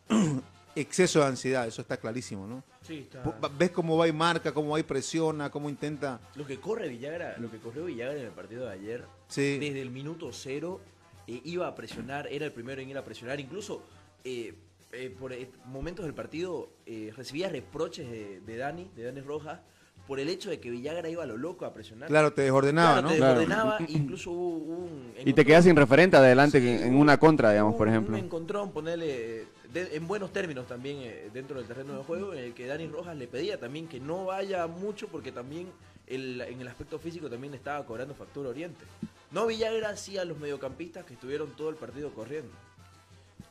exceso 0.76 1.20
de 1.20 1.26
ansiedad, 1.26 1.66
eso 1.66 1.82
está 1.82 1.96
clarísimo, 1.96 2.46
¿no? 2.46 2.62
Sí, 2.82 3.06
está. 3.10 3.22
Ves 3.58 3.70
cómo 3.70 3.96
va 3.96 4.06
y 4.08 4.12
marca, 4.12 4.52
cómo 4.52 4.70
va 4.70 4.80
y 4.80 4.82
presiona, 4.82 5.50
cómo 5.50 5.68
intenta... 5.70 6.20
Lo 6.34 6.46
que 6.46 6.58
corre 6.60 6.88
Villagra, 6.88 7.36
lo 7.38 7.50
que 7.50 7.58
corrió 7.58 7.84
Villagra 7.86 8.18
en 8.18 8.26
el 8.26 8.32
partido 8.32 8.66
de 8.66 8.72
ayer, 8.72 9.04
Sí. 9.28 9.58
desde 9.58 9.80
el 9.80 9.90
minuto 9.90 10.30
cero, 10.32 10.80
eh, 11.26 11.40
iba 11.44 11.66
a 11.66 11.74
presionar, 11.74 12.26
era 12.30 12.44
el 12.44 12.52
primero 12.52 12.80
en 12.82 12.90
ir 12.90 12.98
a 12.98 13.04
presionar, 13.04 13.40
incluso 13.40 13.82
eh, 14.24 14.54
eh, 14.92 15.14
por 15.18 15.32
momentos 15.66 16.04
del 16.04 16.14
partido 16.14 16.68
eh, 16.86 17.12
recibía 17.16 17.48
reproches 17.48 18.08
de, 18.10 18.40
de 18.40 18.56
Dani, 18.56 18.90
de 18.94 19.04
Dani 19.04 19.20
Rojas, 19.22 19.60
por 20.06 20.20
el 20.20 20.28
hecho 20.28 20.50
de 20.50 20.60
que 20.60 20.68
Villagra 20.70 21.08
iba 21.08 21.22
a 21.22 21.26
lo 21.26 21.38
loco 21.38 21.64
a 21.64 21.72
presionar. 21.72 22.10
Claro, 22.10 22.34
te 22.34 22.42
desordenaba, 22.42 22.92
Claro, 23.00 23.06
¿no? 23.06 23.12
te 23.12 23.16
Claro. 23.16 23.40
desordenaba, 23.40 23.78
incluso 23.88 24.30
hubo 24.32 24.74
un... 24.84 25.14
Y 25.24 25.32
te 25.32 25.46
quedas 25.46 25.64
sin 25.64 25.74
referente 25.74 26.18
adelante 26.18 26.60
Sí, 26.60 26.68
en 26.84 26.94
una 26.94 27.18
contra, 27.18 27.52
digamos, 27.52 27.74
por 27.76 27.88
ejemplo. 27.88 28.14
Un 28.14 28.22
encontrón, 28.24 28.70
ponerle 28.70 29.40
eh, 29.40 29.46
en 29.72 30.06
buenos 30.06 30.32
términos 30.32 30.66
también 30.66 30.98
eh, 31.00 31.30
dentro 31.32 31.56
del 31.56 31.66
terreno 31.66 31.96
de 31.96 32.04
juego, 32.04 32.32
en 32.32 32.40
el 32.40 32.54
que 32.54 32.66
Dani 32.66 32.86
Rojas 32.86 33.16
le 33.16 33.26
pedía 33.26 33.58
también 33.58 33.88
que 33.88 34.00
no 34.00 34.26
vaya 34.26 34.66
mucho 34.66 35.08
porque 35.08 35.32
también 35.32 35.68
en 36.06 36.60
el 36.60 36.68
aspecto 36.68 36.98
físico 36.98 37.30
también 37.30 37.54
estaba 37.54 37.84
cobrando 37.86 38.14
factura 38.14 38.50
Oriente. 38.50 38.84
No 39.30 39.46
Villagra, 39.46 39.96
sí 39.96 40.18
a 40.18 40.24
los 40.24 40.38
mediocampistas 40.38 41.04
que 41.04 41.14
estuvieron 41.14 41.50
todo 41.56 41.70
el 41.70 41.76
partido 41.76 42.12
corriendo. 42.12 42.52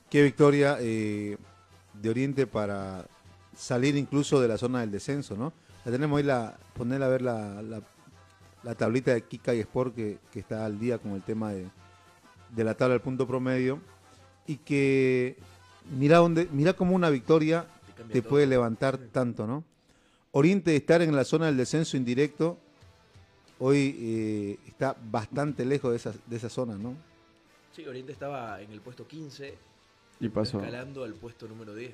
Qué 0.10 0.22
victoria 0.22 0.78
eh, 0.80 1.38
de 1.94 2.10
Oriente 2.10 2.46
para 2.46 3.06
salir 3.58 3.98
incluso 3.98 4.40
de 4.40 4.48
la 4.48 4.58
zona 4.58 4.82
del 4.82 4.92
descenso, 4.92 5.36
¿no? 5.36 5.52
La 5.84 5.92
tenemos 5.92 6.18
ahí, 6.18 6.24
la, 6.24 6.58
ponerla 6.76 7.08
a 7.08 7.10
ver 7.10 7.22
la, 7.24 7.62
la, 8.64 8.76
tablita 8.76 9.14
de 9.14 9.24
Kika 9.24 9.54
y 9.54 9.60
Sport 9.60 9.96
que, 9.96 10.20
que 10.32 10.40
está 10.40 10.66
al 10.66 10.80
día 10.80 10.98
con 10.98 11.12
el 11.12 11.24
tema 11.24 11.52
de, 11.52 11.68
de 12.52 12.64
la 12.64 12.76
tabla 12.76 12.94
del 12.94 13.02
punto 13.02 13.28
promedio 13.28 13.80
y 14.48 14.58
que 14.58 15.38
mira 15.92 16.18
dónde, 16.18 16.48
mira 16.52 16.74
cómo 16.74 16.96
una 16.96 17.10
victoria 17.10 17.68
Te 18.12 18.22
puede 18.22 18.46
levantar 18.48 18.98
tanto, 18.98 19.48
¿no? 19.48 19.64
Oriente 20.32 20.72
de 20.72 20.78
estar 20.78 21.02
en 21.02 21.16
la 21.16 21.24
zona 21.24 21.46
del 21.46 21.58
descenso 21.58 21.96
indirecto, 21.96 22.58
hoy 23.60 23.96
eh, 24.00 24.60
está 24.68 24.96
bastante 25.12 25.64
lejos 25.64 25.92
de 25.92 25.98
esa, 25.98 26.14
de 26.26 26.36
esa 26.36 26.50
zona, 26.50 26.76
¿no? 26.78 26.96
Sí, 27.76 27.86
Oriente 27.86 28.12
estaba 28.12 28.62
en 28.62 28.72
el 28.72 28.82
puesto 28.82 29.08
15 29.08 29.56
Y 30.20 30.30
pasó. 30.30 30.60
escalando 30.60 31.04
al 31.04 31.14
puesto 31.14 31.48
número 31.48 31.74
10. 31.76 31.94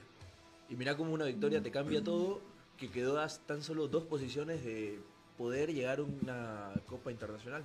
Y 0.69 0.75
mirá 0.75 0.95
cómo 0.95 1.13
una 1.13 1.25
victoria 1.25 1.61
te 1.61 1.71
cambia 1.71 2.03
todo, 2.03 2.41
que 2.77 2.89
quedó 2.89 3.19
a 3.19 3.27
tan 3.27 3.61
solo 3.61 3.87
dos 3.87 4.03
posiciones 4.03 4.63
de 4.63 4.99
poder 5.37 5.73
llegar 5.73 5.99
a 5.99 6.03
una 6.03 6.71
Copa 6.85 7.11
Internacional. 7.11 7.63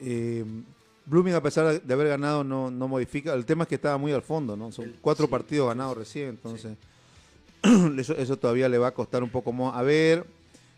Eh, 0.00 0.44
Blooming, 1.06 1.34
a 1.34 1.42
pesar 1.42 1.82
de 1.82 1.94
haber 1.94 2.08
ganado, 2.08 2.44
no, 2.44 2.70
no 2.70 2.86
modifica. 2.88 3.34
El 3.34 3.44
tema 3.44 3.64
es 3.64 3.68
que 3.68 3.74
estaba 3.76 3.98
muy 3.98 4.12
al 4.12 4.22
fondo, 4.22 4.56
¿no? 4.56 4.70
Son 4.72 4.84
El- 4.86 4.94
cuatro 5.00 5.26
sí, 5.26 5.30
partidos 5.30 5.68
ganados 5.68 5.96
recién, 5.96 6.28
entonces 6.30 6.76
eso, 7.98 8.14
eso 8.16 8.36
todavía 8.36 8.68
le 8.68 8.78
va 8.78 8.88
a 8.88 8.94
costar 8.94 9.22
un 9.22 9.30
poco 9.30 9.52
más. 9.52 9.74
A 9.76 9.82
ver, 9.82 10.24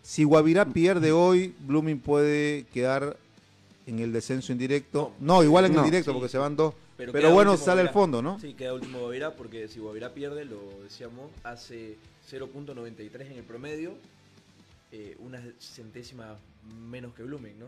si 0.03 0.25
Guavirá 0.25 0.65
pierde 0.67 1.13
hoy, 1.13 1.55
Blooming 1.61 2.01
puede 2.01 2.65
quedar 2.73 3.17
en 3.87 3.99
el 3.99 4.13
descenso 4.13 4.53
indirecto. 4.53 5.13
No, 5.21 5.43
igual 5.43 5.67
en 5.67 5.75
No. 5.75 5.81
el 5.81 5.85
directo, 5.87 6.11
Sí, 6.13 6.15
porque 6.15 6.29
se 6.29 6.39
van 6.39 6.57
dos. 6.57 6.75
Pero 6.97 7.13
Pero, 7.13 7.33
bueno, 7.33 7.57
sale 7.57 7.81
al 7.81 7.87
Guavirá. 7.89 7.93
fondo, 7.93 8.23
¿no? 8.23 8.39
Sí, 8.39 8.55
queda 8.55 8.75
último 8.75 9.01
Guavirá 9.01 9.35
porque 9.35 9.67
si 9.69 9.81
Guavirá 9.81 10.15
pierde, 10.15 10.45
lo 10.45 10.61
decíamos, 10.85 11.31
hace 11.43 11.97
0.93 12.31 13.27
en 13.33 13.39
el 13.39 13.45
promedio, 13.45 13.95
eh, 14.93 15.17
una 15.21 15.43
centésima 15.59 16.37
menos 16.91 17.13
que 17.15 17.23
Blooming, 17.25 17.59
¿no? 17.59 17.67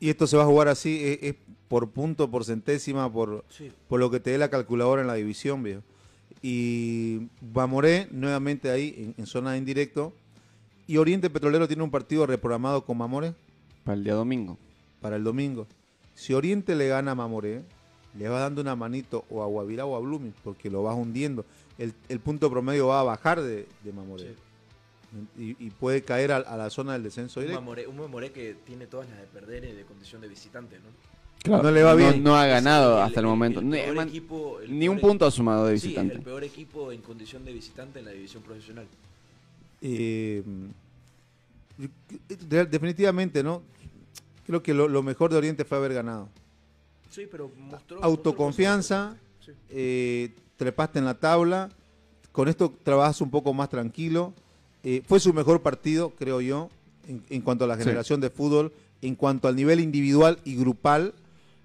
Y 0.00 0.10
esto 0.10 0.26
se 0.26 0.36
va 0.36 0.44
a 0.44 0.46
jugar 0.46 0.68
así, 0.68 1.00
es, 1.04 1.18
es 1.22 1.34
por 1.68 1.90
punto, 1.90 2.30
por 2.30 2.44
centésima, 2.44 3.12
por, 3.12 3.44
Sí. 3.48 3.70
por 3.88 3.98
lo 4.00 4.10
que 4.10 4.20
te 4.20 4.30
dé 4.30 4.38
la 4.38 4.48
calculadora 4.48 5.02
en 5.02 5.08
la 5.08 5.14
división, 5.14 5.62
viejo. 5.62 5.82
Y 6.42 7.28
Bamoré, 7.40 8.06
nuevamente 8.10 8.70
ahí, 8.70 8.94
en, 8.96 9.14
en 9.18 9.26
zona 9.26 9.52
de 9.52 9.58
indirecto. 9.58 10.12
Y 10.86 10.96
Oriente 10.98 11.28
Petrolero 11.30 11.66
tiene 11.66 11.82
un 11.82 11.90
partido 11.90 12.26
reprogramado 12.26 12.84
con 12.84 12.96
Mamoré 12.96 13.34
Para 13.84 13.96
el 13.98 14.04
día 14.04 14.14
domingo. 14.14 14.56
para 15.00 15.16
el 15.16 15.24
domingo. 15.24 15.66
Si 16.14 16.32
Oriente 16.34 16.74
le 16.74 16.88
gana 16.88 17.12
a 17.12 17.14
Mamoré, 17.14 17.62
le 18.16 18.28
va 18.28 18.40
dando 18.40 18.60
una 18.62 18.74
manito 18.76 19.24
o 19.30 19.42
a 19.42 19.46
Guavirá 19.46 19.84
o 19.84 19.94
a 19.96 20.00
Blooming, 20.00 20.34
porque 20.42 20.70
lo 20.70 20.82
vas 20.82 20.96
hundiendo. 20.96 21.44
El, 21.76 21.92
el 22.08 22.20
punto 22.20 22.50
promedio 22.50 22.86
va 22.88 23.00
a 23.00 23.04
bajar 23.04 23.40
de, 23.42 23.66
de 23.84 23.92
Mamoré. 23.92 24.34
Y, 25.38 25.56
y 25.58 25.70
puede 25.70 26.02
caer 26.02 26.32
a, 26.32 26.36
a 26.36 26.56
la 26.58 26.68
zona 26.68 26.92
del 26.92 27.02
descenso 27.02 27.40
Un 27.40 27.46
directo. 27.46 27.60
Mamoré, 27.62 27.86
un 27.86 27.96
Mamoré 27.96 28.30
que 28.30 28.54
tiene 28.66 28.86
todas 28.86 29.08
las 29.08 29.18
de 29.18 29.26
perder 29.26 29.64
y 29.64 29.72
de 29.72 29.82
condición 29.84 30.20
de 30.20 30.28
visitante, 30.28 30.76
¿no? 30.76 30.84
Claro, 31.42 31.62
No 31.62 31.70
le 31.70 31.82
va 31.82 31.94
bien. 31.94 32.22
No, 32.22 32.36
ha 32.36 32.46
ganado 32.46 32.98
el- 32.98 33.02
hasta 33.04 33.20
el, 33.20 33.24
el- 33.26 33.30
momento. 33.30 33.60
el 33.60 33.68
Ni- 33.70 33.78
peor 33.78 33.94
man- 33.96 34.08
equipo- 34.08 34.60
el 34.60 34.78
ni 34.78 34.88
un 34.88 34.98
punto 35.00 35.24
ha 35.24 35.30
sumado 35.30 35.66
de 35.66 35.78
Sí, 35.78 35.86
visitante. 35.88 36.14
el 36.14 36.20
peor 36.22 36.44
equipo 36.44 36.92
en 36.92 37.00
condición 37.00 37.44
de 37.44 37.52
visitante 37.52 38.00
en 38.00 38.04
la 38.04 38.10
división 38.10 38.42
profesional. 38.42 38.86
Eh, 39.80 40.42
de- 42.48 42.66
definitivamente, 42.66 43.42
¿no? 43.42 43.62
Creo 44.46 44.62
que 44.62 44.74
lo, 44.74 44.88
lo 44.88 45.02
mejor 45.02 45.30
de 45.30 45.36
Oriente 45.36 45.64
fue 45.64 45.78
haber 45.78 45.94
ganado. 45.94 46.28
Sí, 47.10 47.26
pero 47.30 47.50
mostró... 47.56 48.02
Autoconfianza, 48.02 49.10
mostró. 49.38 49.54
Sí. 49.54 49.60
eh, 49.70 50.34
trepaste 50.56 50.98
en 50.98 51.04
la 51.04 51.14
tabla, 51.14 51.70
con 52.32 52.48
esto 52.48 52.74
trabajas 52.82 53.20
un 53.20 53.30
poco 53.30 53.54
más 53.54 53.68
tranquilo. 53.68 54.34
Eh, 54.90 55.02
fue 55.06 55.20
su 55.20 55.34
mejor 55.34 55.60
partido, 55.60 56.10
creo 56.18 56.40
yo, 56.40 56.70
en, 57.06 57.22
en 57.28 57.42
cuanto 57.42 57.64
a 57.64 57.68
la 57.68 57.76
Sí. 57.76 57.82
generación 57.84 58.22
de 58.22 58.30
fútbol, 58.30 58.72
en 59.02 59.14
cuanto 59.16 59.46
al 59.46 59.54
nivel 59.54 59.80
individual 59.80 60.38
y 60.46 60.56
grupal. 60.56 61.12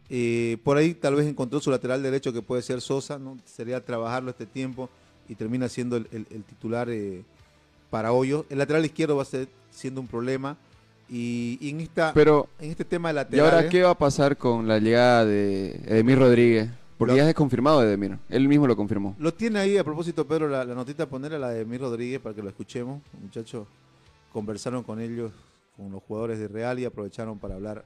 Eh, 0.09 0.57
por 0.65 0.75
ahí 0.75 0.93
tal 0.93 1.15
vez 1.15 1.25
encontró 1.25 1.61
su 1.61 1.71
lateral 1.71 2.03
derecho 2.03 2.33
que 2.33 2.41
puede 2.41 2.61
ser 2.61 2.81
Sosa, 2.81 3.17
¿no? 3.19 3.37
Sería 3.45 3.79
trabajarlo 3.83 4.29
este 4.31 4.45
tiempo 4.45 4.89
y 5.29 5.35
termina 5.35 5.69
siendo 5.69 5.95
el, 5.95 6.07
el- 6.11 6.27
el 6.31 6.43
titular 6.43 6.89
eh, 6.89 7.23
para 7.89 8.11
Hoyos. 8.11 8.43
El 8.49 8.57
lateral 8.57 8.83
izquierdo 8.83 9.15
va 9.15 9.21
a 9.21 9.25
ser 9.25 9.47
siendo 9.71 10.01
un 10.01 10.07
problema. 10.07 10.57
Y, 11.09 11.57
y 11.61 11.69
en, 11.69 11.79
esta, 11.79 12.11
Pero, 12.13 12.49
en 12.59 12.71
este 12.71 12.83
tema 12.83 13.09
de 13.09 13.13
¿y 13.13 13.15
laterales... 13.15 13.53
ahora 13.53 13.69
qué 13.69 13.83
va 13.83 13.91
a 13.91 13.97
pasar 13.97 14.35
con 14.35 14.67
la 14.67 14.79
llegada 14.79 15.23
de 15.25 15.71
Edemir 15.85 16.19
Rodríguez? 16.19 16.69
Porque 17.03 17.13
Lo- 17.19 17.23
ya 17.23 17.29
es 17.29 17.35
confirmado 17.35 17.83
Edemir. 17.83 18.17
Él 18.29 18.47
mismo 18.47 18.65
lo 18.67 18.75
confirmó. 18.75 19.15
Lo 19.19 19.33
tiene 19.33 19.59
ahí, 19.59 19.77
a 19.77 19.83
propósito, 19.83 20.25
Pedro, 20.27 20.47
la, 20.47 20.63
la 20.63 20.73
notita 20.75 21.05
poner 21.07 21.33
a 21.33 21.39
la 21.39 21.49
de 21.49 21.65
Mir 21.65 21.81
Rodríguez 21.81 22.19
para 22.19 22.33
que 22.35 22.41
lo 22.41 22.49
escuchemos. 22.49 23.01
Los 23.13 23.21
muchachos 23.23 23.67
conversaron 24.31 24.83
con 24.83 24.99
ellos, 24.99 25.31
con 25.75 25.91
los 25.91 26.01
jugadores 26.03 26.39
de 26.39 26.47
Real 26.47 26.79
y 26.79 26.85
aprovecharon 26.85 27.37
para 27.39 27.55
hablar 27.55 27.83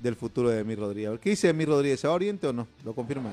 del 0.00 0.16
futuro 0.16 0.48
de 0.50 0.62
Mir 0.64 0.78
Rodríguez. 0.78 1.08
A 1.08 1.10
ver, 1.12 1.20
¿Qué 1.20 1.30
dice 1.30 1.52
Mir 1.52 1.68
Rodríguez? 1.68 2.00
¿Se 2.00 2.06
va 2.06 2.12
a 2.12 2.16
Oriente 2.16 2.46
o 2.46 2.52
no? 2.52 2.66
Lo 2.84 2.94
confirma. 2.94 3.30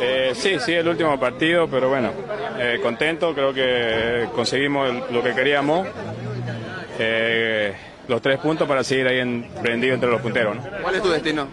Eh, 0.00 0.32
sí, 0.34 0.58
sí, 0.60 0.72
el 0.74 0.88
último 0.88 1.18
partido, 1.18 1.68
pero 1.68 1.88
bueno, 1.88 2.10
eh, 2.58 2.78
contento, 2.82 3.34
creo 3.34 3.52
que 3.52 4.28
conseguimos 4.34 4.88
el- 4.90 5.02
lo 5.14 5.22
que 5.22 5.34
queríamos, 5.34 5.86
eh, 6.98 7.74
los 8.08 8.22
tres 8.22 8.38
puntos 8.38 8.66
para 8.66 8.82
seguir 8.84 9.06
ahí 9.08 9.18
en, 9.18 9.48
prendido 9.62 9.94
entre 9.94 10.08
los 10.10 10.20
punteros. 10.20 10.56
¿no? 10.56 10.62
¿Cuál 10.82 10.94
es 10.94 11.02
tu 11.02 11.10
destino? 11.10 11.46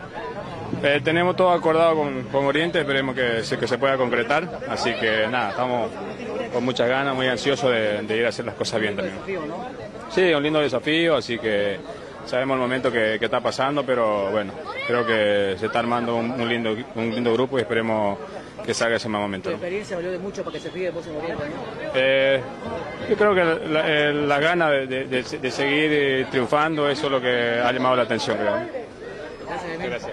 Eh, 0.83 1.01
tenemos 1.03 1.35
todo 1.35 1.51
acordado 1.51 1.95
con, 1.95 2.23
con 2.23 2.45
Oriente, 2.45 2.79
esperemos 2.79 3.15
que 3.15 3.43
se, 3.43 3.57
que 3.57 3.67
se 3.67 3.77
pueda 3.77 3.97
concretar, 3.97 4.59
así 4.69 4.93
que 4.95 5.27
nada, 5.29 5.51
estamos 5.51 5.89
con 6.53 6.63
muchas 6.65 6.87
ganas, 6.87 7.15
muy 7.15 7.27
ansiosos 7.27 7.71
de, 7.71 8.01
de 8.01 8.17
ir 8.17 8.25
a 8.25 8.29
hacer 8.29 8.45
las 8.45 8.55
cosas 8.55 8.81
bien 8.81 8.95
también. 8.95 9.15
Sí, 10.09 10.33
un 10.33 10.43
lindo 10.43 10.59
desafío, 10.59 11.15
así 11.17 11.37
que 11.39 11.77
sabemos 12.25 12.55
el 12.55 12.61
momento 12.61 12.91
que, 12.91 13.17
que 13.19 13.25
está 13.25 13.39
pasando, 13.41 13.85
pero 13.85 14.31
bueno, 14.31 14.53
creo 14.87 15.05
que 15.05 15.55
se 15.59 15.67
está 15.67 15.79
armando 15.79 16.15
un, 16.15 16.31
un 16.31 16.47
lindo, 16.49 16.75
un 16.95 17.11
lindo 17.13 17.33
grupo 17.33 17.57
y 17.57 17.61
esperemos 17.61 18.17
que 18.65 18.73
salga 18.73 18.95
ese 18.95 19.07
mal 19.09 19.21
momento. 19.21 19.49
¿no? 19.49 19.55
experiencia 19.55 19.95
valió 19.95 20.11
de 20.11 20.17
mucho 20.19 20.43
para 20.43 20.53
que 20.55 20.59
se 20.59 20.71
fije 20.71 20.89
vos 20.89 21.05
en 21.05 21.15
Oriente, 21.17 21.43
¿no? 21.45 21.91
Eh, 21.93 22.41
yo 23.09 23.15
creo 23.15 23.35
que 23.35 23.43
la, 23.69 23.83
eh, 23.87 24.13
la 24.13 24.39
gana 24.39 24.69
de, 24.71 24.87
de- 24.87 25.05
de- 25.05 25.23
de 25.39 25.51
seguir 25.51 25.89
eh, 25.93 26.25
triunfando, 26.31 26.89
eso 26.89 27.05
es 27.05 27.11
lo 27.11 27.21
que 27.21 27.59
ha 27.63 27.71
llamado 27.71 27.95
la 27.95 28.03
atención, 28.03 28.37
creo. 28.37 28.59
Gracias. 29.79 30.11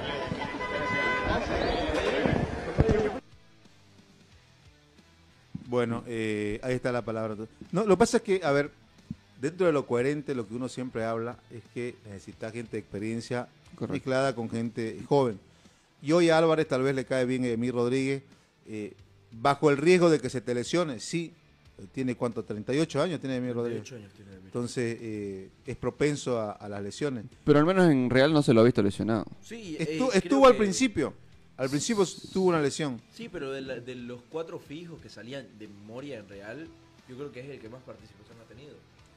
Bueno, 5.67 6.05
eh, 6.07 6.61
ahí 6.63 6.75
está 6.75 6.93
la 6.93 7.03
palabra. 7.03 7.35
No, 7.71 7.85
lo 7.85 7.95
que 7.95 7.99
pasa 7.99 8.17
es 8.19 8.23
que, 8.23 8.41
a 8.45 8.51
ver, 8.53 8.71
dentro 9.43 9.67
de 9.67 9.73
lo 9.75 9.87
coherente, 9.87 10.35
lo 10.35 10.49
que 10.49 10.55
uno 10.55 10.69
siempre 10.71 11.05
habla 11.05 11.37
es 11.51 11.63
que 11.75 11.97
necesita 12.07 12.51
gente 12.51 12.73
de 12.73 12.79
experiencia 12.79 13.49
Correcto. 13.75 13.93
mezclada 13.93 14.35
con 14.35 14.49
gente 14.49 14.99
joven. 15.07 15.39
Y 16.01 16.13
hoy 16.13 16.31
a 16.31 16.39
Álvarez 16.39 16.67
tal 16.67 16.83
vez 16.83 16.95
le 16.95 17.05
cae 17.05 17.27
bien 17.27 17.45
Emir 17.45 17.75
Rodríguez, 17.75 18.23
eh, 18.67 18.95
bajo 19.31 19.71
el 19.71 19.77
riesgo 19.77 20.09
de 20.09 20.19
que 20.21 20.31
se 20.31 20.41
te 20.41 20.55
lesione, 20.55 20.99
sí. 21.01 21.33
Tiene 21.93 22.15
cuánto, 22.15 22.45
38 22.45 23.03
años 23.03 23.19
tiene 23.21 23.37
Emir 23.37 23.55
Rodríguez. 23.55 23.83
38 23.83 23.97
años 24.05 24.13
tiene 24.15 24.31
Emir. 24.33 24.45
Entonces 24.47 24.99
eh, 25.01 25.49
es 25.67 25.77
propenso 25.77 26.39
a, 26.39 26.53
a 26.53 26.69
las 26.69 26.81
lesiones. 26.83 27.25
Pero 27.45 27.59
al 27.59 27.65
menos 27.67 27.91
en 27.91 28.09
Real 28.09 28.33
no 28.33 28.43
se 28.43 28.53
lo 28.55 28.61
ha 28.61 28.65
visto 28.65 28.83
lesionado. 28.83 29.25
Sí, 29.43 29.77
eh, 29.81 29.99
estuvo 30.15 30.47
al 30.47 30.53
que- 30.53 30.59
principio. 30.59 31.15
Al 31.57 31.69
principio 31.69 32.05
tuvo 32.33 32.49
una 32.49 32.61
lesión. 32.63 33.01
Sí, 33.15 33.29
pero 33.29 33.51
de, 33.53 33.61
la- 33.63 33.81
de 33.81 33.95
los 33.97 34.21
cuatro 34.31 34.59
fijos 34.61 35.01
que 35.01 35.09
salían 35.09 35.47
de 35.59 35.67
Moria 35.69 36.19
en 36.19 36.29
Real, 36.29 36.69
yo 37.09 37.17
creo 37.17 37.33
que 37.33 37.41
es 37.41 37.49
el 37.49 37.59
que 37.59 37.69
más 37.69 37.83
participación 37.83 38.37
ha 38.41 38.45
tenido. 38.45 38.52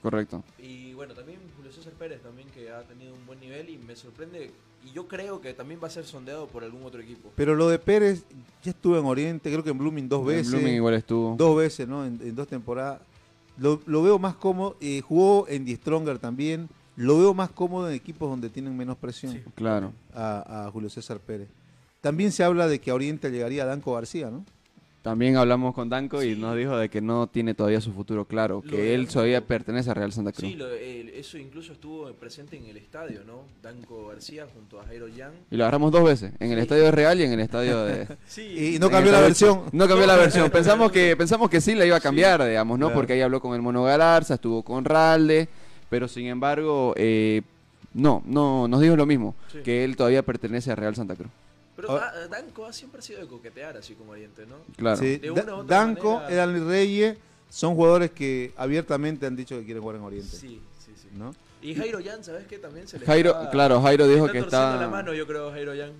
Correcto. 0.05 0.43
Y 0.59 0.93
bueno, 0.93 1.15
también 1.15 1.39
Julio 1.57 1.71
César 1.71 1.93
Pérez 1.93 2.21
también 2.21 2.47
que 2.49 2.69
ha 2.69 2.83
tenido 2.83 3.15
un 3.15 3.25
buen 3.25 3.39
nivel 3.39 3.67
y 3.71 3.77
me 3.79 3.95
sorprende 3.95 4.51
y 4.85 4.91
yo 4.91 5.07
creo 5.07 5.41
que 5.41 5.51
también 5.55 5.79
va 5.83 5.87
a 5.87 5.89
ser 5.89 6.05
sondeado 6.05 6.45
por 6.45 6.63
algún 6.63 6.83
otro 6.83 7.01
equipo. 7.01 7.31
Pero 7.35 7.55
lo 7.55 7.67
de 7.69 7.79
Pérez, 7.79 8.23
ya 8.63 8.69
estuvo 8.69 8.99
en 8.99 9.05
Oriente, 9.05 9.49
creo 9.51 9.63
que 9.63 9.71
en 9.71 9.79
Blooming 9.79 10.07
dos 10.07 10.21
En 10.21 10.27
veces. 10.27 10.51
Blooming 10.51 10.75
igual 10.75 10.93
estuvo. 10.93 11.35
Dos 11.35 11.57
veces, 11.57 11.87
¿no? 11.87 12.05
En, 12.05 12.19
en 12.21 12.35
dos 12.35 12.47
temporadas. 12.47 13.01
Lo, 13.57 13.81
lo 13.87 14.03
veo 14.03 14.19
más 14.19 14.35
cómodo. 14.35 14.77
eh, 14.79 15.01
jugó 15.01 15.47
en 15.47 15.65
Die 15.65 15.75
Stronger 15.77 16.19
también. 16.19 16.69
Lo 16.97 17.17
veo 17.17 17.33
más 17.33 17.49
cómodo 17.49 17.89
en 17.89 17.95
equipos 17.95 18.29
donde 18.29 18.49
tienen 18.51 18.77
menos 18.77 18.95
presión 18.97 19.41
Claro. 19.55 19.91
a, 20.13 20.67
a 20.67 20.71
Julio 20.71 20.91
César 20.91 21.19
Pérez. 21.19 21.49
También 21.99 22.31
se 22.31 22.43
habla 22.43 22.67
de 22.67 22.79
que 22.79 22.91
a 22.91 22.93
Oriente 22.93 23.31
llegaría 23.31 23.65
Danco 23.65 23.95
García, 23.95 24.29
¿no? 24.29 24.45
También 25.05 25.37
hablamos 25.37 25.75
con 25.75 25.87
Danco 25.87 26.23
y 26.23 26.35
nos 26.35 26.57
dijo 26.57 26.75
de 26.77 26.89
que 26.89 26.99
no 26.99 27.27
tiene 27.27 27.53
todavía 27.53 27.79
su 27.79 27.93
futuro 27.93 28.25
claro, 28.25 28.63
Lo 28.65 28.71
que 28.71 28.95
él 28.95 29.07
todavía 29.07 29.39
pertenece 29.39 29.91
a 29.91 29.93
Real 29.93 30.11
Santa 30.11 30.31
Cruz. 30.31 30.49
Sí, 30.49 30.55
lo- 30.55 30.67
eso 30.73 31.37
incluso 31.37 31.73
estuvo 31.73 32.11
presente 32.13 32.57
en 32.57 32.65
el 32.65 32.77
estadio, 32.77 33.21
¿no? 33.23 33.41
Danco 33.61 34.07
García 34.07 34.47
junto 34.51 34.81
a 34.81 34.85
Jairo 34.85 35.07
Yang. 35.07 35.31
Y 35.51 35.57
lo 35.57 35.63
agarramos 35.63 35.91
dos 35.91 36.03
veces, 36.03 36.31
en 36.39 36.51
el 36.51 36.57
estadio 36.57 36.85
de 36.85 36.91
Real 36.91 37.19
y 37.19 37.23
en 37.23 37.33
el 37.33 37.39
estadio 37.39 37.85
de... 37.85 38.07
Sí. 38.27 38.73
Y 38.75 38.79
no 38.79 38.89
cambió 38.89 39.11
la 39.11 39.21
versión. 39.21 39.61
No 39.71 39.87
cambió 39.87 40.07
la 40.07 40.15
versión. 40.15 40.49
Pensamos 40.51 40.91
que 40.91 41.15
pensamos 41.15 41.51
que 41.51 41.61
sí 41.61 41.75
la 41.75 41.85
iba 41.85 41.97
a 41.97 42.01
cambiar, 42.01 42.43
digamos, 42.43 42.79
¿no? 42.79 42.87
Claro. 42.87 42.99
Porque 42.99 43.13
ahí 43.13 43.21
habló 43.21 43.39
con 43.39 43.53
el 43.55 43.61
Mono 43.61 43.83
Galarza, 43.83 44.33
estuvo 44.33 44.63
con 44.63 44.83
Ralde, 44.85 45.47
pero 45.87 46.07
sin 46.07 46.25
embargo, 46.25 46.93
eh, 46.97 47.43
no, 47.93 48.23
no, 48.25 48.67
nos 48.67 48.81
dijo 48.81 48.95
lo 48.95 49.05
mismo, 49.05 49.35
Sí. 49.51 49.59
que 49.63 49.83
él 49.83 49.95
todavía 49.95 50.23
pertenece 50.23 50.71
a 50.71 50.75
Real 50.75 50.95
Santa 50.95 51.15
Cruz. 51.15 51.29
Pero 51.75 51.91
ah, 51.97 52.11
Danco 52.29 52.65
ha 52.65 52.73
siempre 52.73 53.01
sido 53.01 53.19
de 53.19 53.27
coquetear 53.27 53.75
así 53.77 53.93
como 53.95 54.11
Oriente, 54.13 54.45
¿no? 54.45 54.55
Claro. 54.77 54.97
Sí, 54.97 55.17
De 55.17 55.31
una 55.31 55.41
Da- 55.43 55.55
u 55.55 55.59
otra 55.59 55.77
Danco, 55.77 56.13
manera- 56.15 56.33
Edan 56.33 56.67
Reyes, 56.67 57.17
son 57.49 57.75
jugadores 57.75 58.11
que 58.11 58.53
abiertamente 58.55 59.25
han 59.25 59.35
dicho 59.35 59.57
que 59.59 59.65
quieren 59.65 59.81
jugar 59.81 59.97
en 59.97 60.03
Oriente. 60.03 60.29
Sí, 60.35 60.61
sí, 60.79 60.91
sí. 60.95 61.07
¿no? 61.17 61.35
Y 61.61 61.75
Jairo 61.75 61.99
Yan, 61.99 62.23
¿sabes 62.23 62.45
qué? 62.47 62.57
También 62.59 62.87
se 62.87 62.99
le 62.99 63.05
Jairo- 63.05 63.49
claro, 63.51 63.81
Jairo 63.81 64.07
dijo 64.07 64.25
está 64.27 64.31
que 64.31 64.39
está- 64.39 64.79
la 64.79 64.87
mano, 64.87 65.13
yo 65.13 65.25
creo, 65.27 65.51
Jairo 65.51 65.73
Yan. 65.75 65.91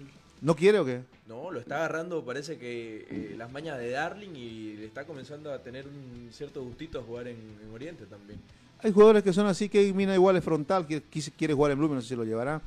¿No 0.41 0.55
quiere 0.55 0.79
o 0.79 0.85
qué? 0.85 1.01
No, 1.27 1.49
lo 1.49 1.59
está 1.59 1.77
agarrando, 1.77 2.23
parece 2.23 2.57
que 2.59 3.07
eh, 3.09 3.35
las 3.35 3.51
mañas 3.51 3.79
de 3.79 3.89
Darling 3.89 4.35
y 4.35 4.73
le 4.75 4.85
está 4.85 5.05
comenzando 5.05 5.51
a 5.51 5.59
tener 5.63 5.87
un 5.87 6.29
cierto 6.31 6.61
gustito 6.63 6.99
a 6.99 7.03
jugar 7.03 7.27
en, 7.27 7.37
en 7.63 7.73
Oriente 7.73 8.05
también. 8.05 8.39
Hay 8.79 8.91
jugadores 8.91 9.23
que 9.23 9.33
son 9.33 9.47
así, 9.47 9.67
que 9.69 9.91
Mina 9.93 10.13
igual 10.13 10.35
es 10.37 10.43
frontal, 10.43 10.85
que 10.85 11.01
quiere 11.35 11.53
jugar 11.55 11.71
en 11.71 11.79
Blooming, 11.79 11.95
no 11.95 12.01
sé 12.01 12.09
si 12.09 12.15
lo 12.15 12.25
llevará. 12.25 12.61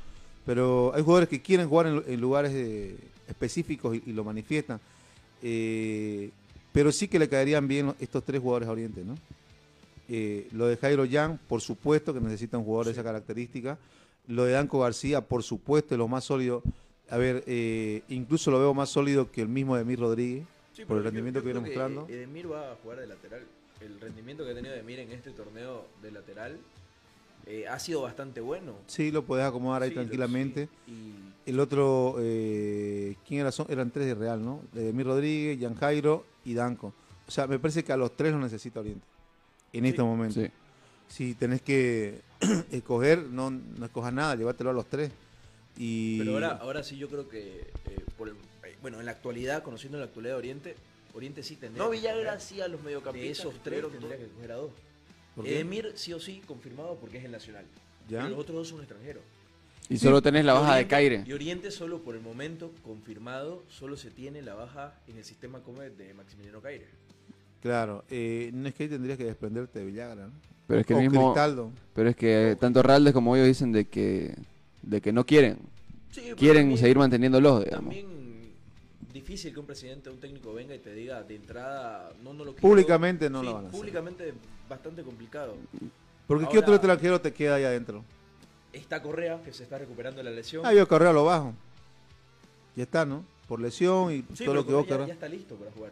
Pero 0.49 0.91
hay 0.95 1.03
jugadores 1.03 1.29
que 1.29 1.43
quieren 1.43 1.69
jugar 1.69 1.85
en, 1.85 2.03
en 2.07 2.19
lugares 2.19 2.51
eh, 2.55 2.95
específicos 3.27 3.95
y, 3.97 4.01
y 4.07 4.13
lo 4.13 4.23
manifiestan. 4.23 4.79
Eh, 5.43 6.31
pero 6.71 6.91
sí 6.91 7.07
que 7.07 7.19
le 7.19 7.29
caerían 7.29 7.67
bien 7.67 7.93
estos 7.99 8.23
tres 8.23 8.41
jugadores 8.41 8.67
a 8.67 8.71
Oriente, 8.71 9.03
¿no? 9.05 9.15
Eh, 10.07 10.47
lo 10.53 10.65
de 10.65 10.75
Jairo 10.77 11.05
Yang, 11.05 11.37
por 11.47 11.61
supuesto 11.61 12.15
que 12.15 12.19
necesita 12.19 12.57
un 12.57 12.63
jugador 12.65 12.87
de 12.87 12.93
esa 12.93 13.03
característica. 13.03 13.77
Lo 14.27 14.43
de 14.45 14.53
Danco 14.53 14.79
García, 14.79 15.21
por 15.21 15.43
supuesto, 15.43 15.93
es 15.93 15.99
lo 15.99 16.07
más 16.07 16.23
sólido. 16.23 16.63
A 17.11 17.17
ver, 17.17 17.43
eh, 17.45 18.01
incluso 18.09 18.49
lo 18.49 18.57
veo 18.57 18.73
más 18.73 18.89
sólido 18.89 19.29
que 19.31 19.41
el 19.43 19.49
mismo 19.49 19.77
Emir 19.77 19.99
Rodríguez, 19.99 20.45
Sí, 20.73 20.83
por 20.83 20.97
el 20.97 21.03
yo- 21.03 21.09
rendimiento 21.11 21.41
yo 21.41 21.43
que 21.43 21.51
viene 21.53 21.59
mostrando. 21.67 22.07
Edemir 22.09 22.51
va 22.51 22.71
a 22.71 22.75
jugar 22.81 23.01
de 23.01 23.05
lateral. 23.05 23.43
El 23.81 23.99
rendimiento 24.01 24.43
que 24.43 24.49
ha 24.49 24.55
tenido 24.55 24.73
Edemir 24.73 24.97
en 24.97 25.11
este 25.11 25.29
torneo 25.29 25.85
de 26.01 26.11
lateral 26.11 26.57
eh, 27.45 27.67
ha 27.67 27.79
sido 27.79 28.01
bastante 28.03 28.41
bueno. 28.41 28.75
Sí, 28.87 29.11
lo 29.11 29.23
podés 29.25 29.45
acomodar 29.45 29.83
ahí 29.83 29.89
Sí, 29.89 29.95
lo- 29.95 30.01
tranquilamente. 30.01 30.69
sí, 30.85 30.91
y- 30.91 31.49
El 31.49 31.59
otro, 31.59 32.17
eh, 32.19 33.15
¿quién 33.27 33.41
era? 33.41 33.51
Son- 33.51 33.65
Eran 33.69 33.89
tres 33.89 34.05
de 34.05 34.13
Real, 34.15 34.43
¿no? 34.43 34.61
Edemir 34.75 35.07
Rodríguez, 35.07 35.57
Jan 35.59 35.73
Jairo 35.75 36.23
y 36.45 36.53
Danco. 36.53 36.93
O 37.27 37.31
sea, 37.31 37.47
me 37.47 37.57
parece 37.57 37.83
que 37.83 37.91
a 37.91 37.97
los 37.97 38.15
tres 38.15 38.31
lo 38.33 38.39
necesita 38.39 38.79
Oriente 38.81 39.05
en 39.73 39.83
Sí. 39.83 39.89
este 39.89 40.03
momento. 40.03 40.39
Sí. 40.41 40.47
Si 41.07 41.33
tenés 41.33 41.61
que 41.63 42.21
escoger, 42.71 43.23
no, 43.23 43.49
no 43.49 43.85
escojas 43.85 44.13
nada, 44.13 44.35
llévatelo 44.35 44.69
a 44.69 44.73
los 44.73 44.85
tres. 44.85 45.11
Y 45.77 46.19
Pero 46.19 46.33
ahora, 46.33 46.51
ahora 46.61 46.83
sí 46.83 46.97
yo 46.97 47.07
creo 47.09 47.27
que, 47.29 47.61
eh, 47.85 48.05
por 48.17 48.29
el- 48.29 48.35
eh, 48.35 48.75
bueno, 48.81 48.99
en 48.99 49.05
la 49.07 49.11
actualidad, 49.13 49.63
conociendo 49.63 49.97
la 49.97 50.05
actualidad 50.05 50.33
de 50.33 50.37
Oriente, 50.39 50.75
Oriente 51.15 51.41
sí 51.41 51.55
tendría 51.55 51.83
No, 51.83 51.89
Villagra 51.89 52.39
sí 52.39 52.61
a 52.61 52.67
los 52.67 52.81
mediocampistas, 52.83 53.25
De 53.43 53.49
esos 53.49 53.63
tres 53.63 53.83
tendría 53.91 54.17
que 54.17 54.27
coger 54.27 54.51
a 54.51 54.55
dos. 54.55 54.71
Edemir 55.43 55.93
sí 55.95 56.13
o 56.13 56.19
sí 56.19 56.41
confirmado 56.45 56.97
porque 56.99 57.17
es 57.17 57.25
el 57.25 57.31
nacional. 57.31 57.65
¿Ya? 58.09 58.19
Pero 58.23 58.29
los 58.29 58.39
otros 58.39 58.55
dos 58.57 58.67
son 58.69 58.79
extranjeros. 58.79 59.23
Y 59.87 59.97
solo 59.97 60.21
tenés 60.21 60.45
la 60.45 60.53
baja 60.53 60.75
de 60.75 60.85
Caire. 60.87 61.23
Y 61.25 61.33
Oriente 61.33 61.71
solo 61.71 61.99
por 62.03 62.15
el 62.15 62.21
momento 62.21 62.71
confirmado, 62.83 63.63
solo 63.69 63.97
se 63.97 64.11
tiene 64.11 64.41
la 64.43 64.53
baja 64.53 64.93
en 65.07 65.17
el 65.17 65.23
sistema 65.23 65.59
Comet 65.61 65.95
de 65.97 66.13
Maximiliano 66.13 66.61
Caire. 66.61 66.85
Claro, 67.61 68.03
eh, 68.09 68.51
no 68.53 68.67
es 68.67 68.75
que 68.75 68.83
ahí 68.83 68.89
tendrías 68.89 69.17
que 69.17 69.25
desprenderte 69.25 69.79
de 69.79 69.85
Villagra, 69.85 70.27
¿no? 70.27 70.31
Pero 70.67 70.81
es 70.81 70.85
que 70.85 70.93
O 70.93 70.99
mismo, 70.99 71.33
Cristaldo. 71.33 71.71
pero 71.95 72.09
es 72.09 72.15
que 72.15 72.55
tanto 72.59 72.83
Raldes 72.83 73.13
como 73.13 73.35
ellos 73.35 73.47
dicen 73.47 73.71
de 73.71 73.85
que, 73.85 74.35
de 74.83 75.01
que 75.01 75.11
no 75.11 75.25
quieren, 75.25 75.57
Sí, 76.11 76.21
quieren 76.37 76.63
también- 76.63 76.77
seguir 76.77 76.97
manteniéndolos, 76.97 77.65
digamos. 77.65 77.85
También 77.95 78.53
difícil 79.11 79.51
que 79.53 79.59
un 79.59 79.65
presidente 79.65 80.09
o 80.09 80.13
un 80.13 80.19
técnico 80.19 80.53
venga 80.53 80.75
y 80.75 80.79
te 80.79 80.93
diga 80.93 81.23
de 81.23 81.35
entrada, 81.35 82.13
no, 82.23 82.33
no 82.33 82.45
lo 82.45 82.51
quiero. 82.53 82.61
Públicamente 82.61 83.29
no 83.29 83.39
Sí, 83.41 83.45
lo 83.47 83.53
van 83.55 83.65
a 83.65 83.67
hacer. 83.69 83.79
Públicamente 83.79 84.33
bastante 84.69 85.03
complicado. 85.03 85.55
Porque 86.27 86.47
¿qué 86.47 86.59
otro 86.59 86.75
extranjero 86.75 87.19
te 87.19 87.33
queda 87.33 87.55
ahí 87.55 87.63
adentro? 87.63 88.03
Está 88.71 89.01
Correa, 89.01 89.41
que 89.43 89.51
se 89.51 89.63
está 89.63 89.77
recuperando 89.79 90.19
de 90.19 90.23
la 90.25 90.31
lesión. 90.31 90.63
Ah, 90.65 90.73
yo 90.73 90.87
Correa 90.87 91.11
lo 91.11 91.25
bajo. 91.25 91.53
Ya 92.75 92.83
está, 92.83 93.03
¿no? 93.05 93.25
Por 93.47 93.59
lesión 93.59 94.11
y 94.13 94.23
Sí, 94.35 94.45
todo 94.45 94.53
lo 94.53 94.65
que 94.65 94.73
vos 94.73 94.85
Correa 94.85 94.99
ya, 95.01 95.07
ya 95.07 95.13
está 95.13 95.27
listo 95.27 95.55
para 95.55 95.71
jugar. 95.71 95.91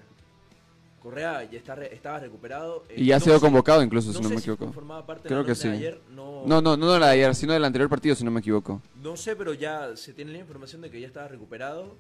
Correa 1.01 1.43
ya 1.43 1.57
está 1.57 1.75
re- 1.75 1.93
estaba 1.93 2.19
recuperado. 2.19 2.83
eh, 2.89 2.95
Y 2.97 3.05
ya 3.07 3.15
ha 3.15 3.19
no 3.19 3.25
sido 3.25 3.35
sé- 3.37 3.41
convocado 3.41 3.81
incluso, 3.81 4.11
si 4.13 4.21
no 4.21 4.29
sé 4.29 4.35
me 4.35 4.41
si 4.41 4.49
equivoco. 4.51 4.71
formaba 4.73 5.05
parte 5.05 5.23
de 5.23 5.29
Creo 5.29 5.41
la 5.41 5.47
que 5.47 5.55
sí. 5.55 5.67
de 5.69 5.73
ayer, 5.75 6.01
no, 6.13 6.43
No, 6.45 6.61
no, 6.61 6.77
no 6.77 6.91
de 6.93 6.99
la 6.99 7.07
de 7.07 7.13
ayer, 7.13 7.35
sino 7.35 7.53
del 7.53 7.65
anterior 7.65 7.89
partido, 7.89 8.15
si 8.15 8.23
no 8.23 8.31
me 8.31 8.39
equivoco. 8.41 8.81
No 9.01 9.15
sé, 9.17 9.35
pero 9.35 9.53
ya 9.53 9.95
se 9.95 10.13
tiene 10.13 10.31
la 10.33 10.39
información 10.39 10.81
de 10.81 10.91
que 10.91 10.99
ya 11.01 11.07
estaba 11.07 11.27
recuperado. 11.27 11.95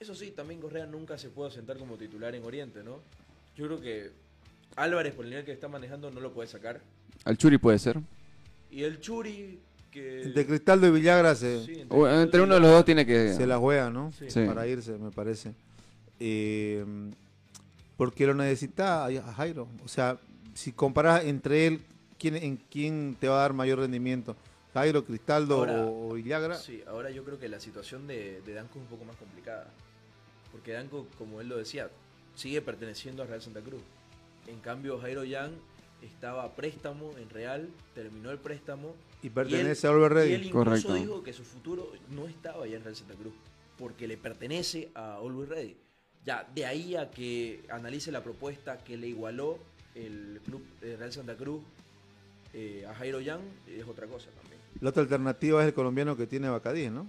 Eso 0.00 0.14
sí, 0.14 0.30
también 0.32 0.60
Correa 0.60 0.86
nunca 0.86 1.16
se 1.18 1.30
pudo 1.30 1.50
sentar 1.50 1.78
como 1.78 1.96
titular 1.96 2.34
en 2.34 2.44
Oriente, 2.44 2.82
¿no? 2.82 2.98
Yo 3.56 3.66
creo 3.66 3.80
que 3.80 4.12
Álvarez, 4.76 5.14
por 5.14 5.24
el 5.24 5.30
nivel 5.30 5.44
que 5.44 5.52
está 5.52 5.68
manejando, 5.68 6.10
no 6.10 6.20
lo 6.20 6.32
puede 6.32 6.48
sacar. 6.48 6.80
Al 7.24 7.36
Churi 7.36 7.58
puede 7.58 7.78
ser. 7.78 8.00
Y 8.70 8.82
el 8.82 9.00
Churi, 9.00 9.60
que... 9.90 10.22
Entre 10.22 10.46
Cristaldo 10.46 10.86
y 10.88 10.90
Villagra 10.90 11.34
se, 11.34 11.64
Sí, 11.64 11.84
O, 11.88 12.08
entre 12.08 12.40
uno 12.40 12.54
de 12.54 12.60
los 12.60 12.70
dos 12.70 12.84
tiene 12.84 13.06
que... 13.06 13.32
se 13.34 13.46
la 13.46 13.58
juega, 13.58 13.90
¿no? 13.90 14.12
Sí. 14.12 14.26
Sí. 14.30 14.44
Para 14.46 14.66
irse, 14.66 14.92
me 14.98 15.10
parece. 15.10 15.54
Eh, 16.20 16.84
porque 17.96 18.26
lo 18.26 18.34
necesita 18.34 19.04
a 19.04 19.08
a 19.08 19.32
Jairo. 19.34 19.68
O 19.84 19.88
sea, 19.88 20.18
si 20.54 20.72
comparas 20.72 21.24
entre 21.24 21.66
él, 21.68 21.80
¿quién, 22.18 22.36
¿en 22.36 22.56
quién 22.56 23.16
te 23.20 23.28
va 23.28 23.36
a 23.38 23.42
dar 23.42 23.52
mayor 23.52 23.78
rendimiento? 23.78 24.36
¿Jairo, 24.72 25.04
Cristaldo 25.04 25.56
Ahora- 25.58 25.84
o, 25.84 26.10
o 26.10 26.14
Villagra? 26.14 26.56
Sí, 26.56 26.82
ahora 26.88 27.10
yo 27.10 27.22
creo 27.24 27.38
que 27.38 27.48
la 27.48 27.60
situación 27.60 28.06
de, 28.08 28.40
de 28.44 28.54
Danco 28.54 28.72
es 28.78 28.82
un 28.82 28.88
poco 28.88 29.04
más 29.04 29.16
complicada. 29.16 29.68
Porque 30.50 30.72
Danco, 30.72 31.06
como 31.18 31.40
él 31.40 31.48
lo 31.48 31.56
decía, 31.56 31.88
sigue 32.34 32.60
perteneciendo 32.60 33.22
a 33.22 33.26
Real 33.26 33.40
Santa 33.42 33.60
Cruz. 33.60 33.82
En 34.46 34.60
cambio, 34.60 34.98
Jairo 34.98 35.24
Yang 35.24 35.52
estaba 36.02 36.44
a 36.44 36.54
préstamo 36.54 37.10
en 37.18 37.30
Real, 37.30 37.68
terminó 37.94 38.30
el 38.30 38.38
préstamo. 38.38 38.94
Y 39.22 39.30
pertenece 39.30 39.86
él- 39.86 39.92
a 39.92 39.96
Oliver 39.96 40.12
Ready. 40.12 40.30
Y 40.30 40.34
él 40.34 40.44
incluso 40.46 40.64
Correcto. 40.64 40.94
dijo 40.94 41.22
que 41.22 41.32
su 41.32 41.44
futuro 41.44 41.90
no 42.10 42.26
estaba 42.26 42.66
ya 42.66 42.76
en 42.76 42.84
Real 42.84 42.96
Santa 42.96 43.14
Cruz, 43.14 43.32
porque 43.78 44.06
le 44.06 44.16
pertenece 44.18 44.90
a 44.94 45.16
Always 45.16 45.48
Ready. 45.48 45.76
Ya, 46.26 46.48
de 46.54 46.64
ahí 46.66 46.96
a 46.96 47.10
que 47.10 47.62
analice 47.70 48.10
la 48.12 48.22
propuesta 48.22 48.78
que 48.78 48.96
le 48.96 49.08
igualó 49.08 49.58
el 49.94 50.40
club 50.44 50.62
de 50.80 50.96
Real 50.96 51.12
Santa 51.12 51.36
Cruz 51.36 51.62
eh, 52.52 52.86
a 52.88 52.94
Jairo 52.94 53.20
Yang, 53.20 53.40
es 53.68 53.84
otra 53.86 54.06
cosa 54.06 54.26
también. 54.40 54.60
La 54.80 54.90
otra 54.90 55.02
alternativa 55.02 55.60
es 55.62 55.68
el 55.68 55.74
colombiano 55.74 56.16
que 56.16 56.26
tiene 56.26 56.48
Bacadí, 56.48 56.88
¿no? 56.90 57.06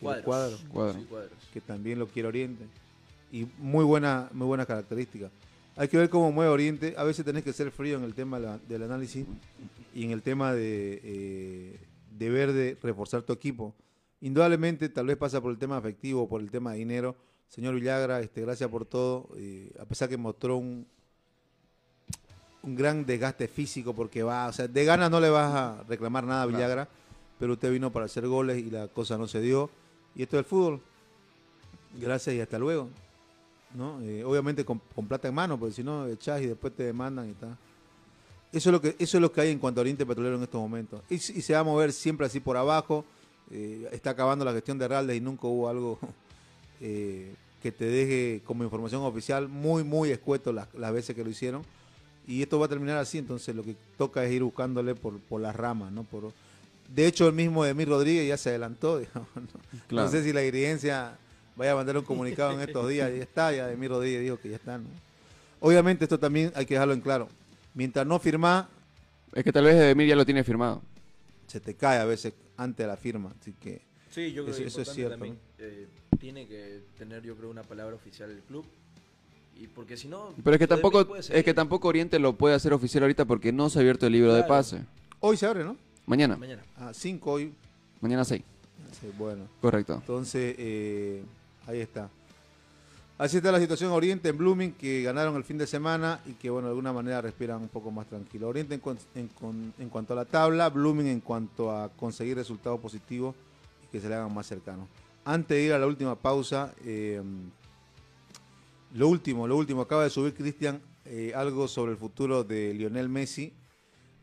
Cuadros. 0.00 0.24
Cuadro, 0.24 0.58
Cuadro. 0.70 0.98
Sí, 1.00 1.06
cuadros. 1.08 1.32
que 1.52 1.60
también 1.60 1.98
lo 1.98 2.06
quiere 2.08 2.28
Oriente. 2.28 2.64
Y 3.32 3.46
muy 3.58 3.84
buena, 3.84 4.28
muy 4.32 4.46
buena 4.46 4.66
característica. 4.66 5.30
Hay 5.76 5.88
que 5.88 5.96
ver 5.98 6.08
cómo 6.08 6.30
mueve 6.30 6.50
Oriente. 6.52 6.94
A 6.96 7.04
veces 7.04 7.24
tenés 7.24 7.42
que 7.42 7.52
ser 7.52 7.70
frío 7.70 7.96
en 7.96 8.04
el 8.04 8.14
tema 8.14 8.38
la- 8.38 8.58
del 8.58 8.82
análisis 8.84 9.26
y 9.94 10.04
en 10.04 10.10
el 10.12 10.22
tema 10.22 10.52
de, 10.52 11.00
eh, 11.02 11.80
de 12.16 12.30
ver 12.30 12.52
de 12.52 12.76
reforzar 12.82 13.22
tu 13.22 13.32
equipo. 13.32 13.74
Indudablemente, 14.20 14.88
tal 14.88 15.06
vez 15.06 15.16
pasa 15.16 15.40
por 15.40 15.50
el 15.50 15.58
tema 15.58 15.76
afectivo, 15.76 16.28
por 16.28 16.40
el 16.40 16.50
tema 16.50 16.72
de 16.72 16.78
dinero. 16.78 17.16
Señor 17.48 17.74
Villagra, 17.74 18.20
este, 18.20 18.40
gracias 18.42 18.70
por 18.70 18.84
todo. 18.86 19.28
eh, 19.36 19.70
a 19.80 19.84
pesar 19.84 20.08
que 20.08 20.16
mostró 20.16 20.56
un, 20.56 20.86
un 22.62 22.74
gran 22.76 23.04
desgaste 23.04 23.46
físico 23.48 23.92
porque 23.94 24.22
va, 24.22 24.46
o 24.48 24.52
sea, 24.52 24.66
de 24.68 24.84
ganas 24.84 25.10
no 25.10 25.20
le 25.20 25.28
vas 25.28 25.52
a 25.54 25.82
reclamar 25.88 26.24
nada 26.24 26.42
a 26.42 26.46
Claro. 26.46 26.56
Villagra, 26.56 26.88
pero 27.38 27.52
usted 27.54 27.70
vino 27.72 27.92
para 27.92 28.06
hacer 28.06 28.26
goles 28.26 28.58
y 28.58 28.70
la 28.70 28.88
cosa 28.88 29.18
no 29.18 29.26
se 29.26 29.40
dio. 29.40 29.68
Y 30.14 30.22
esto 30.22 30.36
es 30.36 30.40
el 30.40 30.44
fútbol. 30.46 30.80
Gracias 32.00 32.34
y 32.36 32.40
hasta 32.40 32.58
luego. 32.58 32.88
¿No? 33.74 34.00
Eh, 34.02 34.24
obviamente 34.24 34.64
con, 34.64 34.80
con 34.94 35.06
plata 35.06 35.28
en 35.28 35.34
mano, 35.34 35.58
porque 35.58 35.74
si 35.74 35.82
no 35.82 36.06
echás 36.06 36.40
y 36.40 36.46
después 36.46 36.74
te 36.74 36.84
demandan 36.84 37.30
y 37.30 37.34
tal. 37.34 37.56
Eso 38.52 38.70
es 38.70 38.72
lo 38.72 38.80
que 38.80 38.94
eso 38.98 39.16
es 39.18 39.20
lo 39.20 39.32
que 39.32 39.40
hay 39.40 39.50
en 39.50 39.58
cuanto 39.58 39.80
a 39.80 39.82
Oriente 39.82 40.06
Petrolero 40.06 40.36
en 40.36 40.42
estos 40.44 40.60
momentos. 40.60 41.02
Y, 41.10 41.14
y 41.14 41.18
se 41.18 41.52
va 41.54 41.58
a 41.58 41.64
mover 41.64 41.92
siempre 41.92 42.26
así 42.26 42.40
por 42.40 42.56
abajo. 42.56 43.04
Eh, 43.50 43.88
está 43.92 44.10
acabando 44.10 44.44
la 44.44 44.52
gestión 44.52 44.78
de 44.78 44.88
Raldes 44.88 45.16
y 45.16 45.20
nunca 45.20 45.46
hubo 45.46 45.68
algo 45.68 45.98
eh, 46.80 47.34
que 47.62 47.72
te 47.72 47.84
deje 47.84 48.42
como 48.44 48.64
información 48.64 49.02
oficial 49.02 49.48
muy, 49.48 49.84
muy 49.84 50.10
escueto 50.10 50.52
las, 50.52 50.72
las 50.74 50.92
veces 50.92 51.16
que 51.16 51.24
lo 51.24 51.30
hicieron. 51.30 51.62
Y 52.26 52.40
esto 52.40 52.58
va 52.58 52.66
a 52.66 52.68
terminar 52.68 52.96
así, 52.96 53.18
entonces 53.18 53.54
lo 53.54 53.62
que 53.62 53.76
toca 53.98 54.24
es 54.24 54.32
ir 54.32 54.42
buscándole 54.42 54.94
por, 54.94 55.18
por 55.18 55.40
las 55.40 55.54
ramas, 55.54 55.92
¿no? 55.92 56.04
Por, 56.04 56.32
de 56.88 57.06
hecho, 57.06 57.26
el 57.26 57.34
mismo 57.34 57.64
Emir 57.64 57.88
Rodríguez 57.88 58.28
ya 58.28 58.36
se 58.36 58.50
adelantó, 58.50 58.98
digamos, 59.00 59.28
¿no? 59.34 59.80
Claro. 59.88 60.06
No 60.06 60.10
sé 60.10 60.22
si 60.22 60.32
la 60.32 60.40
dirigencia 60.40 61.18
vaya 61.56 61.72
a 61.72 61.76
mandar 61.76 61.96
un 61.96 62.04
comunicado 62.04 62.52
en 62.52 62.60
estos 62.60 62.88
días, 62.88 63.10
ya 63.14 63.22
está, 63.22 63.52
ya 63.52 63.70
Emir 63.70 63.90
Rodríguez 63.90 64.22
dijo 64.22 64.38
que 64.38 64.50
ya 64.50 64.56
está, 64.56 64.78
¿no? 64.78 64.84
Obviamente 65.60 66.04
esto 66.04 66.18
también 66.18 66.52
hay 66.54 66.66
que 66.66 66.74
dejarlo 66.74 66.94
en 66.94 67.00
claro. 67.00 67.28
Mientras 67.74 68.06
no 68.06 68.18
firmás, 68.18 68.66
Es 69.32 69.42
que 69.44 69.52
tal 69.52 69.64
vez 69.64 69.74
Edemir 69.76 70.08
ya 70.08 70.16
lo 70.16 70.24
tiene 70.24 70.44
firmado. 70.44 70.82
se 71.46 71.60
te 71.60 71.74
cae 71.74 71.98
a 71.98 72.04
veces 72.04 72.32
antes 72.56 72.78
de 72.84 72.86
la 72.88 72.96
firma, 72.96 73.32
así 73.40 73.52
que 73.60 73.80
Sí, 74.10 74.32
yo 74.32 74.44
creo 74.44 74.54
Eso- 74.54 74.62
que 74.62 74.68
eso 74.68 74.82
es 74.82 74.88
cierto, 74.92 75.14
también, 75.16 75.36
eh, 75.58 75.88
tiene 76.20 76.46
que 76.46 76.82
tener, 76.96 77.22
yo 77.24 77.34
creo, 77.36 77.50
una 77.50 77.64
palabra 77.64 77.96
oficial 77.96 78.28
del 78.28 78.38
club. 78.42 78.64
Y 79.56 79.66
porque 79.68 79.96
si 79.96 80.06
no. 80.08 80.34
Pero 80.42 80.54
es 80.54 80.58
que 80.60 80.66
tampoco 80.68 81.16
es 81.16 81.28
que 81.44 81.54
tampoco 81.54 81.88
Oriente 81.88 82.18
lo 82.20 82.32
puede 82.34 82.54
hacer 82.54 82.72
oficial 82.72 83.02
ahorita 83.04 83.24
porque 83.24 83.52
no 83.52 83.68
se 83.70 83.78
ha 83.78 83.80
abierto 83.80 84.06
el 84.06 84.12
libro 84.12 84.32
de 84.34 84.44
pase. 84.44 84.82
hoy 85.20 85.36
se 85.36 85.46
abre, 85.46 85.64
¿no? 85.64 85.76
Mañana, 86.06 86.36
Mañana. 86.36 86.62
A 86.76 86.92
5 86.94 87.32
hoy. 87.32 87.52
mañana 88.00 88.24
6. 88.24 88.42
Sí, 89.00 89.10
bueno. 89.18 89.48
Correcto. 89.60 89.94
Entonces, 89.94 90.54
eh, 90.58 91.22
ahí 91.66 91.80
está. 91.80 92.10
Así 93.16 93.36
está 93.36 93.52
la 93.52 93.60
situación 93.60 93.90
en 93.90 93.96
Oriente 93.96 94.28
en 94.28 94.36
Blooming, 94.36 94.72
que 94.72 95.02
ganaron 95.02 95.36
el 95.36 95.44
fin 95.44 95.56
de 95.56 95.68
semana 95.68 96.20
y 96.26 96.32
que, 96.32 96.50
bueno, 96.50 96.66
de 96.66 96.72
alguna 96.72 96.92
manera 96.92 97.20
respiran 97.20 97.62
un 97.62 97.68
poco 97.68 97.92
más 97.92 98.08
tranquilo. 98.08 98.48
Oriente 98.48 98.74
en 98.74 99.88
cuanto 99.88 100.12
a 100.14 100.16
la 100.16 100.24
tabla, 100.24 100.68
Blooming 100.68 101.06
en 101.06 101.20
cuanto 101.20 101.70
a 101.70 101.90
conseguir 101.90 102.36
resultados 102.36 102.80
positivos 102.80 103.36
y 103.84 103.86
que 103.92 104.00
se 104.00 104.08
le 104.08 104.16
hagan 104.16 104.34
más 104.34 104.48
cercanos. 104.48 104.88
Antes 105.24 105.56
de 105.56 105.62
ir 105.62 105.72
a 105.72 105.78
la 105.78 105.86
última 105.86 106.16
pausa, 106.16 106.74
eh, 106.84 107.22
lo 108.94 109.08
último, 109.08 109.46
lo 109.46 109.56
último, 109.56 109.82
acaba 109.82 110.02
de 110.02 110.10
subir 110.10 110.34
Cristian 110.34 110.80
eh, 111.04 111.32
algo 111.36 111.68
sobre 111.68 111.92
el 111.92 111.98
futuro 111.98 112.42
de 112.42 112.74
Lionel 112.74 113.08
Messi. 113.08 113.52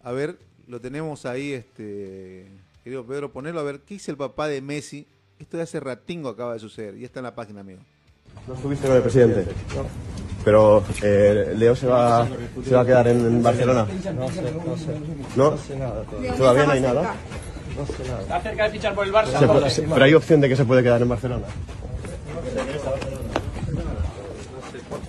A 0.04 0.12
ver, 0.12 0.38
lo 0.68 0.82
tenemos 0.82 1.26
ahí, 1.26 1.54
este, 1.54 2.52
querido 2.84 3.06
Pedro, 3.06 3.32
ponerlo 3.32 3.62
a 3.62 3.64
ver, 3.64 3.80
¿qué 3.82 3.94
dice 3.94 4.12
el 4.12 4.18
papá 4.18 4.48
de 4.48 4.62
Messi? 4.62 5.08
Esto 5.42 5.58
de 5.58 5.64
hace 5.64 5.80
ratingo 5.80 6.30
acaba 6.30 6.54
de 6.54 6.60
suceder 6.60 6.96
y 6.98 7.04
está 7.04 7.20
en 7.20 7.24
la 7.24 7.34
página, 7.36 7.62
amigo. 7.62 7.80
No 8.48 8.54
estuviste 8.54 8.88
con 8.88 8.96
el 8.96 9.02
presidente. 9.02 9.46
Pero 10.46 10.84
eh, 11.02 11.54
Leo 11.58 11.76
se 11.76 11.88
va, 11.88 12.28
se 12.64 12.76
va 12.76 12.82
a 12.82 12.86
quedar 12.86 13.08
en, 13.08 13.26
en 13.26 13.44
Barcelona. 13.44 13.86
No 14.16 14.30
sé, 14.30 14.42
no 14.42 14.78
sé. 14.78 14.86
¿No? 15.36 15.52
No 15.52 15.58
sé 15.58 15.76
nada 15.78 16.04
todavía. 16.04 16.36
Todavía 16.36 16.66
no 16.66 16.72
hay 16.72 16.82
nada. 16.82 17.16
No 17.78 17.86
sé 17.86 18.04
nada. 18.08 18.22
Está 18.22 18.42
cerca 18.42 18.64
de 18.66 18.70
fichar 18.72 18.94
por 18.96 19.06
el 19.08 19.14
Barça. 19.14 19.48
Puede- 19.48 19.70
se- 19.70 19.82
pero 19.84 20.06
hay 20.06 20.14
opción 20.14 20.42
de 20.42 20.50
que 20.50 20.56
se 20.56 20.66
puede 20.66 20.84
quedar 20.84 21.02
en 21.02 21.10
Barcelona. 21.10 21.46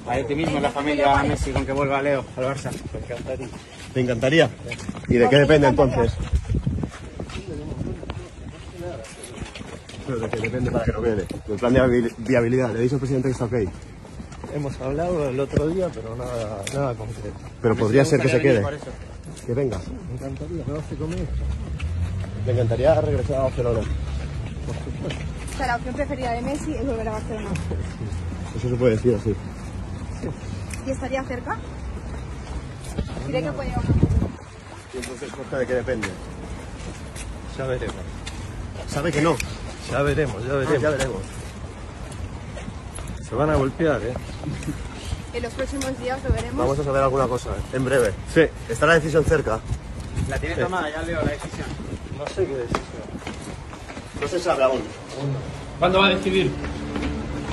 a 0.08 0.18
este 0.18 0.34
mismo, 0.34 0.60
la 0.60 0.70
familia 0.70 1.18
a 1.18 1.22
Messi, 1.22 1.52
con 1.52 1.64
que 1.64 1.72
vuelva 1.72 2.02
Leo 2.02 2.24
al 2.36 2.44
Barça. 2.44 2.70
Me 2.92 3.00
encantaría. 3.00 3.48
¿Te 3.94 4.00
encantaría? 4.00 4.50
¿Y 5.08 5.14
de 5.14 5.28
qué 5.28 5.36
depende 5.36 5.68
entonces? 5.68 6.12
Pero 10.12 10.26
de 10.26 10.28
qué 10.30 10.40
depende 10.42 10.70
para 10.70 10.84
que 10.84 10.92
no 10.92 11.02
quede. 11.02 11.26
El 11.48 11.58
plan 11.58 11.72
de 11.72 11.80
viabil- 11.80 12.14
viabilidad, 12.18 12.70
le 12.74 12.80
dice 12.80 12.94
al 12.96 13.00
presidente 13.00 13.28
que 13.28 13.32
está 13.32 13.44
ok. 13.46 13.54
Hemos 14.54 14.78
hablado 14.80 15.28
el 15.30 15.40
otro 15.40 15.68
día, 15.68 15.88
pero 15.94 16.14
nada, 16.16 16.62
nada 16.74 16.94
concreto. 16.94 17.38
Pero 17.62 17.76
podría 17.76 18.04
ser 18.04 18.20
que 18.20 18.28
se 18.28 18.40
quede. 18.40 18.62
Que 19.46 19.54
venga. 19.54 19.78
Me 20.08 20.14
encantaría, 20.14 20.64
¿qué 20.64 20.72
hace 20.78 20.96
conmigo? 20.96 21.22
Me 22.44 22.52
encantaría 22.52 23.00
regresar 23.00 23.36
a 23.36 23.42
Barcelona. 23.44 23.80
O 23.80 25.56
sea, 25.56 25.66
la 25.66 25.76
opción 25.76 25.94
preferida 25.94 26.32
de 26.32 26.42
Messi 26.42 26.74
es 26.74 26.86
volver 26.86 27.08
a 27.08 27.12
Barcelona. 27.12 27.50
Eso 28.56 28.68
se 28.68 28.74
puede 28.76 28.96
decir 28.96 29.14
así. 29.14 29.34
¿Y 30.86 30.90
estaría 30.90 31.24
cerca? 31.24 31.56
¿Cree 33.26 33.42
que 33.42 33.52
puede 33.52 33.68
llegar? 33.70 33.84
Y 34.92 34.96
entonces, 34.98 35.30
¿de 35.58 35.66
qué 35.66 35.74
depende? 35.74 36.08
Ya 37.56 37.66
veremos. 37.66 37.96
¿Sabe 38.88 39.10
que 39.12 39.22
no? 39.22 39.36
Ya 39.92 40.02
veremos, 40.02 40.42
ya 40.44 40.52
Ah, 40.52 40.56
veremos. 40.56 40.82
ya 40.82 40.90
veremos. 40.90 41.22
Se 43.28 43.34
van 43.34 43.50
a 43.50 43.54
golpear, 43.56 44.00
¿eh? 44.02 44.14
En 45.34 45.42
los 45.42 45.52
próximos 45.54 45.98
días 45.98 46.18
lo 46.24 46.30
veremos. 46.34 46.56
Vamos 46.56 46.78
a 46.78 46.84
saber 46.84 47.02
alguna 47.02 47.26
cosa, 47.26 47.50
¿eh? 47.50 47.76
en 47.76 47.84
breve. 47.84 48.12
Sí. 48.34 48.42
¿Está 48.68 48.86
la 48.86 48.94
decisión 48.94 49.24
cerca? 49.24 49.60
La 50.28 50.38
tiene 50.38 50.54
Sí. 50.56 50.60
tomada, 50.62 50.90
ya 50.90 51.02
leo 51.02 51.22
la 51.22 51.30
decisión. 51.30 51.66
No 52.18 52.26
sé 52.26 52.46
qué 52.46 52.54
decisión. 52.56 53.02
No 54.20 54.28
se 54.28 54.38
sabe 54.38 54.64
aún. 54.64 54.82
¿Cuándo 55.78 55.98
va 56.00 56.06
a 56.06 56.10
decidir? 56.10 56.50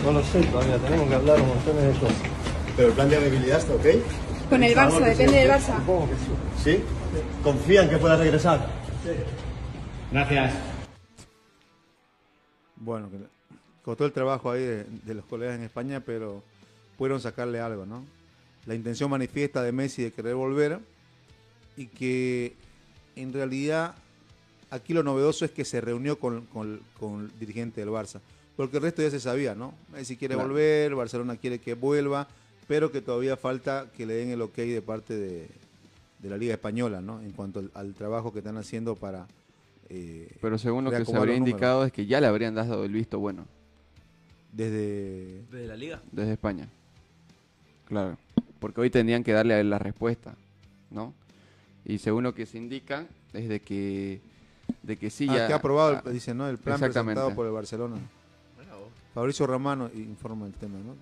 No 0.05 0.11
lo 0.13 0.23
sé, 0.23 0.41
todavía 0.43 0.77
tenemos 0.77 1.07
que 1.09 1.15
hablar 1.15 1.41
un 1.41 1.47
montón 1.49 1.75
de 1.77 1.99
cosas. 1.99 2.15
Pero 2.75 2.87
el 2.89 2.93
plan 2.93 3.09
de 3.09 3.17
viabilidad 3.19 3.59
está 3.59 3.73
ok. 3.73 3.85
Con 4.49 4.63
el 4.63 4.75
Barça, 4.75 4.99
depende 5.03 5.37
del 5.39 5.49
Barça. 5.51 5.75
Supongo 5.77 6.07
que 6.09 6.15
sí. 6.15 6.77
¿Sí? 6.77 6.83
¿Confían 7.43 7.89
que 7.89 7.97
pueda 7.97 8.15
regresar? 8.17 8.65
Gracias. 10.11 10.53
Bueno, 12.79 13.09
que 13.09 13.17
costó 13.83 14.05
el 14.05 14.11
trabajo 14.11 14.51
ahí 14.51 14.61
de, 14.61 14.83
de 15.05 15.13
los 15.13 15.25
colegas 15.25 15.55
en 15.57 15.63
España, 15.63 15.99
pero 15.99 16.43
pudieron 16.97 17.19
sacarle 17.21 17.59
algo, 17.59 17.85
¿no? 17.85 18.03
La 18.65 18.75
intención 18.75 19.09
manifiesta 19.09 19.61
de 19.63 19.71
Messi 19.71 20.03
de 20.03 20.11
querer 20.11 20.35
volver 20.35 20.79
y 21.77 21.87
que 21.87 22.55
en 23.15 23.33
realidad 23.33 23.95
aquí 24.69 24.93
lo 24.93 25.01
novedoso 25.03 25.45
es 25.45 25.51
que 25.51 25.65
se 25.65 25.81
reunió 25.81 26.19
con, 26.19 26.45
con- 26.47 26.81
con 26.99 27.21
el 27.21 27.39
dirigente 27.39 27.81
del 27.81 27.89
Barça, 27.89 28.19
porque 28.55 28.77
el 28.77 28.83
resto 28.83 29.01
ya 29.01 29.09
se 29.09 29.19
sabía, 29.19 29.55
¿no? 29.55 29.73
Messi 29.91 30.17
quiere 30.17 30.35
Claro. 30.35 30.49
volver, 30.49 30.95
Barcelona 30.95 31.37
quiere 31.37 31.59
que 31.59 31.73
vuelva, 31.73 32.27
pero 32.67 32.91
que 32.91 33.01
todavía 33.01 33.35
falta 33.37 33.87
que 33.95 34.05
le 34.05 34.13
den 34.15 34.29
el 34.29 34.41
ok 34.41 34.55
de 34.57 34.81
parte 34.81 35.15
de, 35.15 35.49
de 36.19 36.29
la 36.29 36.37
Liga 36.37 36.53
Española, 36.53 37.01
¿no? 37.01 37.21
En 37.21 37.31
cuanto 37.31 37.59
al, 37.59 37.71
al 37.73 37.93
trabajo 37.93 38.31
que 38.31 38.39
están 38.39 38.57
haciendo 38.57 38.95
para... 38.95 39.25
eh, 39.89 40.37
Pero 40.41 40.57
según 40.57 40.83
lo 40.85 40.91
que 40.91 41.03
se 41.05 41.15
habría 41.15 41.35
indicado 41.35 41.83
es 41.85 41.91
que 41.91 42.05
ya 42.05 42.21
le 42.21 42.27
habrían 42.27 42.55
dado 42.55 42.83
el 42.85 42.91
visto 42.91 43.19
bueno 43.19 43.45
Desde... 44.51 45.43
Desde 45.51 45.67
la 45.67 45.75
liga. 45.75 46.01
desde 46.11 46.33
España. 46.33 46.67
Claro. 47.85 48.17
Porque 48.59 48.81
hoy 48.81 48.89
tendrían 48.89 49.23
que 49.23 49.31
darle 49.31 49.63
la 49.63 49.79
respuesta, 49.79 50.35
¿no? 50.91 51.13
Y 51.85 51.97
según 51.97 52.23
lo 52.23 52.33
que 52.35 52.45
se 52.45 52.57
indica 52.57 53.07
es 53.33 53.47
de 53.49 53.59
que 53.61 54.21
de 54.83 54.97
que 54.97 55.09
sí 55.09 55.27
Ah, 55.29 55.35
ya 55.37 55.47
que 55.47 55.53
ha 55.53 55.55
aprobado, 55.55 55.95
ah, 55.97 56.03
el- 56.05 56.13
dice, 56.13 56.33
¿no? 56.33 56.47
El 56.47 56.57
plan 56.57 56.79
presentado 56.79 57.33
por 57.33 57.45
el 57.47 57.51
Barcelona. 57.51 57.97
Fabricio 59.13 59.47
Romano 59.47 59.89
informa 59.95 60.45
el 60.45 60.53
tema, 60.53 60.77
¿no? 60.77 60.95